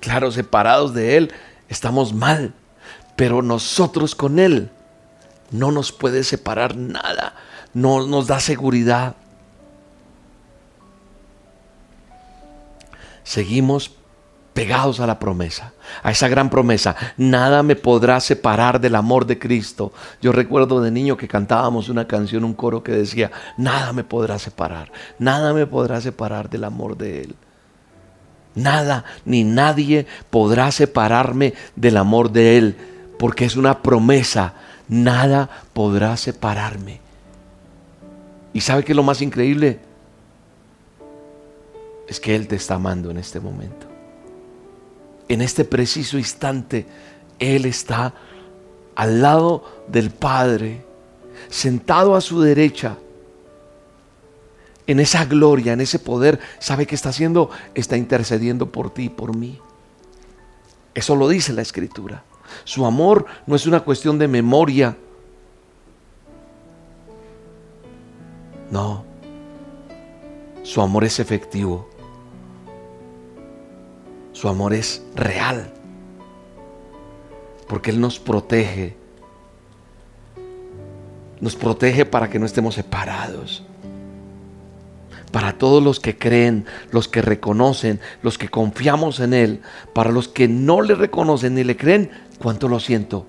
Claro, 0.00 0.30
separados 0.30 0.94
de 0.94 1.16
Él 1.16 1.32
estamos 1.68 2.12
mal, 2.12 2.54
pero 3.16 3.42
nosotros 3.42 4.14
con 4.14 4.38
Él 4.38 4.70
no 5.50 5.72
nos 5.72 5.90
puede 5.92 6.22
separar 6.22 6.76
nada, 6.76 7.34
no 7.74 8.06
nos 8.06 8.26
da 8.26 8.40
seguridad. 8.40 9.14
Seguimos 13.22 13.92
pegados 14.58 14.98
a 14.98 15.06
la 15.06 15.20
promesa, 15.20 15.72
a 16.02 16.10
esa 16.10 16.26
gran 16.26 16.50
promesa. 16.50 16.96
Nada 17.16 17.62
me 17.62 17.76
podrá 17.76 18.18
separar 18.18 18.80
del 18.80 18.96
amor 18.96 19.24
de 19.24 19.38
Cristo. 19.38 19.92
Yo 20.20 20.32
recuerdo 20.32 20.80
de 20.80 20.90
niño 20.90 21.16
que 21.16 21.28
cantábamos 21.28 21.88
una 21.88 22.08
canción, 22.08 22.42
un 22.42 22.54
coro 22.54 22.82
que 22.82 22.90
decía, 22.90 23.30
nada 23.56 23.92
me 23.92 24.02
podrá 24.02 24.36
separar, 24.40 24.90
nada 25.18 25.52
me 25.52 25.66
podrá 25.66 26.00
separar 26.00 26.50
del 26.50 26.64
amor 26.64 26.96
de 26.96 27.20
Él. 27.22 27.36
Nada 28.56 29.04
ni 29.24 29.44
nadie 29.44 30.08
podrá 30.30 30.72
separarme 30.72 31.54
del 31.76 31.96
amor 31.96 32.32
de 32.32 32.58
Él, 32.58 32.76
porque 33.16 33.44
es 33.44 33.54
una 33.54 33.80
promesa. 33.80 34.54
Nada 34.88 35.48
podrá 35.72 36.16
separarme. 36.16 37.07
¿Y 38.58 38.60
sabe 38.60 38.82
qué 38.82 38.92
es 38.92 38.96
lo 38.96 39.02
más 39.02 39.22
increíble? 39.22 39.78
Es 42.08 42.18
que 42.18 42.34
Él 42.34 42.48
te 42.48 42.56
está 42.56 42.74
amando 42.74 43.10
en 43.10 43.18
este 43.18 43.38
momento 43.38 43.88
en 45.28 45.42
este 45.42 45.64
preciso 45.64 46.18
instante, 46.18 46.86
Él 47.38 47.66
está 47.66 48.14
al 48.94 49.22
lado 49.22 49.84
del 49.86 50.10
Padre, 50.10 50.84
sentado 51.48 52.16
a 52.16 52.20
su 52.20 52.40
derecha, 52.40 52.96
en 54.86 55.00
esa 55.00 55.26
gloria, 55.26 55.74
en 55.74 55.82
ese 55.82 55.98
poder. 55.98 56.40
¿Sabe 56.58 56.86
qué 56.86 56.94
está 56.94 57.10
haciendo? 57.10 57.50
Está 57.74 57.98
intercediendo 57.98 58.72
por 58.72 58.90
ti 58.92 59.04
y 59.04 59.08
por 59.10 59.36
mí. 59.36 59.60
Eso 60.94 61.14
lo 61.14 61.28
dice 61.28 61.52
la 61.52 61.60
Escritura. 61.60 62.24
Su 62.64 62.86
amor 62.86 63.26
no 63.46 63.54
es 63.54 63.66
una 63.66 63.80
cuestión 63.80 64.18
de 64.18 64.28
memoria. 64.28 64.96
No. 68.70 69.04
Su 70.62 70.82
amor 70.82 71.04
es 71.04 71.18
efectivo. 71.18 71.88
Su 74.32 74.48
amor 74.48 74.74
es 74.74 75.02
real. 75.14 75.72
Porque 77.66 77.90
Él 77.90 78.00
nos 78.00 78.18
protege. 78.18 78.96
Nos 81.40 81.56
protege 81.56 82.04
para 82.04 82.28
que 82.28 82.38
no 82.38 82.46
estemos 82.46 82.74
separados. 82.74 83.64
Para 85.32 85.56
todos 85.56 85.82
los 85.82 86.00
que 86.00 86.16
creen, 86.16 86.66
los 86.90 87.06
que 87.08 87.22
reconocen, 87.22 88.00
los 88.22 88.38
que 88.38 88.48
confiamos 88.48 89.20
en 89.20 89.34
Él. 89.34 89.62
Para 89.94 90.10
los 90.10 90.28
que 90.28 90.48
no 90.48 90.82
le 90.82 90.94
reconocen 90.94 91.54
ni 91.54 91.64
le 91.64 91.76
creen, 91.76 92.10
cuánto 92.38 92.68
lo 92.68 92.80
siento. 92.80 93.26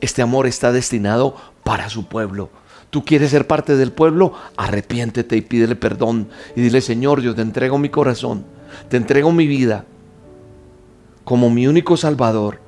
Este 0.00 0.22
amor 0.22 0.46
está 0.46 0.72
destinado 0.72 1.36
para 1.62 1.88
su 1.88 2.06
pueblo 2.06 2.50
tú 2.94 3.04
quieres 3.04 3.32
ser 3.32 3.48
parte 3.48 3.74
del 3.76 3.90
pueblo, 3.90 4.34
arrepiéntete 4.56 5.36
y 5.36 5.40
pídele 5.40 5.74
perdón. 5.74 6.28
Y 6.54 6.60
dile, 6.60 6.80
Señor, 6.80 7.22
yo 7.22 7.34
te 7.34 7.42
entrego 7.42 7.76
mi 7.76 7.88
corazón, 7.88 8.44
te 8.88 8.96
entrego 8.96 9.32
mi 9.32 9.48
vida 9.48 9.84
como 11.24 11.50
mi 11.50 11.66
único 11.66 11.96
Salvador 11.96 12.60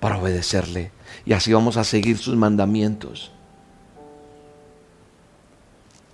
para 0.00 0.18
obedecerle. 0.18 0.90
Y 1.24 1.32
así 1.32 1.52
vamos 1.52 1.76
a 1.76 1.84
seguir 1.84 2.18
sus 2.18 2.34
mandamientos. 2.34 3.30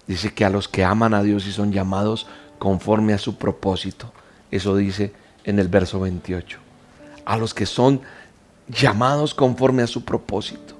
Dice 0.06 0.34
que 0.34 0.44
a 0.44 0.50
los 0.50 0.68
que 0.68 0.84
aman 0.84 1.14
a 1.14 1.22
Dios 1.22 1.46
y 1.46 1.52
son 1.52 1.72
llamados 1.72 2.26
conforme 2.58 3.14
a 3.14 3.18
su 3.18 3.36
propósito. 3.36 4.12
Eso 4.50 4.76
dice 4.76 5.14
en 5.44 5.58
el 5.58 5.68
verso 5.68 6.00
28. 6.00 6.58
A 7.24 7.38
los 7.38 7.54
que 7.54 7.64
son 7.64 8.02
llamados 8.68 9.32
conforme 9.32 9.82
a 9.82 9.86
su 9.86 10.04
propósito. 10.04 10.71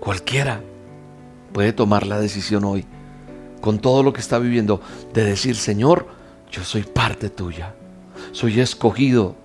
Cualquiera 0.00 0.62
puede 1.52 1.74
tomar 1.74 2.06
la 2.06 2.18
decisión 2.18 2.64
hoy, 2.64 2.86
con 3.60 3.78
todo 3.78 4.02
lo 4.02 4.14
que 4.14 4.20
está 4.20 4.38
viviendo, 4.38 4.80
de 5.12 5.24
decir, 5.24 5.56
Señor, 5.56 6.06
yo 6.50 6.64
soy 6.64 6.82
parte 6.82 7.28
tuya, 7.28 7.74
soy 8.32 8.60
escogido. 8.60 9.36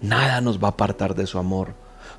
Nada 0.00 0.40
nos 0.40 0.58
va 0.58 0.66
a 0.66 0.70
apartar 0.72 1.14
de 1.14 1.28
su 1.28 1.38
amor, 1.38 1.74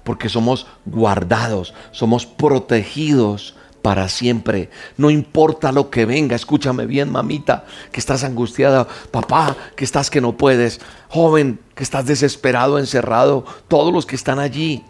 porque 0.05 0.29
somos 0.29 0.67
guardados, 0.85 1.73
somos 1.91 2.25
protegidos 2.25 3.55
para 3.81 4.07
siempre. 4.07 4.69
No 4.95 5.09
importa 5.09 5.73
lo 5.73 5.89
que 5.89 6.05
venga, 6.05 6.37
escúchame 6.37 6.85
bien, 6.85 7.11
mamita, 7.11 7.65
que 7.91 7.99
estás 7.99 8.23
angustiada, 8.23 8.87
papá, 9.11 9.57
que 9.75 9.83
estás 9.83 10.09
que 10.09 10.21
no 10.21 10.37
puedes, 10.37 10.79
joven, 11.09 11.59
que 11.75 11.83
estás 11.83 12.05
desesperado, 12.05 12.79
encerrado, 12.79 13.43
todos 13.67 13.91
los 13.91 14.05
que 14.05 14.15
están 14.15 14.39
allí 14.39 14.85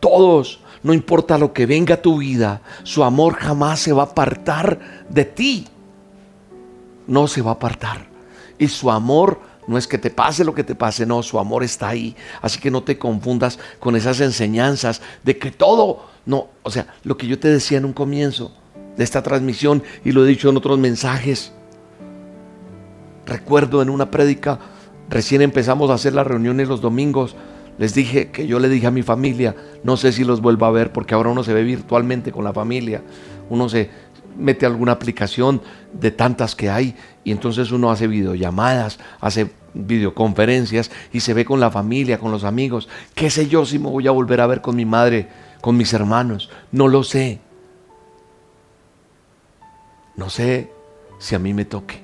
todos, 0.00 0.60
no 0.82 0.92
importa 0.92 1.38
lo 1.38 1.52
que 1.52 1.66
venga 1.66 1.94
a 1.94 2.02
tu 2.02 2.18
vida, 2.18 2.62
su 2.82 3.04
amor 3.04 3.34
jamás 3.34 3.80
se 3.80 3.92
va 3.92 4.02
a 4.02 4.06
apartar 4.06 4.78
de 5.08 5.24
ti. 5.24 5.66
No 7.06 7.26
se 7.26 7.42
va 7.42 7.50
a 7.50 7.54
apartar. 7.54 8.06
Y 8.58 8.68
su 8.68 8.90
amor 8.90 9.40
no 9.66 9.76
es 9.76 9.86
que 9.86 9.98
te 9.98 10.10
pase 10.10 10.44
lo 10.44 10.54
que 10.54 10.64
te 10.64 10.74
pase, 10.74 11.06
no, 11.06 11.22
su 11.22 11.38
amor 11.38 11.62
está 11.62 11.88
ahí. 11.88 12.16
Así 12.40 12.58
que 12.58 12.70
no 12.70 12.82
te 12.82 12.98
confundas 12.98 13.58
con 13.78 13.96
esas 13.96 14.20
enseñanzas 14.20 15.00
de 15.22 15.38
que 15.38 15.50
todo, 15.50 16.06
no, 16.26 16.48
o 16.62 16.70
sea, 16.70 16.86
lo 17.04 17.16
que 17.16 17.26
yo 17.26 17.38
te 17.38 17.48
decía 17.48 17.78
en 17.78 17.84
un 17.84 17.92
comienzo 17.92 18.52
de 18.96 19.04
esta 19.04 19.22
transmisión 19.22 19.82
y 20.04 20.12
lo 20.12 20.24
he 20.24 20.28
dicho 20.28 20.48
en 20.48 20.56
otros 20.56 20.78
mensajes. 20.78 21.52
Recuerdo 23.26 23.82
en 23.82 23.90
una 23.90 24.10
prédica, 24.10 24.58
recién 25.10 25.42
empezamos 25.42 25.90
a 25.90 25.94
hacer 25.94 26.14
las 26.14 26.26
reuniones 26.26 26.68
los 26.68 26.80
domingos 26.80 27.36
les 27.78 27.94
dije 27.94 28.30
que 28.30 28.46
yo 28.46 28.58
le 28.58 28.68
dije 28.68 28.88
a 28.88 28.90
mi 28.90 29.02
familia, 29.02 29.54
no 29.84 29.96
sé 29.96 30.12
si 30.12 30.24
los 30.24 30.40
vuelvo 30.40 30.66
a 30.66 30.70
ver 30.70 30.92
porque 30.92 31.14
ahora 31.14 31.30
uno 31.30 31.44
se 31.44 31.54
ve 31.54 31.62
virtualmente 31.62 32.32
con 32.32 32.44
la 32.44 32.52
familia, 32.52 33.02
uno 33.48 33.68
se 33.68 33.90
mete 34.36 34.66
alguna 34.66 34.92
aplicación 34.92 35.60
de 35.92 36.10
tantas 36.10 36.54
que 36.54 36.70
hay 36.70 36.94
y 37.24 37.32
entonces 37.32 37.70
uno 37.70 37.90
hace 37.90 38.06
videollamadas, 38.06 38.98
hace 39.20 39.50
videoconferencias 39.74 40.90
y 41.12 41.20
se 41.20 41.34
ve 41.34 41.44
con 41.44 41.60
la 41.60 41.70
familia, 41.70 42.18
con 42.18 42.32
los 42.32 42.44
amigos. 42.44 42.88
¿Qué 43.14 43.30
sé 43.30 43.48
yo 43.48 43.64
si 43.64 43.78
me 43.78 43.88
voy 43.88 44.06
a 44.06 44.12
volver 44.12 44.40
a 44.40 44.46
ver 44.46 44.60
con 44.60 44.76
mi 44.76 44.84
madre, 44.84 45.28
con 45.60 45.76
mis 45.76 45.92
hermanos? 45.92 46.50
No 46.72 46.88
lo 46.88 47.02
sé. 47.02 47.40
No 50.16 50.30
sé 50.30 50.72
si 51.18 51.34
a 51.34 51.38
mí 51.38 51.54
me 51.54 51.64
toque. 51.64 52.00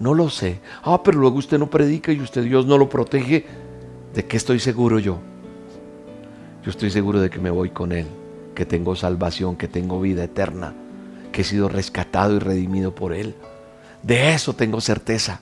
No 0.00 0.14
lo 0.14 0.28
sé. 0.30 0.60
Ah, 0.82 1.02
pero 1.02 1.20
luego 1.20 1.36
usted 1.36 1.58
no 1.58 1.70
predica 1.70 2.12
y 2.12 2.20
usted 2.20 2.42
Dios 2.42 2.66
no 2.66 2.78
lo 2.78 2.88
protege. 2.88 3.46
¿De 4.14 4.26
qué 4.26 4.36
estoy 4.36 4.60
seguro 4.60 4.98
yo? 4.98 5.18
Yo 6.64 6.70
estoy 6.70 6.90
seguro 6.90 7.20
de 7.20 7.30
que 7.30 7.38
me 7.38 7.50
voy 7.50 7.70
con 7.70 7.92
Él, 7.92 8.06
que 8.54 8.66
tengo 8.66 8.94
salvación, 8.94 9.56
que 9.56 9.68
tengo 9.68 10.00
vida 10.00 10.24
eterna, 10.24 10.74
que 11.32 11.42
he 11.42 11.44
sido 11.44 11.68
rescatado 11.68 12.36
y 12.36 12.38
redimido 12.38 12.94
por 12.94 13.12
Él. 13.14 13.34
De 14.02 14.34
eso 14.34 14.54
tengo 14.54 14.80
certeza. 14.80 15.40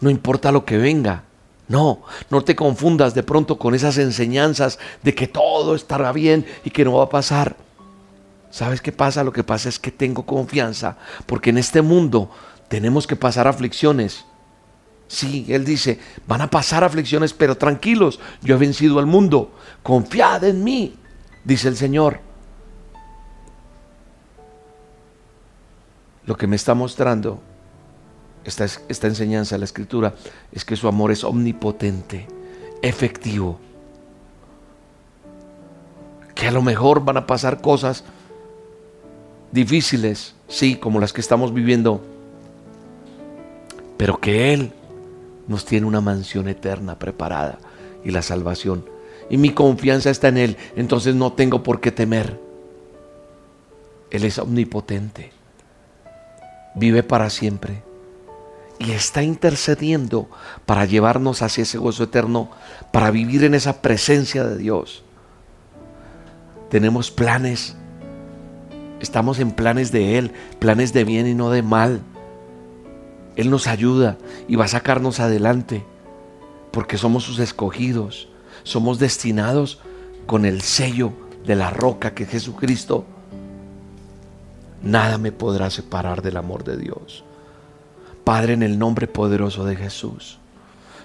No 0.00 0.10
importa 0.10 0.52
lo 0.52 0.64
que 0.64 0.76
venga. 0.76 1.24
No, 1.66 2.02
no 2.30 2.44
te 2.44 2.56
confundas 2.56 3.14
de 3.14 3.22
pronto 3.22 3.58
con 3.58 3.74
esas 3.74 3.98
enseñanzas 3.98 4.78
de 5.02 5.14
que 5.14 5.26
todo 5.26 5.74
estará 5.74 6.12
bien 6.12 6.46
y 6.64 6.70
que 6.70 6.84
no 6.84 6.94
va 6.94 7.04
a 7.04 7.10
pasar. 7.10 7.56
¿Sabes 8.50 8.80
qué 8.80 8.92
pasa? 8.92 9.24
Lo 9.24 9.32
que 9.32 9.44
pasa 9.44 9.68
es 9.68 9.78
que 9.78 9.90
tengo 9.90 10.24
confianza, 10.24 10.96
porque 11.26 11.50
en 11.50 11.58
este 11.58 11.82
mundo 11.82 12.30
tenemos 12.68 13.06
que 13.06 13.16
pasar 13.16 13.46
aflicciones, 13.46 14.24
Sí, 15.08 15.46
Él 15.48 15.64
dice, 15.64 15.98
van 16.26 16.42
a 16.42 16.50
pasar 16.50 16.84
aflicciones, 16.84 17.32
pero 17.32 17.56
tranquilos, 17.56 18.20
yo 18.42 18.54
he 18.54 18.58
vencido 18.58 18.98
al 18.98 19.06
mundo, 19.06 19.50
confiad 19.82 20.44
en 20.44 20.62
mí, 20.62 20.94
dice 21.44 21.68
el 21.68 21.76
Señor. 21.76 22.20
Lo 26.26 26.36
que 26.36 26.46
me 26.46 26.56
está 26.56 26.74
mostrando 26.74 27.40
esta, 28.44 28.66
esta 28.66 29.06
enseñanza 29.06 29.54
de 29.54 29.60
la 29.60 29.64
Escritura 29.64 30.14
es 30.52 30.66
que 30.66 30.76
su 30.76 30.86
amor 30.86 31.10
es 31.10 31.24
omnipotente, 31.24 32.28
efectivo. 32.82 33.58
Que 36.34 36.48
a 36.48 36.52
lo 36.52 36.60
mejor 36.60 37.02
van 37.02 37.16
a 37.16 37.26
pasar 37.26 37.62
cosas 37.62 38.04
difíciles, 39.52 40.34
sí, 40.48 40.76
como 40.76 41.00
las 41.00 41.14
que 41.14 41.22
estamos 41.22 41.54
viviendo, 41.54 42.04
pero 43.96 44.20
que 44.20 44.52
Él 44.52 44.74
nos 45.48 45.64
tiene 45.64 45.86
una 45.86 46.00
mansión 46.00 46.48
eterna 46.48 46.98
preparada 46.98 47.58
y 48.04 48.10
la 48.10 48.22
salvación. 48.22 48.84
Y 49.30 49.36
mi 49.36 49.50
confianza 49.50 50.10
está 50.10 50.28
en 50.28 50.38
Él, 50.38 50.56
entonces 50.76 51.14
no 51.14 51.32
tengo 51.32 51.62
por 51.62 51.80
qué 51.80 51.90
temer. 51.90 52.40
Él 54.10 54.24
es 54.24 54.38
omnipotente, 54.38 55.32
vive 56.74 57.02
para 57.02 57.28
siempre 57.28 57.82
y 58.78 58.92
está 58.92 59.22
intercediendo 59.22 60.28
para 60.64 60.84
llevarnos 60.84 61.42
hacia 61.42 61.62
ese 61.62 61.78
gozo 61.78 62.04
eterno, 62.04 62.50
para 62.92 63.10
vivir 63.10 63.44
en 63.44 63.54
esa 63.54 63.82
presencia 63.82 64.44
de 64.44 64.56
Dios. 64.56 65.02
Tenemos 66.70 67.10
planes, 67.10 67.76
estamos 69.00 69.40
en 69.40 69.50
planes 69.50 69.90
de 69.90 70.18
Él, 70.18 70.32
planes 70.58 70.92
de 70.92 71.04
bien 71.04 71.26
y 71.26 71.34
no 71.34 71.50
de 71.50 71.62
mal. 71.62 72.02
Él 73.38 73.50
nos 73.50 73.68
ayuda 73.68 74.18
y 74.48 74.56
va 74.56 74.64
a 74.64 74.68
sacarnos 74.68 75.20
adelante 75.20 75.84
porque 76.72 76.98
somos 76.98 77.22
sus 77.22 77.38
escogidos, 77.38 78.28
somos 78.64 78.98
destinados 78.98 79.78
con 80.26 80.44
el 80.44 80.60
sello 80.60 81.12
de 81.46 81.54
la 81.54 81.70
roca 81.70 82.14
que 82.14 82.24
es 82.24 82.30
Jesucristo. 82.30 83.06
Nada 84.82 85.18
me 85.18 85.30
podrá 85.30 85.70
separar 85.70 86.20
del 86.20 86.36
amor 86.36 86.64
de 86.64 86.78
Dios. 86.78 87.22
Padre, 88.24 88.54
en 88.54 88.64
el 88.64 88.76
nombre 88.76 89.06
poderoso 89.06 89.64
de 89.64 89.76
Jesús, 89.76 90.40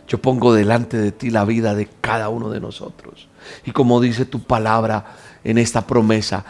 yo 0.08 0.20
pongo 0.20 0.56
delante 0.56 0.98
de 0.98 1.12
ti 1.12 1.30
la 1.30 1.46
vida 1.46 1.76
de 1.76 1.88
cada 2.02 2.30
uno 2.30 2.50
de 2.50 2.60
nosotros. 2.60 3.28
Y 3.64 3.74
como 3.74 4.02
dice 4.02 4.26
tu 4.26 4.42
palabra 4.42 5.06
en 5.44 5.60
esta 5.60 5.86
promesa, 5.86 6.46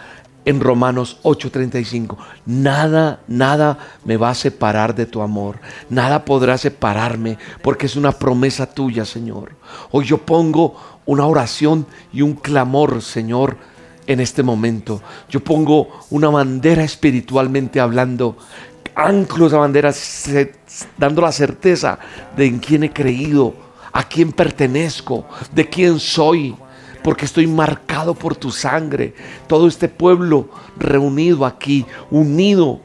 en 0.45 0.59
Romanos 0.59 1.17
8:35, 1.23 2.17
nada, 2.45 3.21
nada 3.27 3.77
me 4.05 4.17
va 4.17 4.29
a 4.31 4.35
separar 4.35 4.95
de 4.95 5.05
tu 5.05 5.21
amor, 5.21 5.59
nada 5.89 6.25
podrá 6.25 6.57
separarme 6.57 7.37
porque 7.61 7.85
es 7.85 7.95
una 7.95 8.11
promesa 8.11 8.65
tuya, 8.65 9.05
Señor. 9.05 9.55
Hoy 9.91 10.05
yo 10.05 10.17
pongo 10.17 10.75
una 11.05 11.25
oración 11.25 11.85
y 12.11 12.21
un 12.21 12.33
clamor, 12.33 13.01
Señor, 13.01 13.57
en 14.07 14.19
este 14.19 14.43
momento. 14.43 15.01
Yo 15.29 15.39
pongo 15.39 15.87
una 16.09 16.29
bandera 16.29 16.83
espiritualmente 16.83 17.79
hablando, 17.79 18.37
anclo 18.95 19.47
esa 19.47 19.57
bandera 19.57 19.93
dando 20.97 21.21
la 21.21 21.31
certeza 21.31 21.99
de 22.35 22.45
en 22.45 22.59
quién 22.59 22.83
he 22.83 22.91
creído, 22.91 23.53
a 23.91 24.03
quién 24.03 24.31
pertenezco, 24.31 25.25
de 25.53 25.69
quién 25.69 25.99
soy 25.99 26.55
porque 27.03 27.25
estoy 27.25 27.45
marcado 27.45 28.15
por 28.15 28.35
tu 28.35 28.51
sangre. 28.51 29.13
Todo 29.47 29.67
este 29.67 29.89
pueblo 29.89 30.49
reunido 30.77 31.45
aquí, 31.45 31.85
unido 32.09 32.79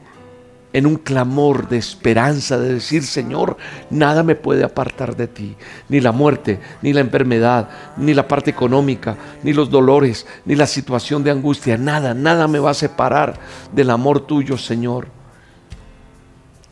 en 0.71 0.85
un 0.85 0.97
clamor 0.97 1.67
de 1.67 1.77
esperanza, 1.77 2.59
de 2.59 2.75
decir, 2.75 3.03
Señor, 3.03 3.57
nada 3.89 4.21
me 4.21 4.35
puede 4.35 4.63
apartar 4.63 5.15
de 5.15 5.27
ti, 5.27 5.55
ni 5.87 5.99
la 5.99 6.11
muerte, 6.11 6.59
ni 6.83 6.93
la 6.93 6.99
enfermedad, 6.99 7.69
ni 7.97 8.13
la 8.13 8.27
parte 8.27 8.51
económica, 8.51 9.17
ni 9.41 9.53
los 9.53 9.71
dolores, 9.71 10.27
ni 10.45 10.55
la 10.55 10.67
situación 10.67 11.23
de 11.23 11.31
angustia, 11.31 11.77
nada, 11.77 12.13
nada 12.13 12.47
me 12.47 12.59
va 12.59 12.71
a 12.71 12.75
separar 12.75 13.39
del 13.73 13.89
amor 13.89 14.19
tuyo, 14.27 14.57
Señor. 14.57 15.07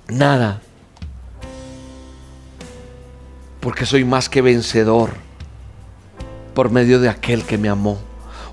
Nada. 0.10 0.62
Porque 3.60 3.86
soy 3.86 4.06
más 4.06 4.30
que 4.30 4.42
vencedor 4.42 5.27
por 6.58 6.72
medio 6.72 7.00
de 7.00 7.08
aquel 7.08 7.44
que 7.44 7.60
me 7.60 7.70
amó. 7.70 8.00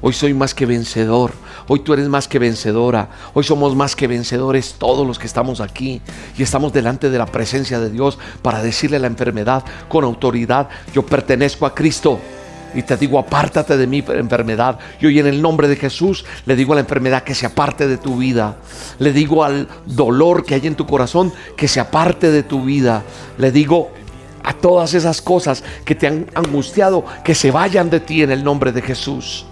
Hoy 0.02 0.12
soy 0.12 0.34
más 0.34 0.52
que 0.52 0.66
vencedor 0.66 1.32
Hoy 1.66 1.80
tú 1.80 1.94
eres 1.94 2.09
más 2.09 2.28
que 2.28 2.38
vencedora. 2.38 3.09
Hoy 3.32 3.44
somos 3.44 3.74
más 3.74 3.96
que 3.96 4.07
vencedores 4.07 4.74
todos 4.78 5.07
los 5.07 5.18
que 5.18 5.26
estamos 5.26 5.62
aquí. 5.62 6.02
Y 6.36 6.42
estamos 6.42 6.74
delante 6.74 7.09
de 7.09 7.16
la 7.16 7.24
presencia 7.24 7.80
de 7.80 7.88
Dios 7.88 8.18
para 8.42 8.62
decirle 8.62 8.98
a 8.98 9.00
la 9.00 9.07
enfermedad 9.07 9.64
con 9.88 10.05
autoridad, 10.05 10.68
yo 10.92 11.07
pertenezco 11.07 11.64
a 11.64 11.74
Cristo. 11.74 12.20
Y 12.74 12.82
te 12.82 12.98
digo, 12.98 13.18
apártate 13.18 13.78
de 13.78 13.86
mi 13.86 14.05
enfermedad. 14.07 14.78
Y 15.00 15.07
hoy 15.07 15.18
en 15.20 15.26
el 15.26 15.40
nombre 15.40 15.68
de 15.68 15.76
Jesús 15.76 16.26
le 16.44 16.55
digo 16.55 16.74
a 16.74 16.76
la 16.76 16.82
enfermedad 16.82 17.22
que 17.22 17.34
se 17.34 17.46
aparte 17.46 17.88
de 17.88 17.96
tu 17.96 18.18
vida. 18.18 18.57
Le 18.98 19.12
digo 19.12 19.42
al 19.42 19.66
dolor 19.86 20.44
que 20.44 20.55
hay 20.55 20.66
en 20.66 20.74
tu 20.74 20.86
corazón 20.86 21.32
que 21.57 21.68
se 21.68 21.80
aparte 21.80 22.30
de 22.30 22.42
tu 22.42 22.64
vida. 22.64 23.05
Le 23.38 23.52
digo 23.52 23.90
a 24.45 24.53
todas 24.53 24.95
esas 24.95 25.20
cosas 25.20 25.64
que 25.84 25.95
te 25.95 26.07
han 26.07 26.26
angustiado 26.34 27.05
que 27.24 27.34
se 27.34 27.51
vayan 27.51 27.90
de 27.90 28.01
ti 28.01 28.22
en 28.22 28.30
el 28.30 28.45
nombre 28.45 28.70
de 28.70 28.82
Jesús. 28.82 29.47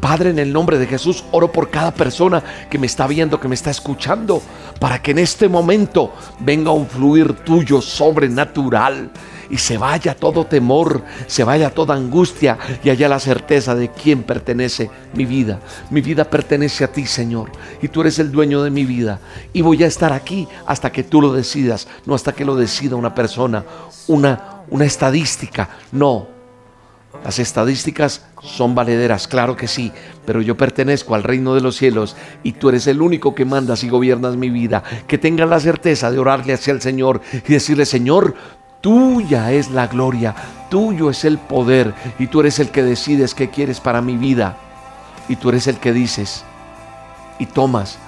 Padre, 0.00 0.30
en 0.30 0.40
el 0.40 0.52
nombre 0.52 0.78
de 0.78 0.88
Jesús, 0.88 1.22
oro 1.30 1.52
por 1.52 1.70
cada 1.70 1.92
persona 1.92 2.42
que 2.68 2.78
me 2.78 2.86
está 2.88 3.06
viendo, 3.06 3.38
que 3.38 3.46
me 3.46 3.54
está 3.54 3.70
escuchando, 3.70 4.42
para 4.80 5.00
que 5.00 5.12
en 5.12 5.20
este 5.20 5.48
momento 5.48 6.12
venga 6.40 6.72
un 6.72 6.88
fluir 6.88 7.34
tuyo 7.44 7.80
sobrenatural 7.80 9.12
y 9.52 9.58
se 9.58 9.76
vaya 9.76 10.16
todo 10.16 10.46
temor, 10.46 11.02
se 11.26 11.44
vaya 11.44 11.68
toda 11.68 11.94
angustia 11.94 12.58
y 12.82 12.88
haya 12.88 13.06
la 13.06 13.20
certeza 13.20 13.74
de 13.74 13.90
quién 13.90 14.22
pertenece 14.22 14.90
mi 15.14 15.26
vida. 15.26 15.60
Mi 15.90 16.00
vida 16.00 16.24
pertenece 16.24 16.84
a 16.84 16.90
ti, 16.90 17.04
Señor, 17.04 17.52
y 17.82 17.88
tú 17.88 18.00
eres 18.00 18.18
el 18.18 18.32
dueño 18.32 18.62
de 18.62 18.70
mi 18.70 18.86
vida. 18.86 19.20
Y 19.52 19.60
voy 19.60 19.84
a 19.84 19.86
estar 19.86 20.10
aquí 20.14 20.48
hasta 20.66 20.90
que 20.90 21.04
tú 21.04 21.20
lo 21.20 21.34
decidas, 21.34 21.86
no 22.06 22.14
hasta 22.14 22.32
que 22.32 22.46
lo 22.46 22.56
decida 22.56 22.96
una 22.96 23.14
persona, 23.14 23.62
una, 24.08 24.62
una 24.70 24.86
estadística, 24.86 25.68
no 25.92 26.32
las 27.24 27.38
estadísticas 27.38 28.24
son 28.42 28.74
valederas, 28.74 29.28
claro 29.28 29.54
que 29.56 29.68
sí, 29.68 29.92
pero 30.26 30.40
yo 30.40 30.56
pertenezco 30.56 31.14
al 31.14 31.22
reino 31.22 31.54
de 31.54 31.60
los 31.60 31.76
cielos 31.76 32.16
y 32.42 32.52
tú 32.52 32.68
eres 32.68 32.88
el 32.88 33.00
único 33.00 33.34
que 33.34 33.44
mandas 33.44 33.84
y 33.84 33.88
gobiernas 33.88 34.36
mi 34.36 34.50
vida. 34.50 34.82
Que 35.06 35.18
tengas 35.18 35.48
la 35.48 35.60
certeza 35.60 36.10
de 36.10 36.18
orarle 36.18 36.54
hacia 36.54 36.72
el 36.72 36.80
Señor 36.80 37.20
y 37.46 37.52
decirle, 37.52 37.86
Señor, 37.86 38.34
tuya 38.82 39.52
es 39.52 39.70
la 39.70 39.86
gloria, 39.86 40.34
tuyo 40.68 41.08
es 41.08 41.24
el 41.24 41.38
poder 41.38 41.94
y 42.18 42.26
tú 42.26 42.40
eres 42.40 42.58
el 42.58 42.70
que 42.70 42.82
decides 42.82 43.34
qué 43.34 43.48
quieres 43.48 43.80
para 43.80 44.02
mi 44.02 44.18
vida. 44.18 44.56
Y 45.28 45.36
tú 45.36 45.48
eres 45.48 45.66
el 45.68 45.78
que 45.78 45.94
dices 45.94 46.44
y 47.38 47.46
tomas 47.46 47.98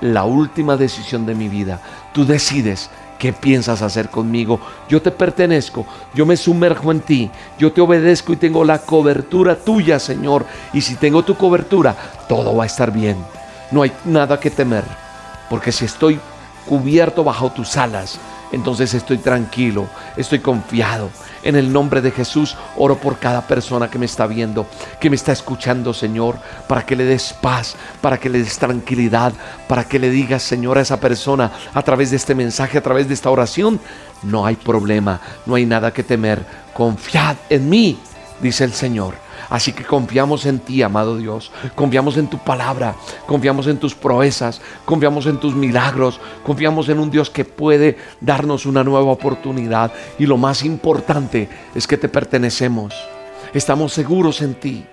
la 0.00 0.24
última 0.24 0.76
decisión 0.76 1.26
de 1.26 1.34
mi 1.34 1.48
vida. 1.48 1.80
Tú 2.12 2.24
decides 2.24 2.90
¿Qué 3.20 3.34
piensas 3.34 3.82
hacer 3.82 4.08
conmigo? 4.08 4.58
Yo 4.88 5.02
te 5.02 5.10
pertenezco, 5.10 5.84
yo 6.14 6.24
me 6.24 6.38
sumerjo 6.38 6.90
en 6.90 7.00
ti, 7.00 7.30
yo 7.58 7.70
te 7.70 7.82
obedezco 7.82 8.32
y 8.32 8.36
tengo 8.36 8.64
la 8.64 8.78
cobertura 8.78 9.56
tuya, 9.56 9.98
Señor. 9.98 10.46
Y 10.72 10.80
si 10.80 10.94
tengo 10.94 11.22
tu 11.22 11.36
cobertura, 11.36 11.94
todo 12.30 12.56
va 12.56 12.62
a 12.62 12.66
estar 12.66 12.90
bien. 12.90 13.18
No 13.72 13.82
hay 13.82 13.92
nada 14.06 14.40
que 14.40 14.50
temer, 14.50 14.84
porque 15.50 15.70
si 15.70 15.84
estoy 15.84 16.18
cubierto 16.66 17.22
bajo 17.22 17.52
tus 17.52 17.76
alas, 17.76 18.18
entonces 18.52 18.94
estoy 18.94 19.18
tranquilo, 19.18 19.86
estoy 20.16 20.40
confiado. 20.40 21.10
En 21.42 21.56
el 21.56 21.72
nombre 21.72 22.02
de 22.02 22.10
Jesús 22.10 22.56
oro 22.76 22.96
por 22.96 23.18
cada 23.18 23.46
persona 23.46 23.88
que 23.88 23.98
me 23.98 24.06
está 24.06 24.26
viendo, 24.26 24.66
que 25.00 25.08
me 25.08 25.16
está 25.16 25.32
escuchando, 25.32 25.94
Señor, 25.94 26.38
para 26.68 26.84
que 26.84 26.96
le 26.96 27.04
des 27.04 27.32
paz, 27.32 27.76
para 28.00 28.18
que 28.18 28.28
le 28.28 28.40
des 28.40 28.58
tranquilidad, 28.58 29.32
para 29.66 29.84
que 29.84 29.98
le 29.98 30.10
digas, 30.10 30.42
Señor, 30.42 30.76
a 30.76 30.82
esa 30.82 31.00
persona 31.00 31.50
a 31.72 31.82
través 31.82 32.10
de 32.10 32.16
este 32.16 32.34
mensaje, 32.34 32.78
a 32.78 32.82
través 32.82 33.08
de 33.08 33.14
esta 33.14 33.30
oración, 33.30 33.80
no 34.22 34.44
hay 34.44 34.56
problema, 34.56 35.20
no 35.46 35.54
hay 35.54 35.64
nada 35.64 35.92
que 35.92 36.02
temer. 36.02 36.44
Confiad 36.74 37.36
en 37.48 37.70
mí, 37.70 37.98
dice 38.42 38.64
el 38.64 38.74
Señor 38.74 39.29
Así 39.50 39.72
que 39.72 39.84
confiamos 39.84 40.46
en 40.46 40.60
ti, 40.60 40.80
amado 40.80 41.16
Dios. 41.16 41.50
Confiamos 41.74 42.16
en 42.16 42.28
tu 42.28 42.38
palabra. 42.38 42.94
Confiamos 43.26 43.66
en 43.66 43.78
tus 43.78 43.96
proezas. 43.96 44.62
Confiamos 44.84 45.26
en 45.26 45.38
tus 45.38 45.54
milagros. 45.56 46.20
Confiamos 46.46 46.88
en 46.88 47.00
un 47.00 47.10
Dios 47.10 47.28
que 47.28 47.44
puede 47.44 47.98
darnos 48.20 48.64
una 48.64 48.84
nueva 48.84 49.10
oportunidad. 49.10 49.92
Y 50.20 50.26
lo 50.26 50.36
más 50.36 50.64
importante 50.64 51.48
es 51.74 51.88
que 51.88 51.98
te 51.98 52.08
pertenecemos. 52.08 52.94
Estamos 53.52 53.92
seguros 53.92 54.40
en 54.40 54.54
ti. 54.54 54.86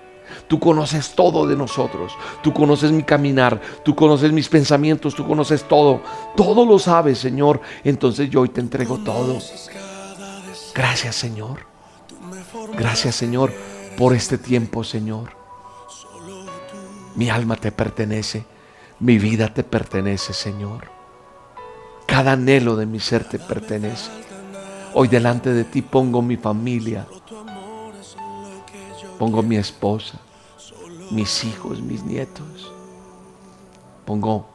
Tú 0.48 0.58
conoces 0.58 1.14
todo 1.14 1.46
de 1.46 1.54
nosotros. 1.54 2.12
Tú 2.42 2.52
conoces 2.52 2.90
mi 2.90 3.04
caminar. 3.04 3.60
Tú 3.84 3.94
conoces 3.94 4.32
mis 4.32 4.48
pensamientos. 4.48 5.14
Tú 5.14 5.24
conoces 5.24 5.62
todo. 5.68 6.02
Todo 6.36 6.66
lo 6.66 6.80
sabes, 6.80 7.18
Señor. 7.18 7.60
Entonces 7.84 8.28
yo 8.28 8.40
hoy 8.40 8.48
te 8.48 8.60
entrego 8.60 8.98
todo. 8.98 9.38
Gracias, 10.74 11.14
Señor. 11.14 11.60
Gracias, 12.76 13.14
Señor 13.14 13.52
por 13.98 14.14
este 14.14 14.38
tiempo, 14.38 14.84
Señor. 14.84 15.30
Mi 17.16 17.30
alma 17.30 17.56
te 17.56 17.72
pertenece, 17.72 18.44
mi 19.00 19.18
vida 19.18 19.52
te 19.52 19.64
pertenece, 19.64 20.32
Señor. 20.32 20.84
Cada 22.06 22.32
anhelo 22.32 22.76
de 22.76 22.86
mi 22.86 23.00
ser 23.00 23.28
te 23.28 23.40
pertenece. 23.40 24.08
Hoy 24.94 25.08
delante 25.08 25.52
de 25.52 25.64
ti 25.64 25.82
pongo 25.82 26.22
mi 26.22 26.36
familia, 26.36 27.08
pongo 29.18 29.42
mi 29.42 29.56
esposa, 29.56 30.20
mis 31.10 31.42
hijos, 31.42 31.82
mis 31.82 32.04
nietos. 32.04 32.72
Pongo 34.04 34.48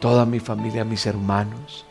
toda 0.00 0.26
mi 0.26 0.40
familia, 0.40 0.84
mis 0.84 1.06
hermanos. 1.06 1.86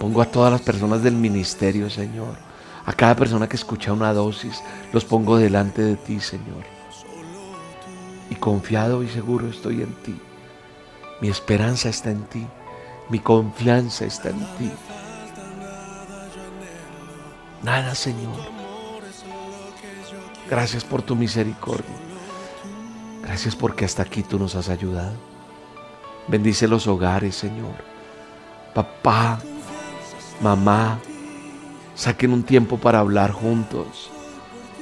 Pongo 0.00 0.22
a 0.22 0.26
todas 0.26 0.50
las 0.50 0.62
personas 0.62 1.02
del 1.02 1.14
ministerio, 1.14 1.90
Señor 1.90 2.51
a 2.84 2.92
cada 2.92 3.14
persona 3.14 3.48
que 3.48 3.56
escucha 3.56 3.92
una 3.92 4.12
dosis, 4.12 4.62
los 4.92 5.04
pongo 5.04 5.36
delante 5.36 5.82
de 5.82 5.96
ti, 5.96 6.20
Señor. 6.20 6.64
Y 8.30 8.34
confiado 8.34 9.02
y 9.02 9.08
seguro 9.08 9.48
estoy 9.48 9.82
en 9.82 9.92
ti. 10.02 10.18
Mi 11.20 11.28
esperanza 11.28 11.88
está 11.88 12.10
en 12.10 12.24
ti. 12.24 12.46
Mi 13.08 13.18
confianza 13.18 14.04
está 14.04 14.30
en 14.30 14.40
ti. 14.56 14.70
Nada, 17.62 17.94
Señor. 17.94 18.40
Gracias 20.50 20.82
por 20.84 21.02
tu 21.02 21.14
misericordia. 21.14 21.96
Gracias 23.22 23.54
porque 23.54 23.84
hasta 23.84 24.02
aquí 24.02 24.22
tú 24.22 24.38
nos 24.38 24.54
has 24.56 24.68
ayudado. 24.68 25.14
Bendice 26.26 26.66
los 26.66 26.86
hogares, 26.86 27.36
Señor. 27.36 27.74
Papá, 28.74 29.38
mamá, 30.40 30.98
Saquen 31.94 32.32
un 32.32 32.42
tiempo 32.42 32.78
para 32.78 33.00
hablar 33.00 33.32
juntos, 33.32 34.10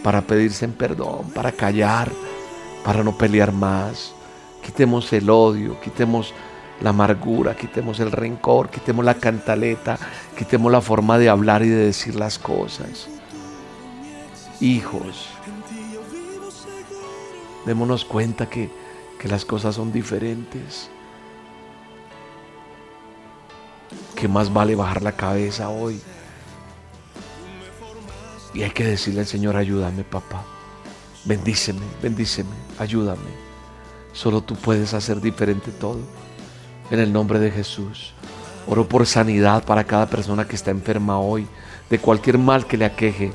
para 0.03 0.23
pedirse 0.23 0.65
en 0.65 0.73
perdón, 0.73 1.31
para 1.35 1.53
callar, 1.53 2.11
para 2.85 3.03
no 3.03 3.19
pelear 3.19 3.53
más. 3.53 4.15
Quitemos 4.63 5.13
el 5.13 5.29
odio, 5.29 5.81
quitemos 5.81 6.33
la 6.81 6.91
amargura, 6.91 7.57
quitemos 7.57 7.99
el 7.99 8.13
rencor, 8.13 8.71
quitemos 8.71 9.05
la 9.05 9.15
cantaleta, 9.15 9.99
quitemos 10.39 10.71
la 10.71 10.81
forma 10.81 11.19
de 11.19 11.29
hablar 11.29 11.63
y 11.63 11.69
de 11.69 11.87
decir 11.87 12.15
las 12.15 12.39
cosas. 12.39 13.09
Hijos, 14.61 15.27
démonos 17.67 18.05
cuenta 18.05 18.49
que, 18.49 18.71
que 19.19 19.29
las 19.29 19.45
cosas 19.45 19.75
son 19.75 19.91
diferentes. 19.91 20.91
Que 24.15 24.29
más 24.29 24.53
vale 24.53 24.77
bajar 24.77 25.03
la 25.03 25.13
cabeza 25.13 25.71
hoy 25.71 26.01
y 28.55 28.63
hay 28.63 28.71
que 28.71 28.85
decirle 28.85 29.21
al 29.21 29.27
Señor, 29.27 29.57
ayúdame 29.57 30.05
papá, 30.05 30.45
bendíceme, 31.25 31.87
bendíceme, 32.03 32.51
ayúdame. 32.79 33.51
Solo 34.13 34.41
tú 34.43 34.57
puedes 34.57 34.93
hacer 34.95 35.21
diferente 35.21 35.71
todo. 35.71 36.01
En 36.91 36.99
el 36.99 37.13
nombre 37.13 37.39
de 37.39 37.51
Jesús. 37.51 38.13
Oro 38.67 38.89
por 38.89 39.07
sanidad 39.07 39.65
para 39.65 39.85
cada 39.85 40.07
persona 40.07 40.47
que 40.47 40.57
está 40.57 40.71
enferma 40.71 41.19
hoy, 41.19 41.47
de 41.89 41.99
cualquier 41.99 42.39
mal 42.39 42.67
que 42.67 42.77
le 42.77 42.85
aqueje. 42.85 43.33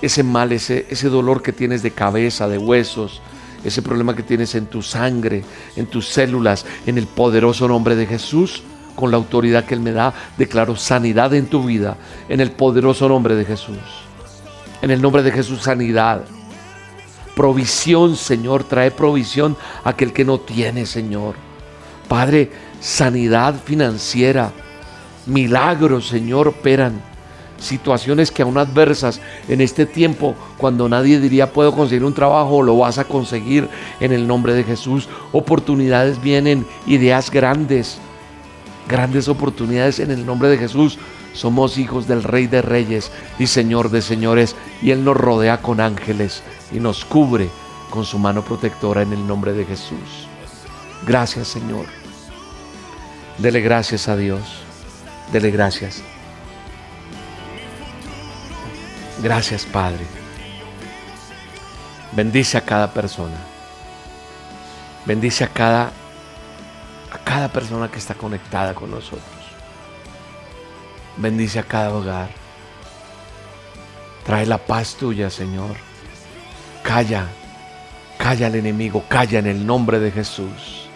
Ese 0.00 0.22
mal, 0.22 0.52
ese, 0.52 0.86
ese 0.88 1.08
dolor 1.08 1.42
que 1.42 1.52
tienes 1.52 1.82
de 1.82 1.90
cabeza, 1.90 2.48
de 2.48 2.58
huesos, 2.58 3.20
ese 3.64 3.82
problema 3.82 4.16
que 4.16 4.22
tienes 4.22 4.54
en 4.54 4.66
tu 4.66 4.82
sangre, 4.82 5.44
en 5.76 5.86
tus 5.86 6.08
células, 6.08 6.64
en 6.86 6.98
el 6.98 7.06
poderoso 7.06 7.68
nombre 7.68 7.94
de 7.94 8.06
Jesús, 8.06 8.62
con 8.96 9.10
la 9.10 9.16
autoridad 9.16 9.64
que 9.64 9.74
Él 9.74 9.80
me 9.80 9.92
da, 9.92 10.14
declaro 10.36 10.76
sanidad 10.76 11.34
en 11.34 11.46
tu 11.46 11.64
vida, 11.64 11.96
en 12.28 12.40
el 12.40 12.50
poderoso 12.52 13.08
nombre 13.08 13.36
de 13.36 13.44
Jesús. 13.44 14.01
En 14.82 14.90
el 14.90 15.00
nombre 15.00 15.22
de 15.22 15.30
Jesús, 15.30 15.62
sanidad. 15.62 16.24
Provisión, 17.36 18.16
Señor. 18.16 18.64
Trae 18.64 18.90
provisión 18.90 19.56
a 19.84 19.90
aquel 19.90 20.12
que 20.12 20.24
no 20.24 20.38
tiene, 20.38 20.86
Señor. 20.86 21.36
Padre, 22.08 22.50
sanidad 22.80 23.54
financiera, 23.64 24.52
milagros, 25.26 26.08
Señor, 26.08 26.48
operan. 26.48 27.00
Situaciones 27.58 28.32
que 28.32 28.42
aún 28.42 28.58
adversas 28.58 29.20
en 29.48 29.60
este 29.60 29.86
tiempo, 29.86 30.34
cuando 30.58 30.88
nadie 30.88 31.20
diría 31.20 31.52
puedo 31.52 31.72
conseguir 31.72 32.02
un 32.02 32.12
trabajo, 32.12 32.60
lo 32.60 32.76
vas 32.76 32.98
a 32.98 33.04
conseguir 33.04 33.68
en 34.00 34.10
el 34.10 34.26
nombre 34.26 34.52
de 34.52 34.64
Jesús. 34.64 35.08
Oportunidades 35.30 36.20
vienen, 36.20 36.66
ideas 36.88 37.30
grandes, 37.30 37.98
grandes 38.88 39.28
oportunidades 39.28 40.00
en 40.00 40.10
el 40.10 40.26
nombre 40.26 40.48
de 40.48 40.58
Jesús. 40.58 40.98
Somos 41.32 41.78
hijos 41.78 42.06
del 42.06 42.22
Rey 42.22 42.46
de 42.46 42.62
Reyes 42.62 43.10
y 43.38 43.46
Señor 43.46 43.90
de 43.90 44.02
Señores, 44.02 44.54
y 44.82 44.90
Él 44.90 45.04
nos 45.04 45.16
rodea 45.16 45.62
con 45.62 45.80
ángeles 45.80 46.42
y 46.72 46.80
nos 46.80 47.04
cubre 47.04 47.48
con 47.90 48.04
su 48.04 48.18
mano 48.18 48.42
protectora 48.42 49.02
en 49.02 49.12
el 49.12 49.26
nombre 49.26 49.52
de 49.52 49.64
Jesús. 49.64 50.28
Gracias, 51.06 51.48
Señor. 51.48 51.86
Dele 53.38 53.60
gracias 53.60 54.08
a 54.08 54.16
Dios. 54.16 54.42
Dele 55.32 55.50
gracias. 55.50 56.02
Gracias, 59.22 59.64
Padre. 59.64 60.04
Bendice 62.12 62.58
a 62.58 62.60
cada 62.60 62.92
persona. 62.92 63.36
Bendice 65.06 65.44
a 65.44 65.48
cada 65.48 65.92
a 67.12 67.18
cada 67.18 67.48
persona 67.48 67.90
que 67.90 67.98
está 67.98 68.14
conectada 68.14 68.74
con 68.74 68.90
nosotros. 68.90 69.41
Bendice 71.16 71.58
a 71.58 71.62
cada 71.62 71.94
hogar. 71.94 72.30
Trae 74.24 74.46
la 74.46 74.58
paz 74.58 74.94
tuya, 74.94 75.30
Señor. 75.30 75.76
Calla. 76.82 77.26
Calla 78.18 78.46
al 78.46 78.54
enemigo. 78.54 79.04
Calla 79.08 79.38
en 79.38 79.46
el 79.46 79.66
nombre 79.66 79.98
de 79.98 80.10
Jesús. 80.10 80.88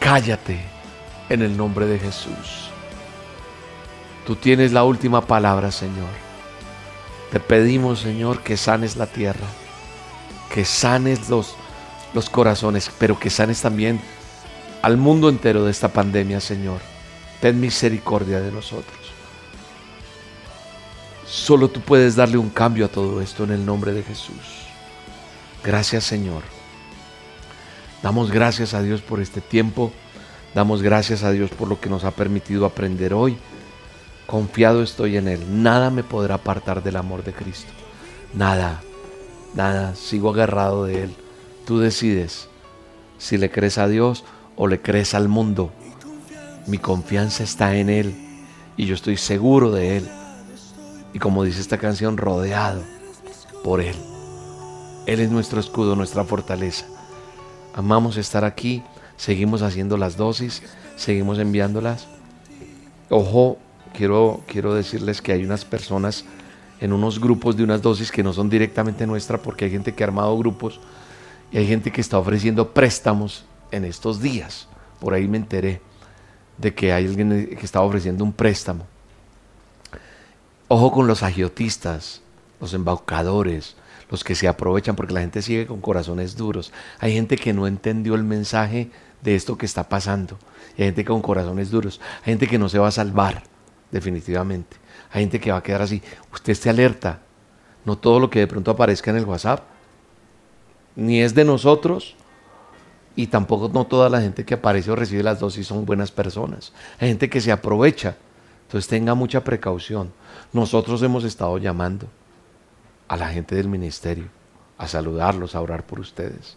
Cállate 0.00 0.60
en 1.28 1.42
el 1.42 1.56
nombre 1.56 1.86
de 1.86 1.98
Jesús. 1.98 2.70
Tú 4.26 4.36
tienes 4.36 4.72
la 4.72 4.84
última 4.84 5.20
palabra, 5.22 5.70
Señor. 5.70 6.08
Te 7.30 7.40
pedimos, 7.40 8.00
Señor, 8.00 8.40
que 8.42 8.56
sanes 8.56 8.96
la 8.96 9.06
tierra, 9.06 9.46
que 10.52 10.64
sanes 10.64 11.28
los, 11.28 11.54
los 12.14 12.28
corazones, 12.28 12.90
pero 12.98 13.18
que 13.18 13.30
sanes 13.30 13.62
también 13.62 14.00
al 14.82 14.96
mundo 14.96 15.28
entero 15.28 15.64
de 15.64 15.70
esta 15.70 15.88
pandemia, 15.88 16.40
Señor. 16.40 16.80
Ten 17.40 17.60
misericordia 17.60 18.40
de 18.40 18.52
nosotros. 18.52 19.11
Solo 21.32 21.68
tú 21.68 21.80
puedes 21.80 22.14
darle 22.14 22.36
un 22.36 22.50
cambio 22.50 22.84
a 22.84 22.88
todo 22.88 23.22
esto 23.22 23.44
en 23.44 23.52
el 23.52 23.64
nombre 23.64 23.94
de 23.94 24.02
Jesús. 24.02 24.66
Gracias, 25.64 26.04
Señor. 26.04 26.42
Damos 28.02 28.30
gracias 28.30 28.74
a 28.74 28.82
Dios 28.82 29.00
por 29.00 29.18
este 29.18 29.40
tiempo. 29.40 29.92
Damos 30.54 30.82
gracias 30.82 31.22
a 31.22 31.30
Dios 31.30 31.50
por 31.50 31.68
lo 31.68 31.80
que 31.80 31.88
nos 31.88 32.04
ha 32.04 32.10
permitido 32.10 32.66
aprender 32.66 33.14
hoy. 33.14 33.38
Confiado 34.26 34.82
estoy 34.82 35.16
en 35.16 35.26
Él. 35.26 35.62
Nada 35.62 35.88
me 35.88 36.04
podrá 36.04 36.34
apartar 36.34 36.82
del 36.82 36.96
amor 36.96 37.24
de 37.24 37.32
Cristo. 37.32 37.72
Nada, 38.34 38.82
nada. 39.54 39.94
Sigo 39.94 40.28
agarrado 40.28 40.84
de 40.84 41.04
Él. 41.04 41.14
Tú 41.64 41.78
decides 41.78 42.50
si 43.16 43.38
le 43.38 43.50
crees 43.50 43.78
a 43.78 43.88
Dios 43.88 44.22
o 44.54 44.66
le 44.66 44.82
crees 44.82 45.14
al 45.14 45.28
mundo. 45.28 45.72
Mi 46.66 46.76
confianza 46.76 47.42
está 47.42 47.74
en 47.74 47.88
Él 47.88 48.14
y 48.76 48.84
yo 48.84 48.94
estoy 48.94 49.16
seguro 49.16 49.70
de 49.70 49.96
Él. 49.96 50.10
Y 51.12 51.18
como 51.18 51.44
dice 51.44 51.60
esta 51.60 51.78
canción, 51.78 52.16
rodeado 52.16 52.82
por 53.62 53.80
Él. 53.80 53.96
Él 55.06 55.20
es 55.20 55.30
nuestro 55.30 55.60
escudo, 55.60 55.96
nuestra 55.96 56.24
fortaleza. 56.24 56.86
Amamos 57.74 58.16
estar 58.16 58.44
aquí 58.44 58.82
seguimos 59.22 59.62
haciendo 59.62 59.96
las 59.96 60.16
dosis, 60.16 60.64
seguimos 60.96 61.38
enviándolas. 61.38 62.08
Ojo, 63.08 63.56
quiero, 63.94 64.42
quiero 64.48 64.74
decirles 64.74 65.22
que 65.22 65.30
hay 65.30 65.44
unas 65.44 65.64
personas 65.64 66.24
en 66.80 66.92
unos 66.92 67.20
grupos 67.20 67.56
de 67.56 67.62
unas 67.62 67.82
dosis 67.82 68.10
que 68.10 68.24
no 68.24 68.32
son 68.32 68.50
directamente 68.50 69.06
nuestra 69.06 69.38
porque 69.38 69.66
hay 69.66 69.70
gente 69.70 69.94
que 69.94 70.02
ha 70.02 70.08
armado 70.08 70.36
grupos 70.36 70.80
y 71.52 71.58
hay 71.58 71.68
gente 71.68 71.92
que 71.92 72.00
está 72.00 72.18
ofreciendo 72.18 72.74
préstamos 72.74 73.44
en 73.70 73.84
estos 73.84 74.20
días. 74.20 74.66
Por 74.98 75.14
ahí 75.14 75.28
me 75.28 75.36
enteré 75.36 75.80
de 76.58 76.74
que 76.74 76.92
hay 76.92 77.06
alguien 77.06 77.56
que 77.56 77.64
está 77.64 77.80
ofreciendo 77.80 78.24
un 78.24 78.32
préstamo. 78.32 78.88
Ojo 80.74 80.90
con 80.90 81.06
los 81.06 81.22
agiotistas, 81.22 82.22
los 82.58 82.72
embaucadores, 82.72 83.76
los 84.10 84.24
que 84.24 84.34
se 84.34 84.48
aprovechan 84.48 84.96
porque 84.96 85.12
la 85.12 85.20
gente 85.20 85.42
sigue 85.42 85.66
con 85.66 85.82
corazones 85.82 86.34
duros. 86.34 86.72
Hay 86.98 87.12
gente 87.12 87.36
que 87.36 87.52
no 87.52 87.66
entendió 87.66 88.14
el 88.14 88.24
mensaje 88.24 88.88
de 89.20 89.34
esto 89.34 89.58
que 89.58 89.66
está 89.66 89.90
pasando. 89.90 90.38
Hay 90.78 90.86
gente 90.86 91.04
con 91.04 91.20
corazones 91.20 91.70
duros. 91.70 92.00
Hay 92.20 92.32
gente 92.32 92.48
que 92.48 92.58
no 92.58 92.70
se 92.70 92.78
va 92.78 92.88
a 92.88 92.90
salvar, 92.90 93.42
definitivamente. 93.90 94.78
Hay 95.10 95.24
gente 95.24 95.40
que 95.40 95.52
va 95.52 95.58
a 95.58 95.62
quedar 95.62 95.82
así. 95.82 96.00
Usted 96.32 96.52
esté 96.52 96.70
alerta. 96.70 97.20
No 97.84 97.98
todo 97.98 98.18
lo 98.18 98.30
que 98.30 98.38
de 98.38 98.46
pronto 98.46 98.70
aparezca 98.70 99.10
en 99.10 99.18
el 99.18 99.26
WhatsApp, 99.26 99.64
ni 100.96 101.20
es 101.20 101.34
de 101.34 101.44
nosotros, 101.44 102.16
y 103.14 103.26
tampoco 103.26 103.70
no 103.74 103.86
toda 103.86 104.08
la 104.08 104.22
gente 104.22 104.46
que 104.46 104.54
aparece 104.54 104.90
o 104.90 104.96
recibe 104.96 105.22
las 105.22 105.38
dosis 105.38 105.66
son 105.66 105.84
buenas 105.84 106.10
personas. 106.10 106.72
Hay 106.98 107.08
gente 107.08 107.28
que 107.28 107.42
se 107.42 107.52
aprovecha. 107.52 108.16
Entonces 108.72 108.88
tenga 108.88 109.14
mucha 109.14 109.44
precaución. 109.44 110.10
Nosotros 110.52 111.02
hemos 111.02 111.24
estado 111.24 111.58
llamando 111.58 112.08
a 113.06 113.16
la 113.16 113.28
gente 113.28 113.54
del 113.54 113.68
ministerio 113.68 114.24
a 114.78 114.88
saludarlos, 114.88 115.54
a 115.54 115.60
orar 115.60 115.86
por 115.86 116.00
ustedes 116.00 116.56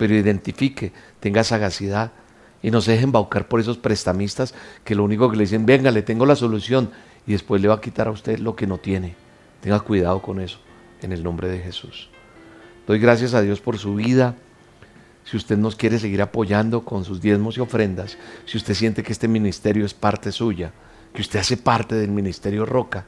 pero 0.00 0.14
identifique, 0.14 0.92
tenga 1.20 1.44
sagacidad 1.44 2.12
y 2.62 2.70
no 2.70 2.80
se 2.80 2.92
deje 2.92 3.04
embaucar 3.04 3.48
por 3.48 3.60
esos 3.60 3.76
prestamistas 3.76 4.54
que 4.82 4.94
lo 4.94 5.04
único 5.04 5.30
que 5.30 5.36
le 5.36 5.42
dicen, 5.42 5.66
venga, 5.66 5.90
le 5.90 6.00
tengo 6.00 6.24
la 6.24 6.36
solución 6.36 6.90
y 7.26 7.32
después 7.32 7.60
le 7.60 7.68
va 7.68 7.74
a 7.74 7.80
quitar 7.82 8.08
a 8.08 8.10
usted 8.10 8.38
lo 8.38 8.56
que 8.56 8.66
no 8.66 8.78
tiene. 8.78 9.14
Tenga 9.60 9.78
cuidado 9.80 10.22
con 10.22 10.40
eso, 10.40 10.58
en 11.02 11.12
el 11.12 11.22
nombre 11.22 11.50
de 11.50 11.58
Jesús. 11.58 12.08
Doy 12.86 12.98
gracias 12.98 13.34
a 13.34 13.42
Dios 13.42 13.60
por 13.60 13.76
su 13.76 13.94
vida. 13.94 14.36
Si 15.24 15.36
usted 15.36 15.58
nos 15.58 15.76
quiere 15.76 15.98
seguir 15.98 16.22
apoyando 16.22 16.82
con 16.82 17.04
sus 17.04 17.20
diezmos 17.20 17.58
y 17.58 17.60
ofrendas, 17.60 18.16
si 18.46 18.56
usted 18.56 18.72
siente 18.72 19.02
que 19.02 19.12
este 19.12 19.28
ministerio 19.28 19.84
es 19.84 19.92
parte 19.92 20.32
suya, 20.32 20.72
que 21.12 21.22
usted 21.22 21.40
hace 21.40 21.56
parte 21.56 21.94
del 21.94 22.10
ministerio 22.10 22.66
Roca, 22.66 23.06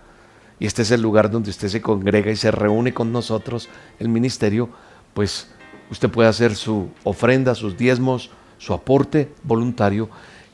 y 0.58 0.66
este 0.66 0.82
es 0.82 0.90
el 0.92 1.02
lugar 1.02 1.30
donde 1.30 1.50
usted 1.50 1.68
se 1.68 1.82
congrega 1.82 2.30
y 2.30 2.36
se 2.36 2.50
reúne 2.50 2.94
con 2.94 3.12
nosotros, 3.12 3.68
el 3.98 4.08
ministerio, 4.08 4.70
pues 5.14 5.48
usted 5.90 6.08
puede 6.08 6.28
hacer 6.28 6.54
su 6.54 6.88
ofrenda, 7.04 7.54
sus 7.54 7.76
diezmos, 7.76 8.30
su 8.58 8.72
aporte 8.72 9.32
voluntario 9.42 10.08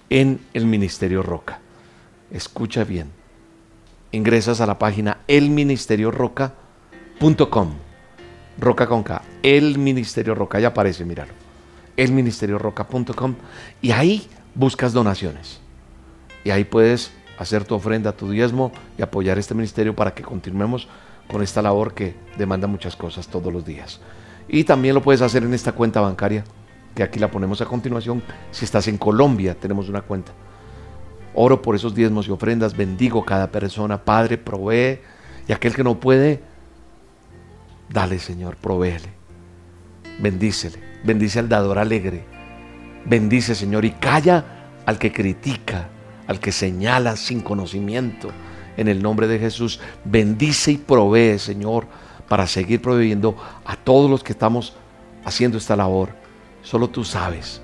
en 0.08 0.40
el 0.54 0.64
Ministerio 0.64 1.22
Roca. 1.22 1.60
Escucha 2.30 2.84
bien. 2.84 3.10
Ingresas 4.12 4.62
a 4.62 4.66
la 4.66 4.78
página 4.78 5.18
elministerioroca.com. 5.28 7.74
Roca 8.58 8.86
con 8.86 9.02
K. 9.02 9.22
El 9.42 9.76
Ministerio 9.78 10.34
Roca. 10.34 10.58
Ya 10.58 10.68
aparece, 10.68 11.04
míralo. 11.04 11.34
Elministerioroca.com. 11.98 13.34
Y 13.82 13.90
ahí 13.90 14.26
buscas 14.54 14.94
donaciones. 14.94 15.60
Y 16.44 16.50
ahí 16.50 16.64
puedes 16.64 17.10
hacer 17.38 17.64
tu 17.64 17.74
ofrenda, 17.74 18.12
tu 18.12 18.30
diezmo 18.30 18.72
y 18.98 19.02
apoyar 19.02 19.38
este 19.38 19.54
ministerio 19.54 19.94
para 19.94 20.14
que 20.14 20.22
continuemos 20.22 20.88
con 21.28 21.42
esta 21.42 21.62
labor 21.62 21.94
que 21.94 22.14
demanda 22.36 22.66
muchas 22.66 22.96
cosas 22.96 23.28
todos 23.28 23.52
los 23.52 23.64
días. 23.64 24.00
Y 24.48 24.64
también 24.64 24.94
lo 24.94 25.02
puedes 25.02 25.22
hacer 25.22 25.42
en 25.42 25.54
esta 25.54 25.72
cuenta 25.72 26.00
bancaria, 26.00 26.44
que 26.94 27.02
aquí 27.02 27.18
la 27.18 27.30
ponemos 27.30 27.60
a 27.60 27.66
continuación. 27.66 28.22
Si 28.50 28.64
estás 28.64 28.88
en 28.88 28.98
Colombia, 28.98 29.54
tenemos 29.54 29.88
una 29.88 30.00
cuenta. 30.00 30.32
Oro 31.34 31.62
por 31.62 31.76
esos 31.76 31.94
diezmos 31.94 32.26
y 32.26 32.30
ofrendas, 32.30 32.76
bendigo 32.76 33.24
cada 33.24 33.50
persona. 33.52 34.02
Padre, 34.02 34.38
provee. 34.38 35.00
Y 35.46 35.52
aquel 35.52 35.74
que 35.74 35.84
no 35.84 36.00
puede, 36.00 36.40
dale, 37.90 38.18
Señor, 38.18 38.56
provéele. 38.56 39.10
Bendícele. 40.18 40.78
Bendice 41.04 41.38
al 41.38 41.48
dador 41.48 41.78
alegre. 41.78 42.24
Bendice, 43.04 43.54
Señor, 43.54 43.84
y 43.84 43.92
calla 43.92 44.44
al 44.84 44.98
que 44.98 45.12
critica, 45.12 45.88
al 46.28 46.38
que 46.38 46.52
señala 46.52 47.16
sin 47.16 47.40
conocimiento. 47.40 48.30
En 48.76 48.86
el 48.86 49.02
nombre 49.02 49.26
de 49.26 49.40
Jesús, 49.40 49.80
bendice 50.04 50.70
y 50.70 50.76
provee, 50.76 51.38
Señor 51.40 51.86
para 52.28 52.46
seguir 52.46 52.80
proveyendo 52.80 53.36
a 53.64 53.74
todos 53.74 54.10
los 54.10 54.22
que 54.22 54.32
estamos 54.32 54.74
haciendo 55.24 55.58
esta 55.58 55.74
labor. 55.74 56.10
Solo 56.62 56.88
tú 56.88 57.04
sabes 57.04 57.62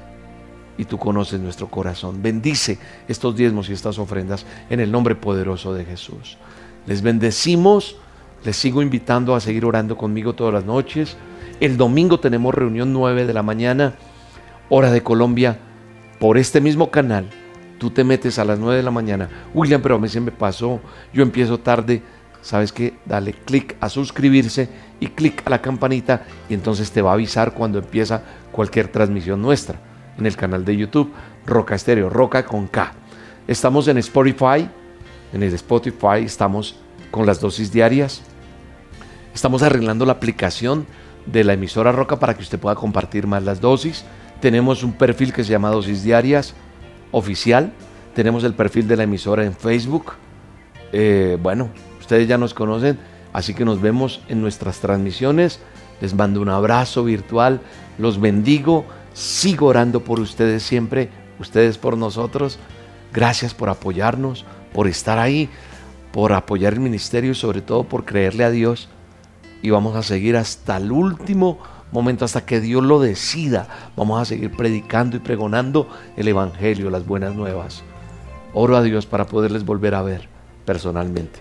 y 0.79 0.87
tú 0.87 0.99
conoces 0.99 1.39
nuestro 1.39 1.69
corazón. 1.69 2.23
Bendice 2.23 2.79
estos 3.07 3.37
diezmos 3.37 3.69
y 3.69 3.75
estas 3.75 3.99
ofrendas 3.99 4.47
en 4.71 4.81
el 4.81 4.91
nombre 4.91 5.15
poderoso 5.15 5.75
de 5.75 5.85
Jesús. 5.85 6.39
Les 6.87 7.03
bendecimos, 7.03 7.97
les 8.45 8.57
sigo 8.57 8.83
invitando 8.83 9.35
a 9.35 9.41
seguir 9.41 9.65
orando 9.65 9.97
conmigo 9.97 10.35
todas 10.35 10.55
las 10.55 10.65
noches. 10.65 11.17
El 11.61 11.77
domingo 11.77 12.19
tenemos 12.19 12.55
reunión 12.55 12.93
9 12.93 13.27
de 13.27 13.35
la 13.35 13.43
mañana, 13.43 13.95
hora 14.71 14.91
de 14.91 15.03
Colombia, 15.03 15.59
por 16.19 16.39
este 16.39 16.61
mismo 16.61 16.91
canal. 16.91 17.29
Tú 17.79 17.91
te 17.91 18.05
metes 18.05 18.39
a 18.39 18.45
las 18.45 18.59
9 18.59 18.77
de 18.77 18.83
la 18.83 18.91
mañana. 18.91 19.29
William, 19.53 19.83
pero 19.83 19.97
a 19.97 19.99
mí 19.99 20.09
se 20.09 20.21
me 20.21 20.31
pasó, 20.31 20.81
yo 21.13 21.23
empiezo 21.23 21.59
tarde 21.59 22.03
¿sabes 22.45 22.73
qué? 22.73 22.95
Dale 23.07 23.33
clic 23.33 23.75
a 23.81 23.89
suscribirse 23.89 24.69
y 25.01 25.09
clic 25.09 25.43
a 25.47 25.51
la 25.51 25.63
campanita 25.63 26.27
y 26.49 26.55
entonces 26.55 26.93
te 26.93 27.01
va 27.01 27.11
a 27.11 27.15
avisar 27.15 27.55
cuando 27.55 27.79
empieza 27.79 28.23
cualquier 28.53 28.89
transmisión 28.89 29.41
nuestra 29.41 29.81
en 30.19 30.27
el 30.27 30.37
canal 30.37 30.65
de 30.65 30.77
YouTube 30.77 31.13
Roca 31.47 31.75
Estéreo, 31.75 32.11
Roca 32.11 32.45
con 32.45 32.67
K. 32.67 32.93
Estamos 33.49 33.89
en 33.89 33.97
Spotify, 33.99 34.69
en 35.33 35.43
el 35.43 35.55
Spotify 35.55 36.23
estamos 36.23 36.77
con 37.11 37.25
las 37.25 37.41
dosis 37.41 37.73
diarias. 37.73 38.23
Estamos 39.35 39.63
arreglando 39.63 40.05
la 40.05 40.13
aplicación 40.13 40.87
de 41.25 41.45
la 41.45 41.55
emisora 41.55 41.93
Roca 41.93 42.19
para 42.19 42.35
que 42.35 42.43
usted 42.43 42.59
pueda 42.59 42.77
compartir 42.77 43.27
más 43.27 43.43
las 43.43 43.61
dosis. 43.61 44.05
Tenemos 44.41 44.83
un 44.83 44.93
perfil 44.93 45.33
que 45.33 45.45
se 45.45 45.51
llama 45.51 45.71
Dosis 45.71 46.03
Diarias 46.03 46.55
Oficial. 47.17 47.73
Tenemos 48.15 48.43
el 48.43 48.55
perfil 48.55 48.89
de 48.89 48.97
la 48.97 49.05
emisora 49.05 49.45
en 49.45 49.55
Facebook. 49.55 50.15
Eh, 50.93 51.39
bueno, 51.41 51.69
ustedes 52.01 52.27
ya 52.27 52.39
nos 52.39 52.55
conocen, 52.55 52.99
así 53.33 53.55
que 53.55 53.65
nos 53.65 53.81
vemos 53.81 54.21
en 54.29 54.41
nuestras 54.41 54.81
transmisiones. 54.81 55.61
Les 56.01 56.13
mando 56.13 56.41
un 56.41 56.49
abrazo 56.49 57.05
virtual. 57.05 57.61
Los 57.99 58.21
bendigo. 58.21 58.85
Sigo 59.13 59.67
orando 59.67 60.01
por 60.01 60.19
ustedes 60.19 60.65
siempre. 60.65 61.09
Ustedes 61.39 61.79
por 61.79 61.97
nosotros. 61.97 62.59
Gracias 63.13 63.55
por 63.55 63.69
apoyarnos, 63.69 64.45
por 64.73 64.89
estar 64.89 65.21
ahí, 65.21 65.49
por 66.13 66.33
apoyar 66.33 66.73
el 66.73 66.81
ministerio 66.81 67.31
y 67.31 67.37
sobre 67.37 67.63
todo 67.63 67.85
por 67.85 68.05
creerle 68.05 68.43
a 68.43 68.51
Dios 68.51 68.89
y 69.65 69.71
vamos 69.71 69.97
a 69.97 70.03
seguir 70.03 70.37
hasta 70.37 70.77
el 70.77 70.93
último 70.93 71.59
momento, 71.95 72.25
hasta 72.25 72.45
que 72.45 72.61
Dios 72.61 72.83
lo 72.83 73.01
decida. 73.01 73.69
Vamos 73.97 74.21
a 74.21 74.25
seguir 74.27 74.51
predicando 74.51 75.17
y 75.17 75.21
pregonando 75.21 75.89
el 76.17 76.29
Evangelio, 76.29 76.91
las 76.91 77.07
buenas 77.07 77.35
nuevas. 77.35 77.83
Oro 78.53 78.77
a 78.77 78.83
Dios 78.83 79.07
para 79.07 79.27
poderles 79.27 79.65
volver 79.65 79.95
a 79.95 80.03
ver 80.03 80.29
personalmente. 80.67 81.41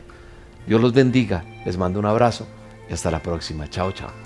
Dios 0.65 0.79
los 0.79 0.93
bendiga, 0.93 1.43
les 1.65 1.77
mando 1.77 1.99
un 1.99 2.05
abrazo 2.05 2.47
y 2.89 2.93
hasta 2.93 3.11
la 3.11 3.21
próxima. 3.21 3.69
Chao, 3.69 3.91
chao. 3.91 4.22